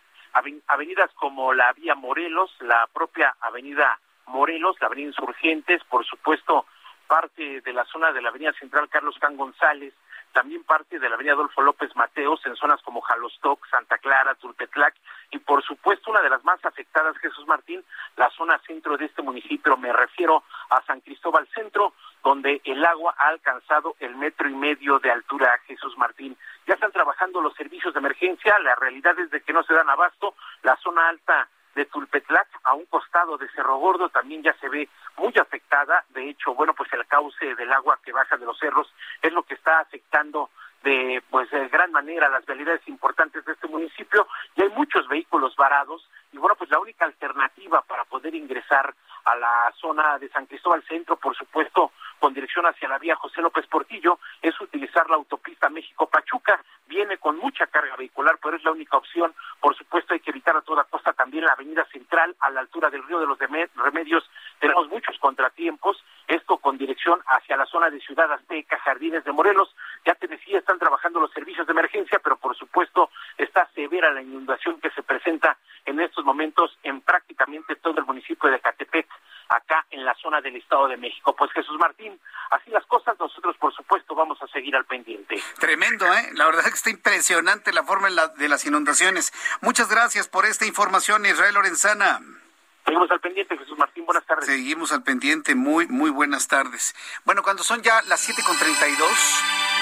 [0.69, 6.65] Avenidas como la Vía Morelos, la propia Avenida Morelos, la Avenida Insurgentes, por supuesto
[7.09, 9.93] parte de la zona de la Avenida Central Carlos Can González,
[10.33, 14.95] también parte de la Avenida Adolfo López Mateos en zonas como Jalostoc, Santa Clara, Tulpetlac
[15.33, 17.83] y por supuesto una de las más afectadas, Jesús Martín,
[18.17, 23.15] la zona centro de este municipio, me refiero a San Cristóbal Centro, donde el agua
[23.19, 26.37] ha alcanzado el metro y medio de altura, Jesús Martín.
[26.67, 29.89] Ya están trabajando los servicios de emergencia, la realidad es de que no se dan
[29.89, 34.69] abasto, la zona alta de Tulpetlac, a un costado de Cerro Gordo, también ya se
[34.69, 36.05] ve muy afectada.
[36.11, 38.93] De hecho, bueno, pues el cauce del agua que baja de los cerros
[39.23, 40.51] es lo que está afectando
[40.83, 44.27] de pues de gran manera las realidades importantes de este municipio
[44.57, 48.95] y hay muchos vehículos varados y bueno pues la única alternativa para poder ingresar
[49.25, 53.41] a la zona de San Cristóbal Centro por supuesto con dirección hacia la vía José
[53.41, 58.65] López Portillo es utilizar la autopista México Pachuca viene con mucha carga vehicular pero es
[58.65, 59.33] la única opción.
[59.61, 62.91] Por supuesto hay que evitar a toda costa también la avenida central a la altura
[62.91, 64.29] del río de los Remedios.
[64.59, 69.75] Tenemos muchos contratiempos esto con dirección hacia la zona de Ciudad Azteca Jardines de Morelos
[70.07, 74.23] ya te decía, están trabajando los servicios de emergencia, pero por supuesto está severa la
[74.23, 79.07] inundación que se presenta en estos momentos en prácticamente todo el municipio de Catepec,
[79.49, 81.35] acá en la zona del Estado de México.
[81.35, 82.19] Pues Jesús Martín,
[82.51, 85.37] así las cosas, nosotros por supuesto vamos a seguir al pendiente.
[85.59, 86.31] Tremendo, ¿eh?
[86.35, 89.33] La verdad es que está impresionante la forma de las inundaciones.
[89.61, 92.21] Muchas gracias por esta información, Israel Lorenzana.
[92.91, 94.47] Seguimos al pendiente, Jesús Martín, buenas tardes.
[94.47, 96.93] Seguimos al pendiente, muy, muy buenas tardes.
[97.25, 99.17] Bueno, cuando son ya las siete con treinta y dos,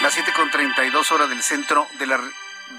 [0.02, 2.20] las siete con treinta y dos horas del centro de la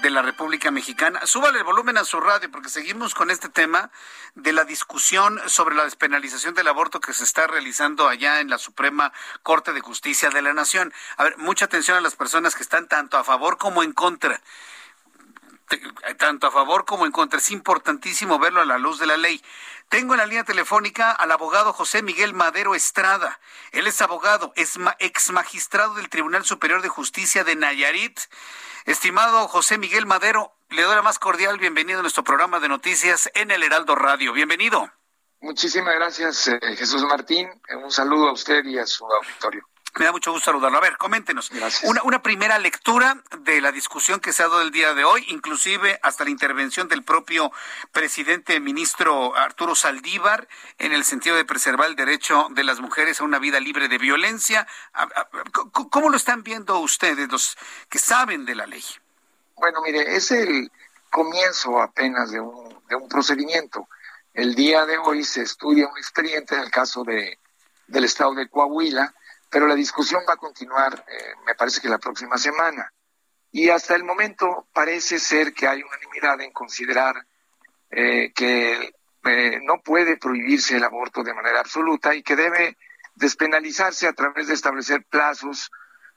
[0.02, 1.26] de la República Mexicana.
[1.26, 3.90] Súbale el volumen a su radio porque seguimos con este tema
[4.36, 8.58] de la discusión sobre la despenalización del aborto que se está realizando allá en la
[8.58, 9.12] Suprema
[9.42, 10.94] Corte de Justicia de la Nación.
[11.16, 14.40] A ver, mucha atención a las personas que están tanto a favor como en contra
[16.18, 17.38] tanto a favor como en contra.
[17.38, 19.42] Es importantísimo verlo a la luz de la ley.
[19.88, 23.40] Tengo en la línea telefónica al abogado José Miguel Madero Estrada.
[23.72, 28.20] Él es abogado, es ex magistrado del Tribunal Superior de Justicia de Nayarit.
[28.86, 33.30] Estimado José Miguel Madero, le doy la más cordial bienvenido a nuestro programa de noticias
[33.34, 34.32] en el Heraldo Radio.
[34.32, 34.90] Bienvenido.
[35.40, 37.48] Muchísimas gracias, eh, Jesús Martín.
[37.82, 39.66] Un saludo a usted y a su auditorio.
[39.98, 40.78] Me da mucho gusto saludarlo.
[40.78, 41.50] A ver, coméntenos.
[41.82, 45.24] Una, una primera lectura de la discusión que se ha dado el día de hoy,
[45.28, 47.50] inclusive hasta la intervención del propio
[47.92, 50.48] presidente ministro Arturo Saldívar,
[50.78, 53.98] en el sentido de preservar el derecho de las mujeres a una vida libre de
[53.98, 54.66] violencia.
[55.90, 57.56] ¿Cómo lo están viendo ustedes, los
[57.88, 58.84] que saben de la ley?
[59.56, 60.70] Bueno, mire, es el
[61.10, 63.88] comienzo apenas de un, de un procedimiento.
[64.32, 67.38] El día de hoy se estudia un expediente en el caso de,
[67.88, 69.12] del estado de Coahuila,
[69.50, 72.92] pero la discusión va a continuar, eh, me parece que la próxima semana.
[73.50, 77.16] Y hasta el momento parece ser que hay unanimidad en considerar
[77.90, 78.94] eh, que
[79.24, 82.76] eh, no puede prohibirse el aborto de manera absoluta y que debe
[83.16, 85.70] despenalizarse a través de establecer plazos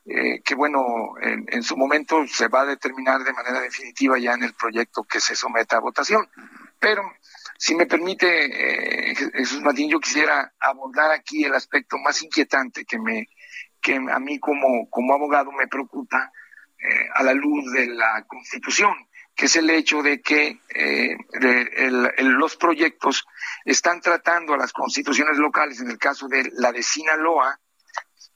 [0.06, 4.44] que, bueno, en, en, su momento se va a determinar de manera definitiva ya en
[4.44, 6.30] el proyecto que se someta a votación.
[6.78, 7.10] Pero
[7.58, 13.00] si me permite, eh, Jesús Martín, yo quisiera abordar aquí el aspecto más inquietante que
[13.00, 13.28] me
[13.82, 16.32] que a mí como, como abogado me preocupa
[16.78, 18.94] eh, a la luz de la Constitución,
[19.36, 21.18] que es el hecho de que eh,
[22.20, 23.26] los proyectos
[23.66, 27.60] están tratando a las constituciones locales, en el caso de la de Sinaloa,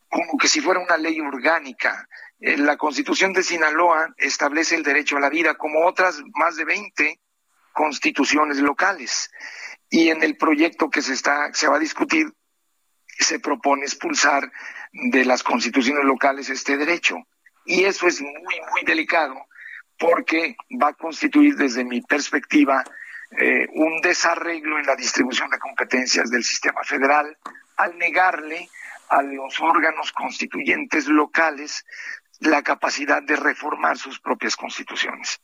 [0.09, 2.09] como que si fuera una ley orgánica.
[2.39, 7.21] la Constitución de Sinaloa establece el derecho a la vida, como otras más de 20
[7.77, 9.29] constituciones locales.
[9.87, 12.33] Y en el proyecto que se está, se va a discutir,
[13.19, 14.51] se propone expulsar
[14.91, 17.17] de las constituciones locales este derecho.
[17.65, 19.35] Y eso es muy, muy delicado
[19.99, 22.83] porque va a constituir desde mi perspectiva
[23.37, 27.37] eh, un desarreglo en la distribución de competencias del sistema federal
[27.77, 28.69] al negarle
[29.09, 31.85] a los órganos constituyentes locales
[32.39, 35.39] la capacidad de reformar sus propias constituciones.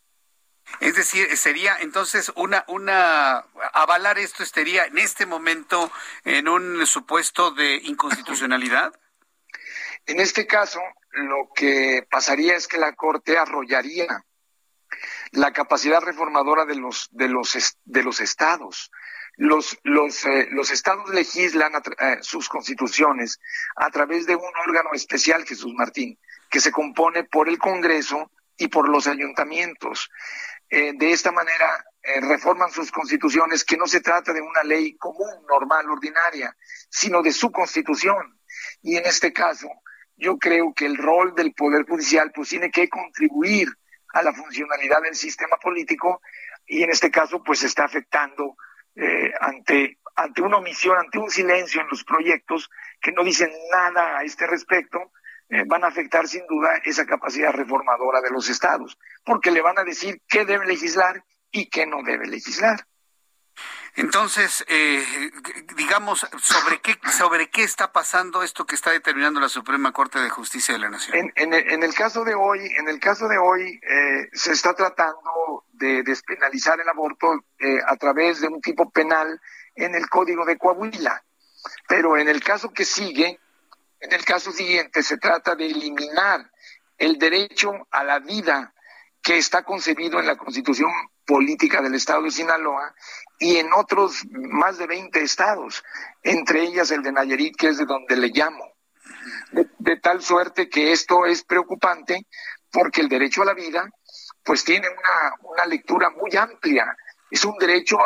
[0.79, 5.91] Es decir, sería entonces una, una, avalar esto estaría en este momento
[6.23, 8.93] en un supuesto de inconstitucionalidad.
[10.05, 10.81] En este caso,
[11.13, 14.25] lo que pasaría es que la Corte arrollaría
[15.31, 18.91] la capacidad reformadora de los, de los, de los estados.
[19.35, 23.39] Los, los, eh, los estados legislan eh, sus constituciones
[23.75, 26.19] a través de un órgano especial, Jesús Martín,
[26.49, 28.29] que se compone por el Congreso
[28.63, 30.09] y por los ayuntamientos.
[30.69, 34.95] Eh, de esta manera eh, reforman sus constituciones, que no se trata de una ley
[34.97, 36.55] común, normal, ordinaria,
[36.89, 38.39] sino de su constitución.
[38.81, 39.67] Y en este caso,
[40.15, 43.67] yo creo que el rol del Poder Judicial pues tiene que contribuir
[44.13, 46.21] a la funcionalidad del sistema político
[46.65, 48.55] y en este caso pues está afectando
[48.95, 52.69] eh, ante, ante una omisión, ante un silencio en los proyectos
[53.01, 55.11] que no dicen nada a este respecto,
[55.53, 59.77] eh, van a afectar sin duda esa capacidad reformadora de los estados, porque le van
[59.77, 62.85] a decir qué debe legislar y qué no debe legislar.
[63.95, 65.03] Entonces, eh,
[65.75, 70.31] digamos, ¿sobre qué, ¿sobre qué está pasando esto que está determinando la Suprema Corte de
[70.31, 71.31] Justicia de la Nación?
[71.35, 76.01] En, el, caso de hoy, en el caso de hoy, eh, se está tratando de
[76.01, 79.39] despenalizar el aborto eh, a través de un tipo penal
[79.75, 81.23] en el Código de Coahuila.
[81.87, 83.39] Pero en el caso que sigue,
[84.03, 86.51] en el caso siguiente, se trata de eliminar
[86.97, 88.73] el derecho a la vida
[89.21, 90.91] que está concebido en la Constitución
[91.25, 92.93] política del Estado de Sinaloa
[93.39, 95.85] y en otros más de 20 estados,
[96.21, 98.73] entre ellas el de Nayarit, que es de donde le llamo.
[99.51, 102.27] De, tal suerte que esto es preocupante
[102.69, 103.89] porque el derecho a la vida
[104.43, 106.93] pues tiene una, lectura muy amplia.
[107.31, 107.97] Es un derecho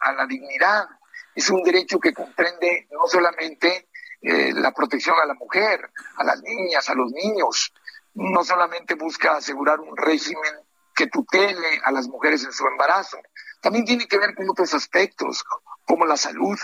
[0.00, 0.86] a, la dignidad,
[1.34, 3.88] es un derecho que comprende no solamente
[4.22, 7.72] eh, la protección a la mujer, a las niñas, a los niños,
[8.14, 10.54] no solamente busca asegurar un régimen
[10.94, 13.18] que tutele a las mujeres en su embarazo,
[13.60, 15.44] también tiene que ver con otros aspectos,
[15.86, 16.58] como la salud,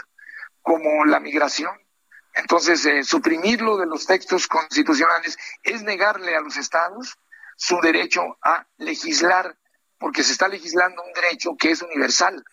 [0.63, 1.73] como la migración.
[2.35, 7.19] Entonces, eh, suprimirlo de los textos constitucionales es negarle a los estados
[7.57, 9.57] su derecho a legislar
[9.99, 12.45] porque se está legislando un derecho que es universal.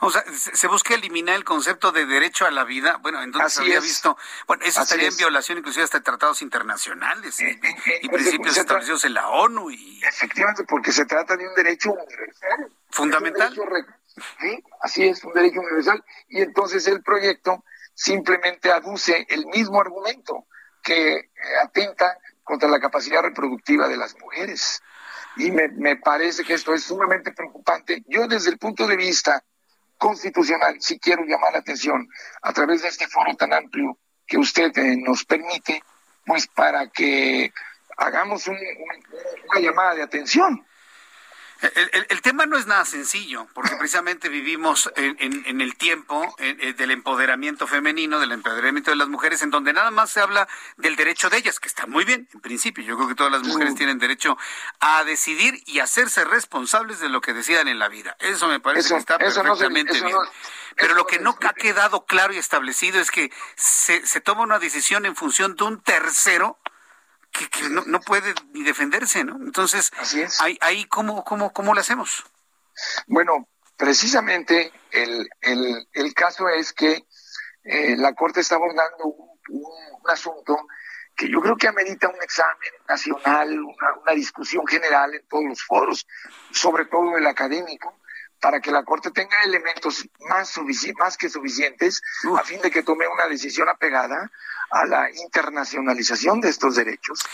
[0.00, 2.98] o sea, se busca eliminar el concepto de derecho a la vida.
[2.98, 4.16] Bueno, entonces se había visto,
[4.46, 8.56] bueno, eso estaría en violación inclusive hasta de tratados internacionales eh, eh, eh, y, principios
[8.56, 9.70] establecidos en la ONU.
[9.70, 12.70] y Efectivamente, porque se trata de un derecho universal.
[12.90, 13.54] Fundamental.
[14.40, 16.04] sí, así es, un derecho universal.
[16.28, 17.64] Y entonces el proyecto
[17.94, 20.46] simplemente aduce el mismo argumento
[20.82, 21.30] que
[21.62, 24.82] atenta contra la capacidad reproductiva de las mujeres
[25.36, 28.02] y me, me parece que esto es sumamente preocupante.
[28.06, 29.42] Yo desde el punto de vista
[29.96, 32.08] constitucional sí quiero llamar la atención
[32.42, 35.82] a través de este foro tan amplio que usted eh, nos permite,
[36.24, 37.52] pues para que
[37.96, 40.64] hagamos una llamada de atención
[41.60, 47.66] el, tema no es nada sencillo, porque precisamente vivimos en, el tiempo eh, del empoderamiento
[47.66, 51.38] femenino, del empoderamiento de las mujeres, en donde nada más se habla del derecho de
[51.38, 52.84] ellas, que está muy bien, en principio.
[52.84, 54.36] Yo creo que todas las mujeres tienen derecho
[54.78, 58.16] a decidir y hacerse responsables de lo que decidan en la vida.
[58.20, 60.16] Eso me parece que está perfectamente bien.
[60.76, 64.60] Pero lo que no ha quedado claro y establecido es que se, se toma una
[64.60, 66.58] decisión en función de un tercero
[67.30, 69.36] que, no, puede ni defenderse, ¿no?
[69.36, 69.90] Entonces,
[70.40, 72.24] Ahí, ahí ¿cómo, cómo, ¿cómo lo hacemos?
[73.06, 77.04] Bueno, precisamente el, el, el caso es que
[77.64, 79.64] eh, la Corte está abordando un,
[80.08, 80.56] asunto
[81.14, 85.62] que yo creo que amerita un examen nacional, una, una, discusión general en todos los
[85.62, 86.06] foros,
[86.50, 87.98] sobre todo el académico,
[88.40, 90.54] para que la Corte tenga elementos más,
[90.96, 92.00] más que suficientes
[92.38, 94.30] a fin de que tome una decisión apegada
[94.70, 97.24] a la internacionalización de estos derechos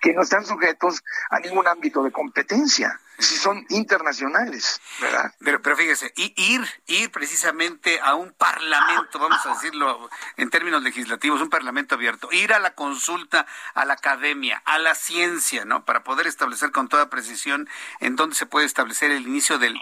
[0.00, 5.32] que no están sujetos a ningún ámbito de competencia, si son internacionales, ¿verdad?
[5.38, 11.40] Pero, pero fíjese, ir, ir precisamente a un parlamento, vamos a decirlo en términos legislativos,
[11.40, 15.84] un parlamento abierto, ir a la consulta a la academia, a la ciencia, ¿no?
[15.84, 17.68] Para poder establecer con toda precisión
[18.00, 19.72] en dónde se puede establecer el inicio de,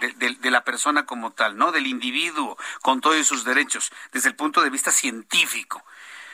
[0.40, 1.72] de la persona como tal, ¿no?
[1.72, 5.82] Del individuo, con todos sus derechos, desde el punto de vista científico.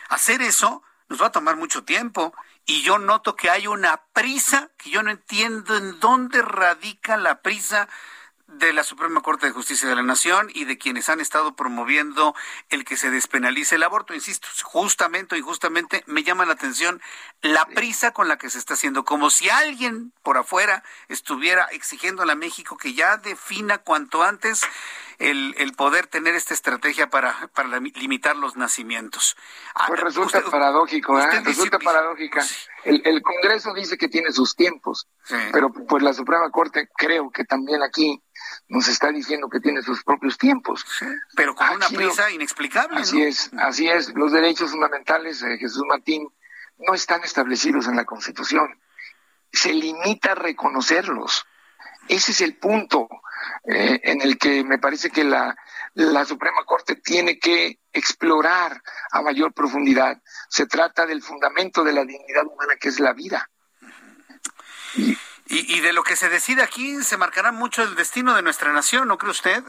[0.08, 2.34] Hacer eso nos va a tomar mucho tiempo
[2.66, 7.40] y yo noto que hay una prisa que yo no entiendo en dónde radica la
[7.40, 7.88] prisa
[8.48, 12.34] de la Suprema Corte de Justicia de la Nación y de quienes han estado promoviendo
[12.70, 14.14] el que se despenalice el aborto.
[14.14, 17.02] Insisto, justamente o injustamente me llama la atención
[17.42, 22.22] la prisa con la que se está haciendo, como si alguien por afuera estuviera exigiendo
[22.22, 24.62] a la México que ya defina cuanto antes
[25.18, 29.36] el, el poder tener esta estrategia para, para limitar los nacimientos.
[29.74, 31.40] Ah, pues resulta paradójico, ¿eh?
[31.44, 32.44] resulta paradójica.
[32.84, 35.08] El, el, Congreso dice que tiene sus tiempos,
[35.52, 38.22] pero pues la Suprema Corte creo que también aquí
[38.68, 40.86] nos está diciendo que tiene sus propios tiempos.
[41.34, 43.00] pero con una prisa inexplicable.
[43.00, 44.14] Así es, así es.
[44.14, 46.28] Los derechos fundamentales, de Jesús Martín,
[46.78, 48.80] no están establecidos en la Constitución.
[49.52, 51.44] Se limita a reconocerlos.
[52.08, 53.08] Ese es el punto
[53.64, 55.56] eh, en el que me parece que la,
[55.94, 60.20] la Suprema Corte tiene que explorar a mayor profundidad.
[60.48, 63.48] Se trata del fundamento de la dignidad humana, que es la vida.
[64.94, 65.16] Y,
[65.48, 69.08] y, de lo que se decide aquí se marcará mucho el destino de nuestra nación,
[69.08, 69.62] ¿no cree usted?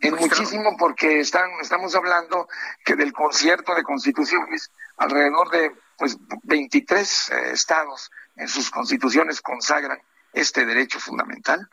[0.00, 2.48] En muchísimo porque están, estamos hablando
[2.84, 9.98] que del concierto de constituciones, alrededor de pues 23 eh, estados en sus constituciones consagran
[10.34, 11.68] este derecho fundamental.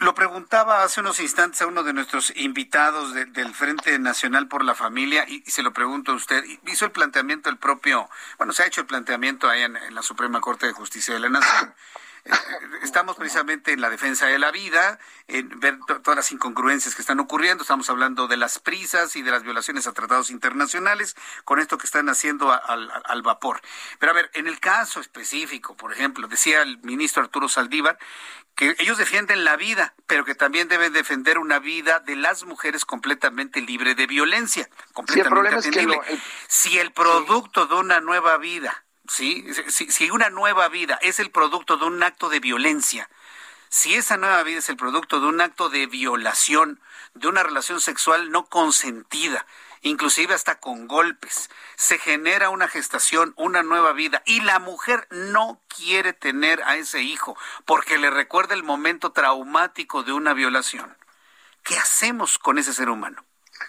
[0.00, 4.74] Lo preguntaba hace unos instantes a uno de nuestros invitados del Frente Nacional por la
[4.74, 6.42] Familia y, se lo pregunto a usted.
[6.66, 8.08] Hizo el planteamiento el propio,
[8.38, 11.28] bueno, se ha hecho el planteamiento ahí en, la Suprema Corte de Justicia de la
[11.28, 11.74] Nación
[12.82, 14.98] estamos precisamente en la defensa de la vida,
[15.28, 17.62] en ver todas las incongruencias que están ocurriendo.
[17.62, 21.86] Estamos hablando de las prisas y de las violaciones a tratados internacionales con esto que
[21.86, 23.60] están haciendo al, al vapor.
[23.98, 27.98] Pero a ver, en el caso específico, por ejemplo, decía el ministro Arturo Saldívar
[28.54, 32.84] que ellos defienden la vida, pero que también deben defender una vida de las mujeres
[32.84, 35.88] completamente libre de violencia, completamente sí,
[36.46, 39.44] si el producto de una nueva vida, ¿sí?
[39.68, 43.10] Si, si una nueva vida es el producto de un acto de violencia,
[43.68, 46.80] si esa nueva vida es el producto de un acto de violación,
[47.14, 49.46] de una relación sexual no consentida,
[49.82, 51.50] inclusive hasta con golpes.
[51.76, 57.02] Se genera una gestación, una nueva vida, y la mujer no quiere tener a ese
[57.02, 60.96] hijo porque le recuerda el momento traumático de una violación.
[61.64, 63.24] ¿Qué hacemos con ese ser humano?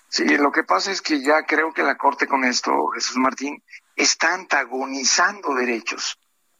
[0.07, 3.61] Sí, lo que pasa es que ya creo que la Corte con esto, Jesús Martín,
[3.95, 6.19] está antagonizando derechos.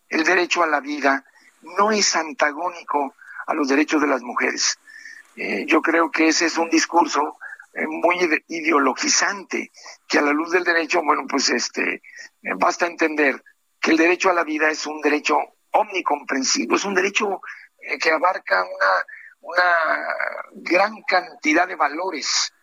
[0.10, 1.26] El derecho a la vida
[1.62, 3.16] no es antagónico
[3.48, 4.78] a los derechos de las mujeres.
[5.36, 7.38] Eh, yo creo que ese es un discurso
[7.74, 8.18] eh, muy
[8.48, 9.72] ideologizante,
[10.08, 12.02] que a la luz del derecho, bueno, pues este, eh,
[12.58, 13.44] basta entender
[13.80, 15.38] que el derecho a la vida es un derecho
[15.72, 17.42] omnicomprensivo, es un derecho
[18.00, 19.06] que abarca una,
[19.40, 19.76] una
[20.54, 22.54] gran cantidad de valores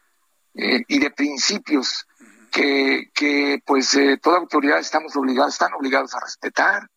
[0.54, 2.07] y de principios
[2.50, 6.88] que, que pues toda autoridad estamos obligados, están obligados a respetar,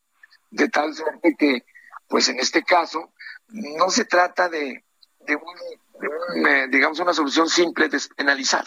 [0.50, 1.66] de tal suerte que,
[2.08, 3.14] pues en este caso,
[3.48, 4.84] no se trata de,
[5.28, 8.66] un eh, digamos, una solución simple de penalizar.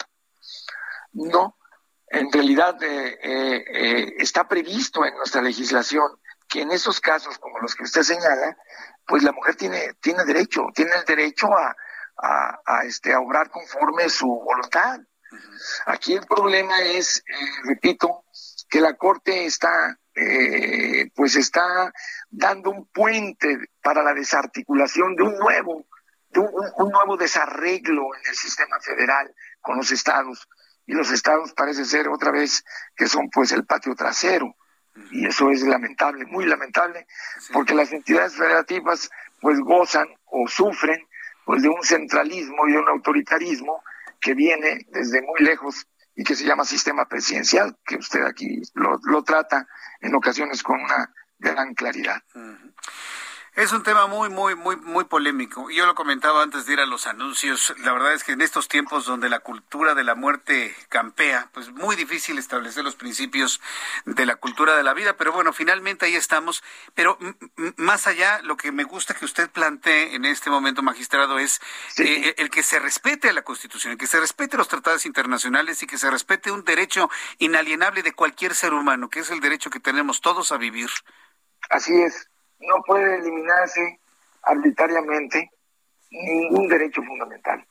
[1.13, 1.57] No,
[2.07, 6.07] en realidad eh, eh, está previsto en nuestra legislación
[6.47, 8.57] que en esos casos como los que usted señala,
[9.07, 11.75] pues la mujer tiene, tiene derecho, tiene el derecho a,
[12.65, 14.99] a, este, a obrar conforme su voluntad.
[15.85, 17.23] Aquí el problema es,
[17.63, 18.25] repito,
[18.69, 19.97] que la Corte está,
[21.15, 21.91] pues está
[22.29, 25.85] dando un puente para la desarticulación de un nuevo
[26.41, 30.47] un, nuevo desarreglo en el sistema federal con los estados.
[30.85, 32.63] Y los estados parece ser otra vez
[32.95, 34.55] que son pues el patio trasero.
[35.11, 37.05] Y eso es lamentable, muy lamentable,
[37.51, 39.09] porque las entidades federativas
[39.41, 41.05] pues gozan o sufren
[41.45, 43.83] pues de un centralismo y de un autoritarismo
[44.25, 45.85] que viene desde muy lejos
[46.15, 49.67] y que se llama sistema presidencial, que usted aquí lo, lo trata
[50.01, 52.23] en ocasiones con una gran claridad.
[53.55, 55.69] Es un tema muy, muy, muy, muy polémico.
[55.69, 57.73] Yo lo comentaba antes de ir a los anuncios.
[57.77, 61.71] La verdad es que en estos tiempos donde la cultura de la muerte campea, pues
[61.71, 63.61] muy difícil establecer los principios
[64.03, 65.15] de la cultura de la vida.
[65.15, 66.65] Pero bueno, finalmente ahí estamos.
[66.95, 67.17] Pero
[67.77, 71.61] más allá, lo que me gusta que usted plantee en este momento, magistrado, es
[71.97, 75.81] eh, el que se respete a la Constitución, el que se respete los tratados internacionales
[75.81, 79.69] y que se respete un derecho inalienable de cualquier ser humano, que es el derecho
[79.69, 80.89] que tenemos todos a vivir.
[81.69, 82.27] Así es
[82.67, 83.99] no puede eliminarse
[84.43, 85.51] arbitrariamente
[86.11, 87.65] ningún derecho fundamental.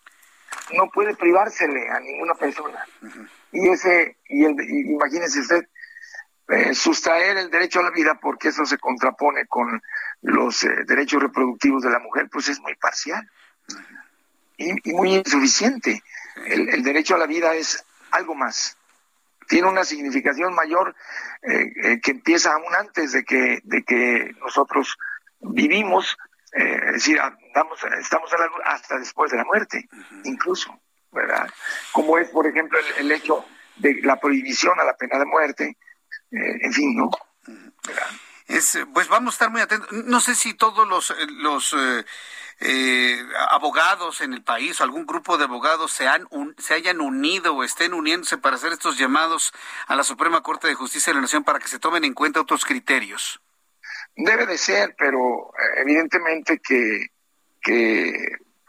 [0.76, 2.86] No puede privársele a ninguna persona.
[3.52, 5.68] Y ese, y, el, imagínese usted,
[6.48, 9.82] eh, sustraer el derecho a la vida porque eso se contrapone con
[10.22, 13.28] los eh, derechos reproductivos de la mujer, pues es muy parcial
[14.56, 16.02] y, muy insuficiente.
[16.46, 18.76] el derecho a la vida es algo más
[19.48, 20.94] tiene una significación mayor
[21.42, 24.96] eh, eh, que empieza aún antes de que, de que nosotros
[25.40, 26.16] vivimos,
[26.52, 29.88] eh, es decir, andamos, estamos a la, hasta después de la muerte,
[30.24, 30.80] incluso,
[31.12, 31.48] ¿verdad?
[31.92, 33.44] Como es, por ejemplo, el, hecho
[33.76, 35.76] de la prohibición a la pena de muerte,
[36.30, 37.10] en fin, ¿no?
[38.46, 39.90] Es, pues vamos a estar muy atentos.
[39.92, 42.04] No sé si todos los, los eh,
[43.50, 46.28] abogados en el país o algún grupo de abogados se, han
[46.58, 49.52] se hayan unido o estén uniéndose para hacer estos llamados
[49.86, 52.40] a la Suprema Corte de Justicia de la Nación para que se tomen en cuenta
[52.40, 53.40] otros criterios?
[54.16, 57.08] Debe de ser, pero eh, evidentemente que,
[57.60, 58.12] que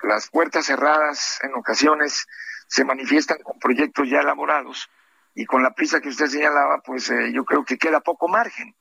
[0.03, 2.25] las puertas cerradas en ocasiones
[2.67, 4.89] se manifiestan con proyectos ya elaborados
[5.35, 8.75] y con la prisa que usted señalaba, pues eh, yo creo que queda poco margen.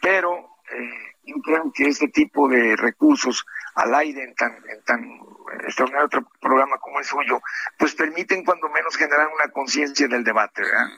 [0.00, 0.48] Pero
[1.24, 5.20] yo creo que este tipo de recursos al aire en tan, en tan
[5.64, 7.40] extraordinario otro programa como el suyo,
[7.78, 10.88] pues permiten cuando menos generar una conciencia del debate, ¿verdad?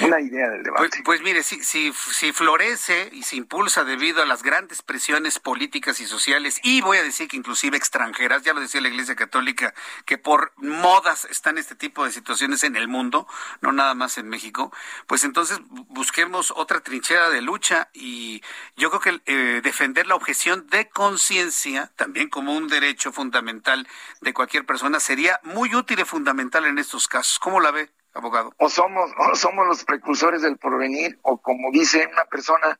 [0.00, 0.88] Una idea del debate.
[0.88, 5.38] Pues, pues, mire, si, si, si florece y se impulsa debido a las grandes presiones
[5.38, 9.16] políticas y sociales, y voy a decir que inclusive extranjeras, ya lo decía la Iglesia
[9.16, 13.26] Católica, que por modas están este tipo de situaciones en el mundo,
[13.60, 14.72] no nada más en México,
[15.06, 18.42] pues entonces busquemos otra trinchera de lucha y
[18.76, 23.87] yo creo que eh, defender la objeción de conciencia, también como un derecho fundamental
[24.20, 27.38] de cualquier persona, sería muy útil y fundamental en estos casos.
[27.38, 28.52] ¿Cómo la ve, abogado?
[28.58, 32.78] O somos, o somos los precursores del porvenir, o como dice una persona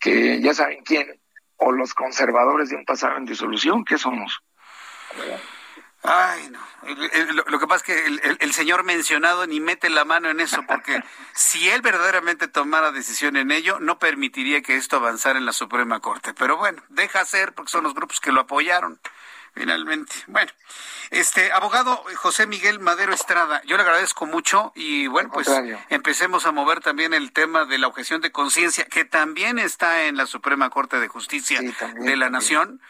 [0.00, 1.20] que ya saben quién,
[1.56, 4.42] o los conservadores de un pasado en disolución, ¿qué somos?
[6.02, 6.60] Ay, no.
[7.48, 11.02] lo, que pasa es que el, señor mencionado ni mete la mano en eso, porque
[11.34, 15.98] si él verdaderamente tomara decisión en ello, no permitiría que esto avanzara en la Suprema
[16.00, 16.32] Corte.
[16.34, 19.00] Pero bueno, deja ser, porque son los grupos que lo apoyaron
[19.56, 20.12] finalmente.
[20.26, 20.52] Bueno,
[21.10, 25.48] este abogado José Miguel Madero Estrada, yo le agradezco mucho y bueno, pues
[25.88, 30.16] empecemos a mover también el tema de la objeción de conciencia, que también está en
[30.16, 32.80] la Suprema Corte de Justicia de la Nación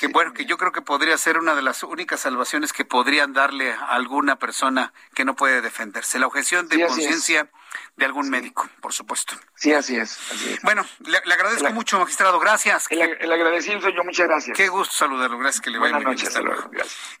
[0.00, 3.34] que bueno, que yo creo que podría ser una de las únicas salvaciones que podrían
[3.34, 6.18] darle a alguna persona que no puede defenderse.
[6.18, 7.50] La objeción de conciencia
[7.96, 9.34] de algún médico, por supuesto.
[9.56, 10.18] Sí, así es.
[10.62, 12.40] Bueno, le, agradezco mucho, magistrado.
[12.40, 12.86] Gracias.
[12.88, 14.02] El, agradecido soy yo.
[14.02, 14.56] Muchas gracias.
[14.56, 15.36] Qué gusto saludarlo.
[15.36, 16.32] Gracias que le vaya muy bien.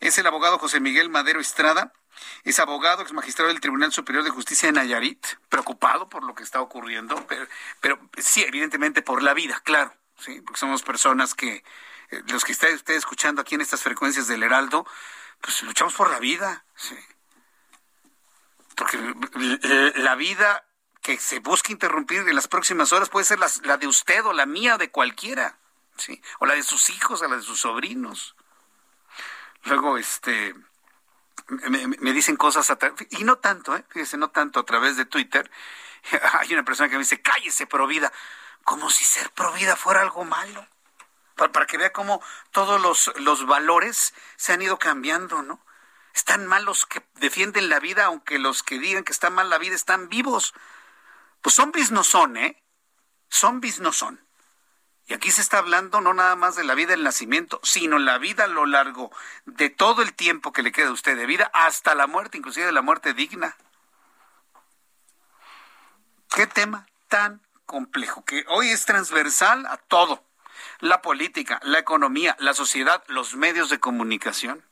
[0.00, 1.92] Es el abogado José Miguel Madero Estrada.
[2.44, 6.44] Es abogado, es magistrado del Tribunal Superior de Justicia de Nayarit, preocupado por lo que
[6.44, 7.46] está ocurriendo, pero,
[7.82, 11.62] pero sí, evidentemente por la vida, claro, sí, porque somos personas que
[12.28, 14.86] los que está usted escuchando aquí en estas frecuencias del Heraldo,
[15.40, 16.96] pues luchamos por la vida, sí.
[18.74, 18.98] Porque
[19.96, 20.64] la vida
[21.02, 24.46] que se busca interrumpir en las próximas horas puede ser la, de usted o la
[24.46, 25.58] mía o de cualquiera,
[25.96, 26.20] ¿sí?
[26.38, 28.34] O la de sus hijos, o la de sus sobrinos.
[29.64, 30.54] Luego, este,
[31.48, 32.72] me, dicen cosas,
[33.10, 33.84] y no tanto, ¿eh?
[33.90, 35.50] Fíjese, no tanto a través de Twitter.
[36.40, 38.12] Hay una persona que me dice, cállese, provida,
[38.64, 40.66] como si ser provida fuera algo malo
[41.48, 45.64] para, que vea cómo todos los, los valores se han ido cambiando, ¿no?
[46.14, 49.58] Están mal los que defienden la vida, aunque los que digan que está mal la
[49.58, 50.54] vida están vivos.
[51.40, 52.62] Pues zombies no son, ¿eh?
[53.30, 54.20] Zombies no son.
[55.06, 58.18] Y aquí se está hablando no nada más de la vida del nacimiento, sino la
[58.18, 59.10] vida a lo largo
[59.44, 62.66] de todo el tiempo que le queda a usted de vida, hasta la muerte, inclusive
[62.66, 63.56] de la muerte digna.
[66.28, 70.24] Qué tema tan complejo, que hoy es transversal a todo
[70.80, 74.64] la política, la economía, la sociedad, los medios de comunicación.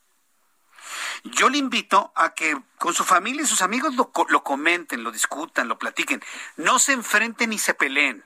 [1.23, 4.11] Yo le invito a que con su familia y sus amigos lo,
[4.43, 6.23] comenten, lo discutan, lo platiquen.
[6.57, 8.25] No se enfrenten ni se peleen.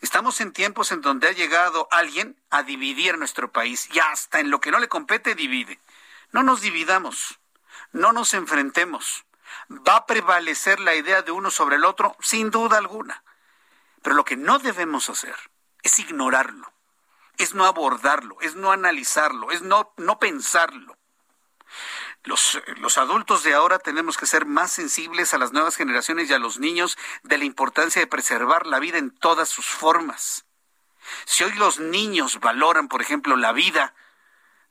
[0.00, 4.50] Estamos en tiempos en donde ha llegado alguien a dividir nuestro país y hasta en
[4.50, 5.80] lo que no le compete divide.
[6.32, 7.38] No nos dividamos,
[7.92, 9.24] no nos enfrentemos.
[9.70, 13.24] Va a prevalecer la idea de uno sobre el otro, sin duda alguna.
[14.02, 15.34] Pero lo que no debemos hacer
[15.88, 16.70] es ignorarlo,
[17.38, 20.96] es no abordarlo, es no analizarlo, es no, no pensarlo.
[22.24, 26.34] Los, los, adultos de ahora tenemos que ser más sensibles a las nuevas generaciones y
[26.34, 30.44] a los niños de la importancia de preservar la vida en todas sus formas.
[31.24, 33.94] Si hoy los niños valoran, por ejemplo, la vida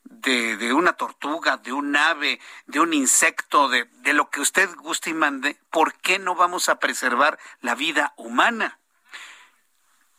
[0.03, 4.69] de, de una tortuga, de un ave, de un insecto, de, de lo que usted
[4.75, 8.77] guste y mande, ¿por qué no vamos a preservar la vida humana?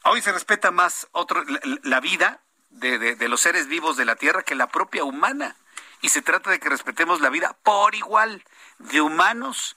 [0.04, 1.44] Hoy se respeta más otro,
[1.82, 5.56] la, vida de, los seres vivos de la Tierra que la propia humana.
[6.00, 8.44] Y se trata de que respetemos la vida por igual
[8.78, 9.76] de humanos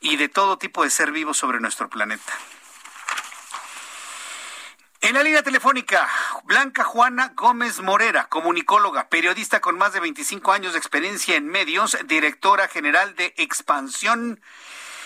[0.00, 2.32] y de todo tipo de ser vivo sobre nuestro planeta.
[5.00, 6.08] En la línea telefónica,
[6.44, 11.96] Blanca Juana Gómez Morera, comunicóloga, periodista con más de 25 años de experiencia en medios,
[12.06, 14.40] directora general de Expansión.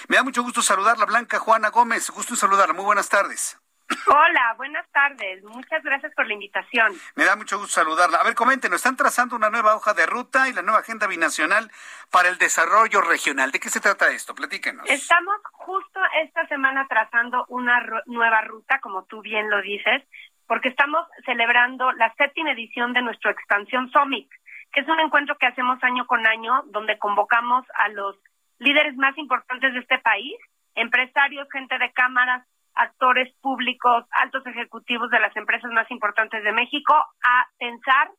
[0.09, 2.09] Me da mucho gusto saludarla, Blanca Juana Gómez.
[2.11, 2.73] Gusto en saludarla.
[2.73, 3.59] Muy buenas tardes.
[4.07, 5.43] Hola, buenas tardes.
[5.45, 6.93] Muchas gracias por la invitación.
[7.15, 8.19] Me da mucho gusto saludarla.
[8.19, 11.71] A ver, coméntenos, están trazando una nueva hoja de ruta y la nueva agenda binacional
[12.11, 13.53] para el desarrollo regional.
[13.53, 14.35] ¿De qué se trata esto?
[14.35, 14.89] Platíquenos.
[14.89, 20.03] Estamos justo esta semana trazando una nueva ruta, como tú bien lo dices,
[20.47, 24.29] porque estamos celebrando la séptima edición de nuestro Expansión Summit,
[24.73, 28.17] que es un encuentro que hacemos año con año, donde convocamos a los
[28.59, 30.35] líderes más importantes de este país,
[30.75, 32.45] empresarios, gente de cámaras,
[32.81, 38.11] actores públicos, altos ejecutivos de las empresas más importantes de México a pensar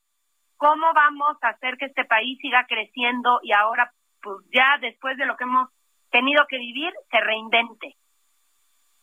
[0.58, 5.26] cómo vamos a hacer que este país siga creciendo y ahora, pues ya después de
[5.26, 5.70] lo que hemos
[6.12, 7.96] tenido que vivir, se reinvente.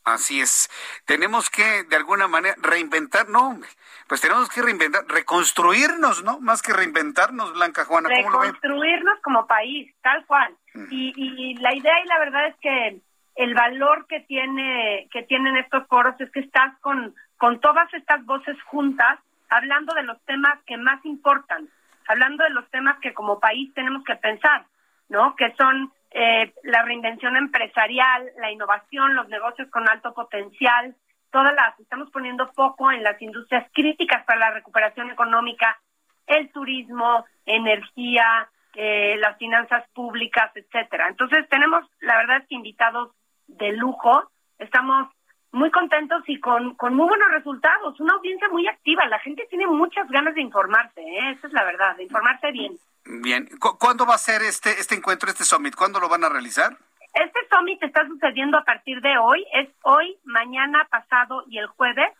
[0.05, 0.71] Así es.
[1.05, 3.59] Tenemos que, de alguna manera, reinventar, no,
[4.07, 6.41] pues tenemos que reinventar, reconstruirnos, ¿no?
[6.41, 8.09] Más que reinventarnos, Blanca Juana.
[8.09, 10.57] reconstruirnos como país, tal cual.
[10.75, 10.87] Mm.
[10.91, 13.03] Y, y la idea y la verdad es que
[13.39, 18.24] el valor que tiene que tienen estos foros es que estás con con todas estas
[18.27, 21.69] voces juntas hablando de los temas que más importan,
[22.09, 24.66] hablando de los temas que como país tenemos que pensar,
[25.09, 25.36] ¿no?
[25.36, 30.97] Que son eh, la reinvención empresarial, la innovación, los negocios con alto potencial,
[31.31, 35.78] todas las estamos poniendo poco en las industrias críticas para la recuperación económica,
[36.27, 41.06] el turismo, energía, eh, las finanzas públicas, etcétera.
[41.09, 43.12] Entonces tenemos, la verdad es que invitados
[43.49, 44.31] de lujo.
[44.59, 45.09] Estamos
[45.53, 49.66] muy contentos y con, con muy buenos resultados, una audiencia muy activa, la gente tiene
[49.66, 51.31] muchas ganas de informarse, ¿eh?
[51.31, 52.77] esa es la verdad, de informarse bien.
[53.23, 53.49] Bien,
[53.79, 55.75] ¿cuándo va a ser este, este encuentro, este summit?
[55.75, 56.77] ¿Cuándo lo van a realizar?
[57.15, 62.12] Este summit está sucediendo a partir de hoy, es hoy, mañana, pasado y el jueves.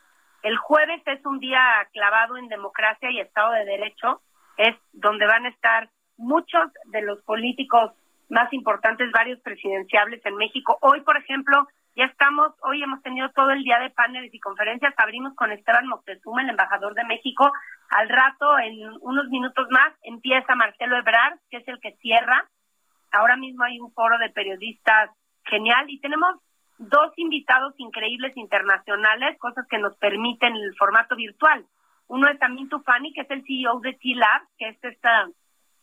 [0.43, 1.61] El jueves es un día
[1.93, 4.23] clavado en democracia y Estado de Derecho,
[4.57, 7.93] es donde van a estar muchos de los políticos
[8.29, 10.79] más importantes, varios presidenciables en México.
[10.83, 14.95] Hoy, por ejemplo, ya estamos, hoy hemos tenido todo el día de paneles y conferencias.
[14.97, 17.51] Abrimos con Esteban Moctezuma, el embajador de México.
[17.91, 22.47] Al rato, en unos minutos más, empieza Marcelo Ebrard, que es el que cierra.
[23.11, 25.11] Ahora mismo hay un foro de periodistas
[25.45, 26.37] genial y tenemos
[26.79, 31.65] dos invitados increíbles internacionales, cosas que nos permiten el formato virtual.
[32.07, 35.29] Uno es Amin Tufani, que es el CEO de T-Lab, que es esta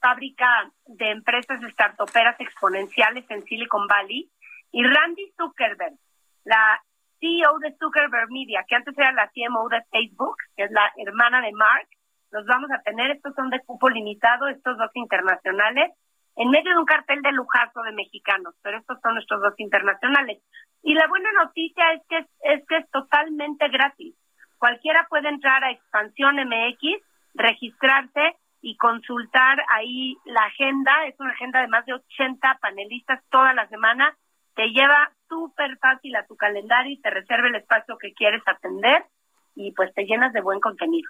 [0.06, 4.30] fábrica de empresas startuperas exponenciales en Silicon Valley.
[4.72, 5.95] Y Randy Zuckerberg,
[6.44, 6.80] la
[7.19, 11.41] CEO de Zuckerberg Media, que antes era la CMO de Facebook, que es la hermana
[11.41, 11.88] de Mark.
[12.32, 15.94] Los vamos a tener, estos son de cupo limitado, estos dos internacionales,
[16.36, 20.44] en medio de un cartel de lujazo de mexicanos, pero estos son nuestros dos internacionales.
[20.84, 24.14] Y la buena noticia es que es, que es totalmente gratis.
[24.60, 27.02] Cualquiera puede entrar a Expansión MX,
[27.34, 31.05] registrarse y consultar ahí la agenda.
[31.05, 34.17] Es una agenda de más de 80 panelistas toda la semana
[34.55, 39.05] te lleva súper fácil a tu calendario y te reserva el espacio que quieres atender
[39.53, 41.09] y pues te llenas de buen contenido.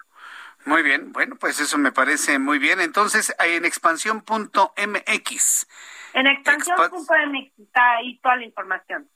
[0.66, 2.80] Muy bien, bueno, pues eso me parece muy bien.
[2.80, 5.66] Entonces, en expansión.mx
[6.16, 9.06] en expansión.mx está ahí toda la información.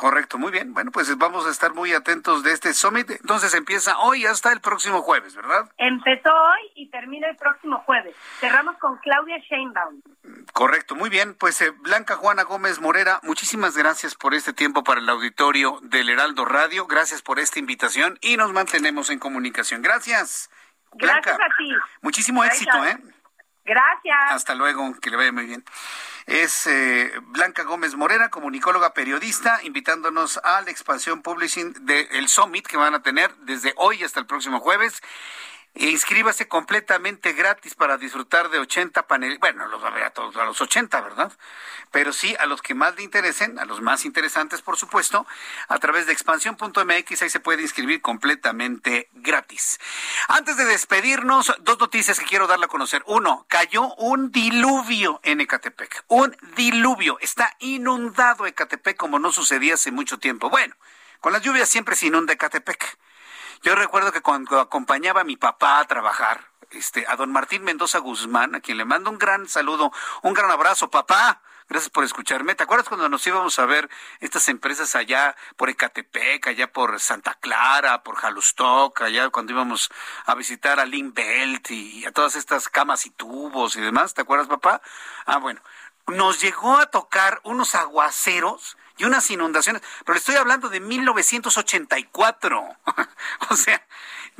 [0.00, 0.72] Correcto, muy bien.
[0.72, 3.10] Bueno, pues vamos a estar muy atentos de este summit.
[3.10, 5.70] Entonces empieza hoy hasta el próximo jueves, ¿verdad?
[5.76, 8.16] Empezó hoy y termina el próximo jueves.
[8.38, 10.00] Cerramos con Claudia Sheinbaum.
[10.54, 11.34] Correcto, muy bien.
[11.34, 16.08] Pues eh, Blanca Juana Gómez Morera, muchísimas gracias por este tiempo para el auditorio del
[16.08, 16.86] Heraldo Radio.
[16.86, 19.82] Gracias por esta invitación y nos mantenemos en comunicación.
[19.82, 20.48] Gracias.
[20.94, 21.74] Gracias a ti.
[22.00, 22.96] Muchísimo éxito, ¿eh?
[23.70, 24.32] Gracias.
[24.32, 25.64] Hasta luego, que le vaya muy bien.
[26.26, 32.76] Es eh, Blanca Gómez Morera, comunicóloga periodista, invitándonos a la expansión publishing del Summit que
[32.76, 35.00] van a tener desde hoy hasta el próximo jueves.
[35.74, 39.38] E inscríbase completamente gratis para disfrutar de 80 paneles.
[39.38, 41.32] Bueno, los va a ver a todos, a los 80, ¿verdad?
[41.92, 45.26] Pero sí a los que más le interesen, a los más interesantes, por supuesto,
[45.68, 49.78] a través de expansión.mx, ahí se puede inscribir completamente gratis.
[50.28, 53.02] Antes de despedirnos, dos noticias que quiero darle a conocer.
[53.06, 56.04] Uno, cayó un diluvio en Ecatepec.
[56.08, 57.18] Un diluvio.
[57.20, 60.50] Está inundado Ecatepec como no sucedía hace mucho tiempo.
[60.50, 60.74] Bueno,
[61.20, 62.98] con las lluvias siempre se inunda Ecatepec.
[63.62, 67.98] Yo recuerdo que cuando acompañaba a mi papá a trabajar, este, a don Martín Mendoza
[67.98, 69.92] Guzmán, a quien le mando un gran saludo,
[70.22, 71.42] un gran abrazo, papá.
[71.68, 72.54] Gracias por escucharme.
[72.54, 77.34] ¿Te acuerdas cuando nos íbamos a ver estas empresas allá por Ecatepec, allá por Santa
[77.34, 79.90] Clara, por Jalustoc, allá cuando íbamos
[80.24, 81.12] a visitar a Lynn
[81.68, 84.14] y a todas estas camas y tubos y demás?
[84.14, 84.80] ¿Te acuerdas, papá?
[85.26, 85.60] Ah, bueno.
[86.06, 92.68] Nos llegó a tocar unos aguaceros y unas inundaciones, pero le estoy hablando de 1984.
[93.50, 93.82] o sea,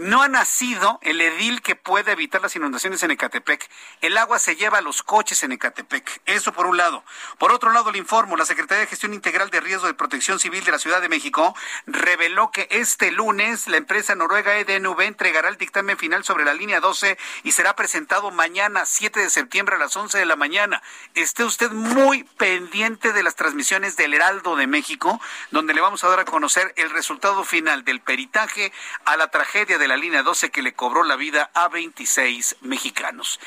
[0.00, 3.68] no ha nacido el edil que puede evitar las inundaciones en Ecatepec.
[4.00, 6.22] El agua se lleva a los coches en Ecatepec.
[6.24, 7.04] Eso por un lado.
[7.38, 10.64] Por otro lado, le informo, la Secretaría de Gestión Integral de Riesgo de Protección Civil
[10.64, 11.54] de la Ciudad de México
[11.86, 16.80] reveló que este lunes la empresa noruega EDNV entregará el dictamen final sobre la línea
[16.80, 20.82] 12 y será presentado mañana, 7 de septiembre a las 11 de la mañana.
[21.14, 25.20] Esté usted muy pendiente de las transmisiones del Heraldo de México,
[25.50, 28.72] donde le vamos a dar a conocer el resultado final del peritaje
[29.04, 33.40] a la tragedia de la línea 12 que le cobró la vida a 26 mexicanos.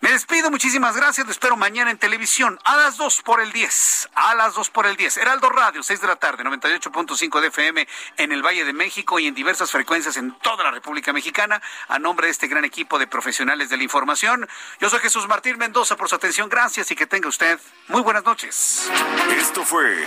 [0.00, 1.24] Me despido, muchísimas gracias.
[1.24, 4.10] Lo espero mañana en televisión a las 2 por el 10.
[4.14, 5.16] A las 2 por el 10.
[5.16, 7.88] Heraldo Radio, 6 de la tarde, 98.5 de FM
[8.18, 11.62] en el Valle de México y en diversas frecuencias en toda la República Mexicana.
[11.88, 14.46] A nombre de este gran equipo de profesionales de la información,
[14.78, 16.50] yo soy Jesús Martín Mendoza por su atención.
[16.50, 17.58] Gracias y que tenga usted
[17.88, 18.90] muy buenas noches.
[19.38, 20.04] Esto fue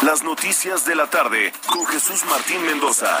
[0.00, 3.20] Las Noticias de la Tarde con Jesús Martín Mendoza.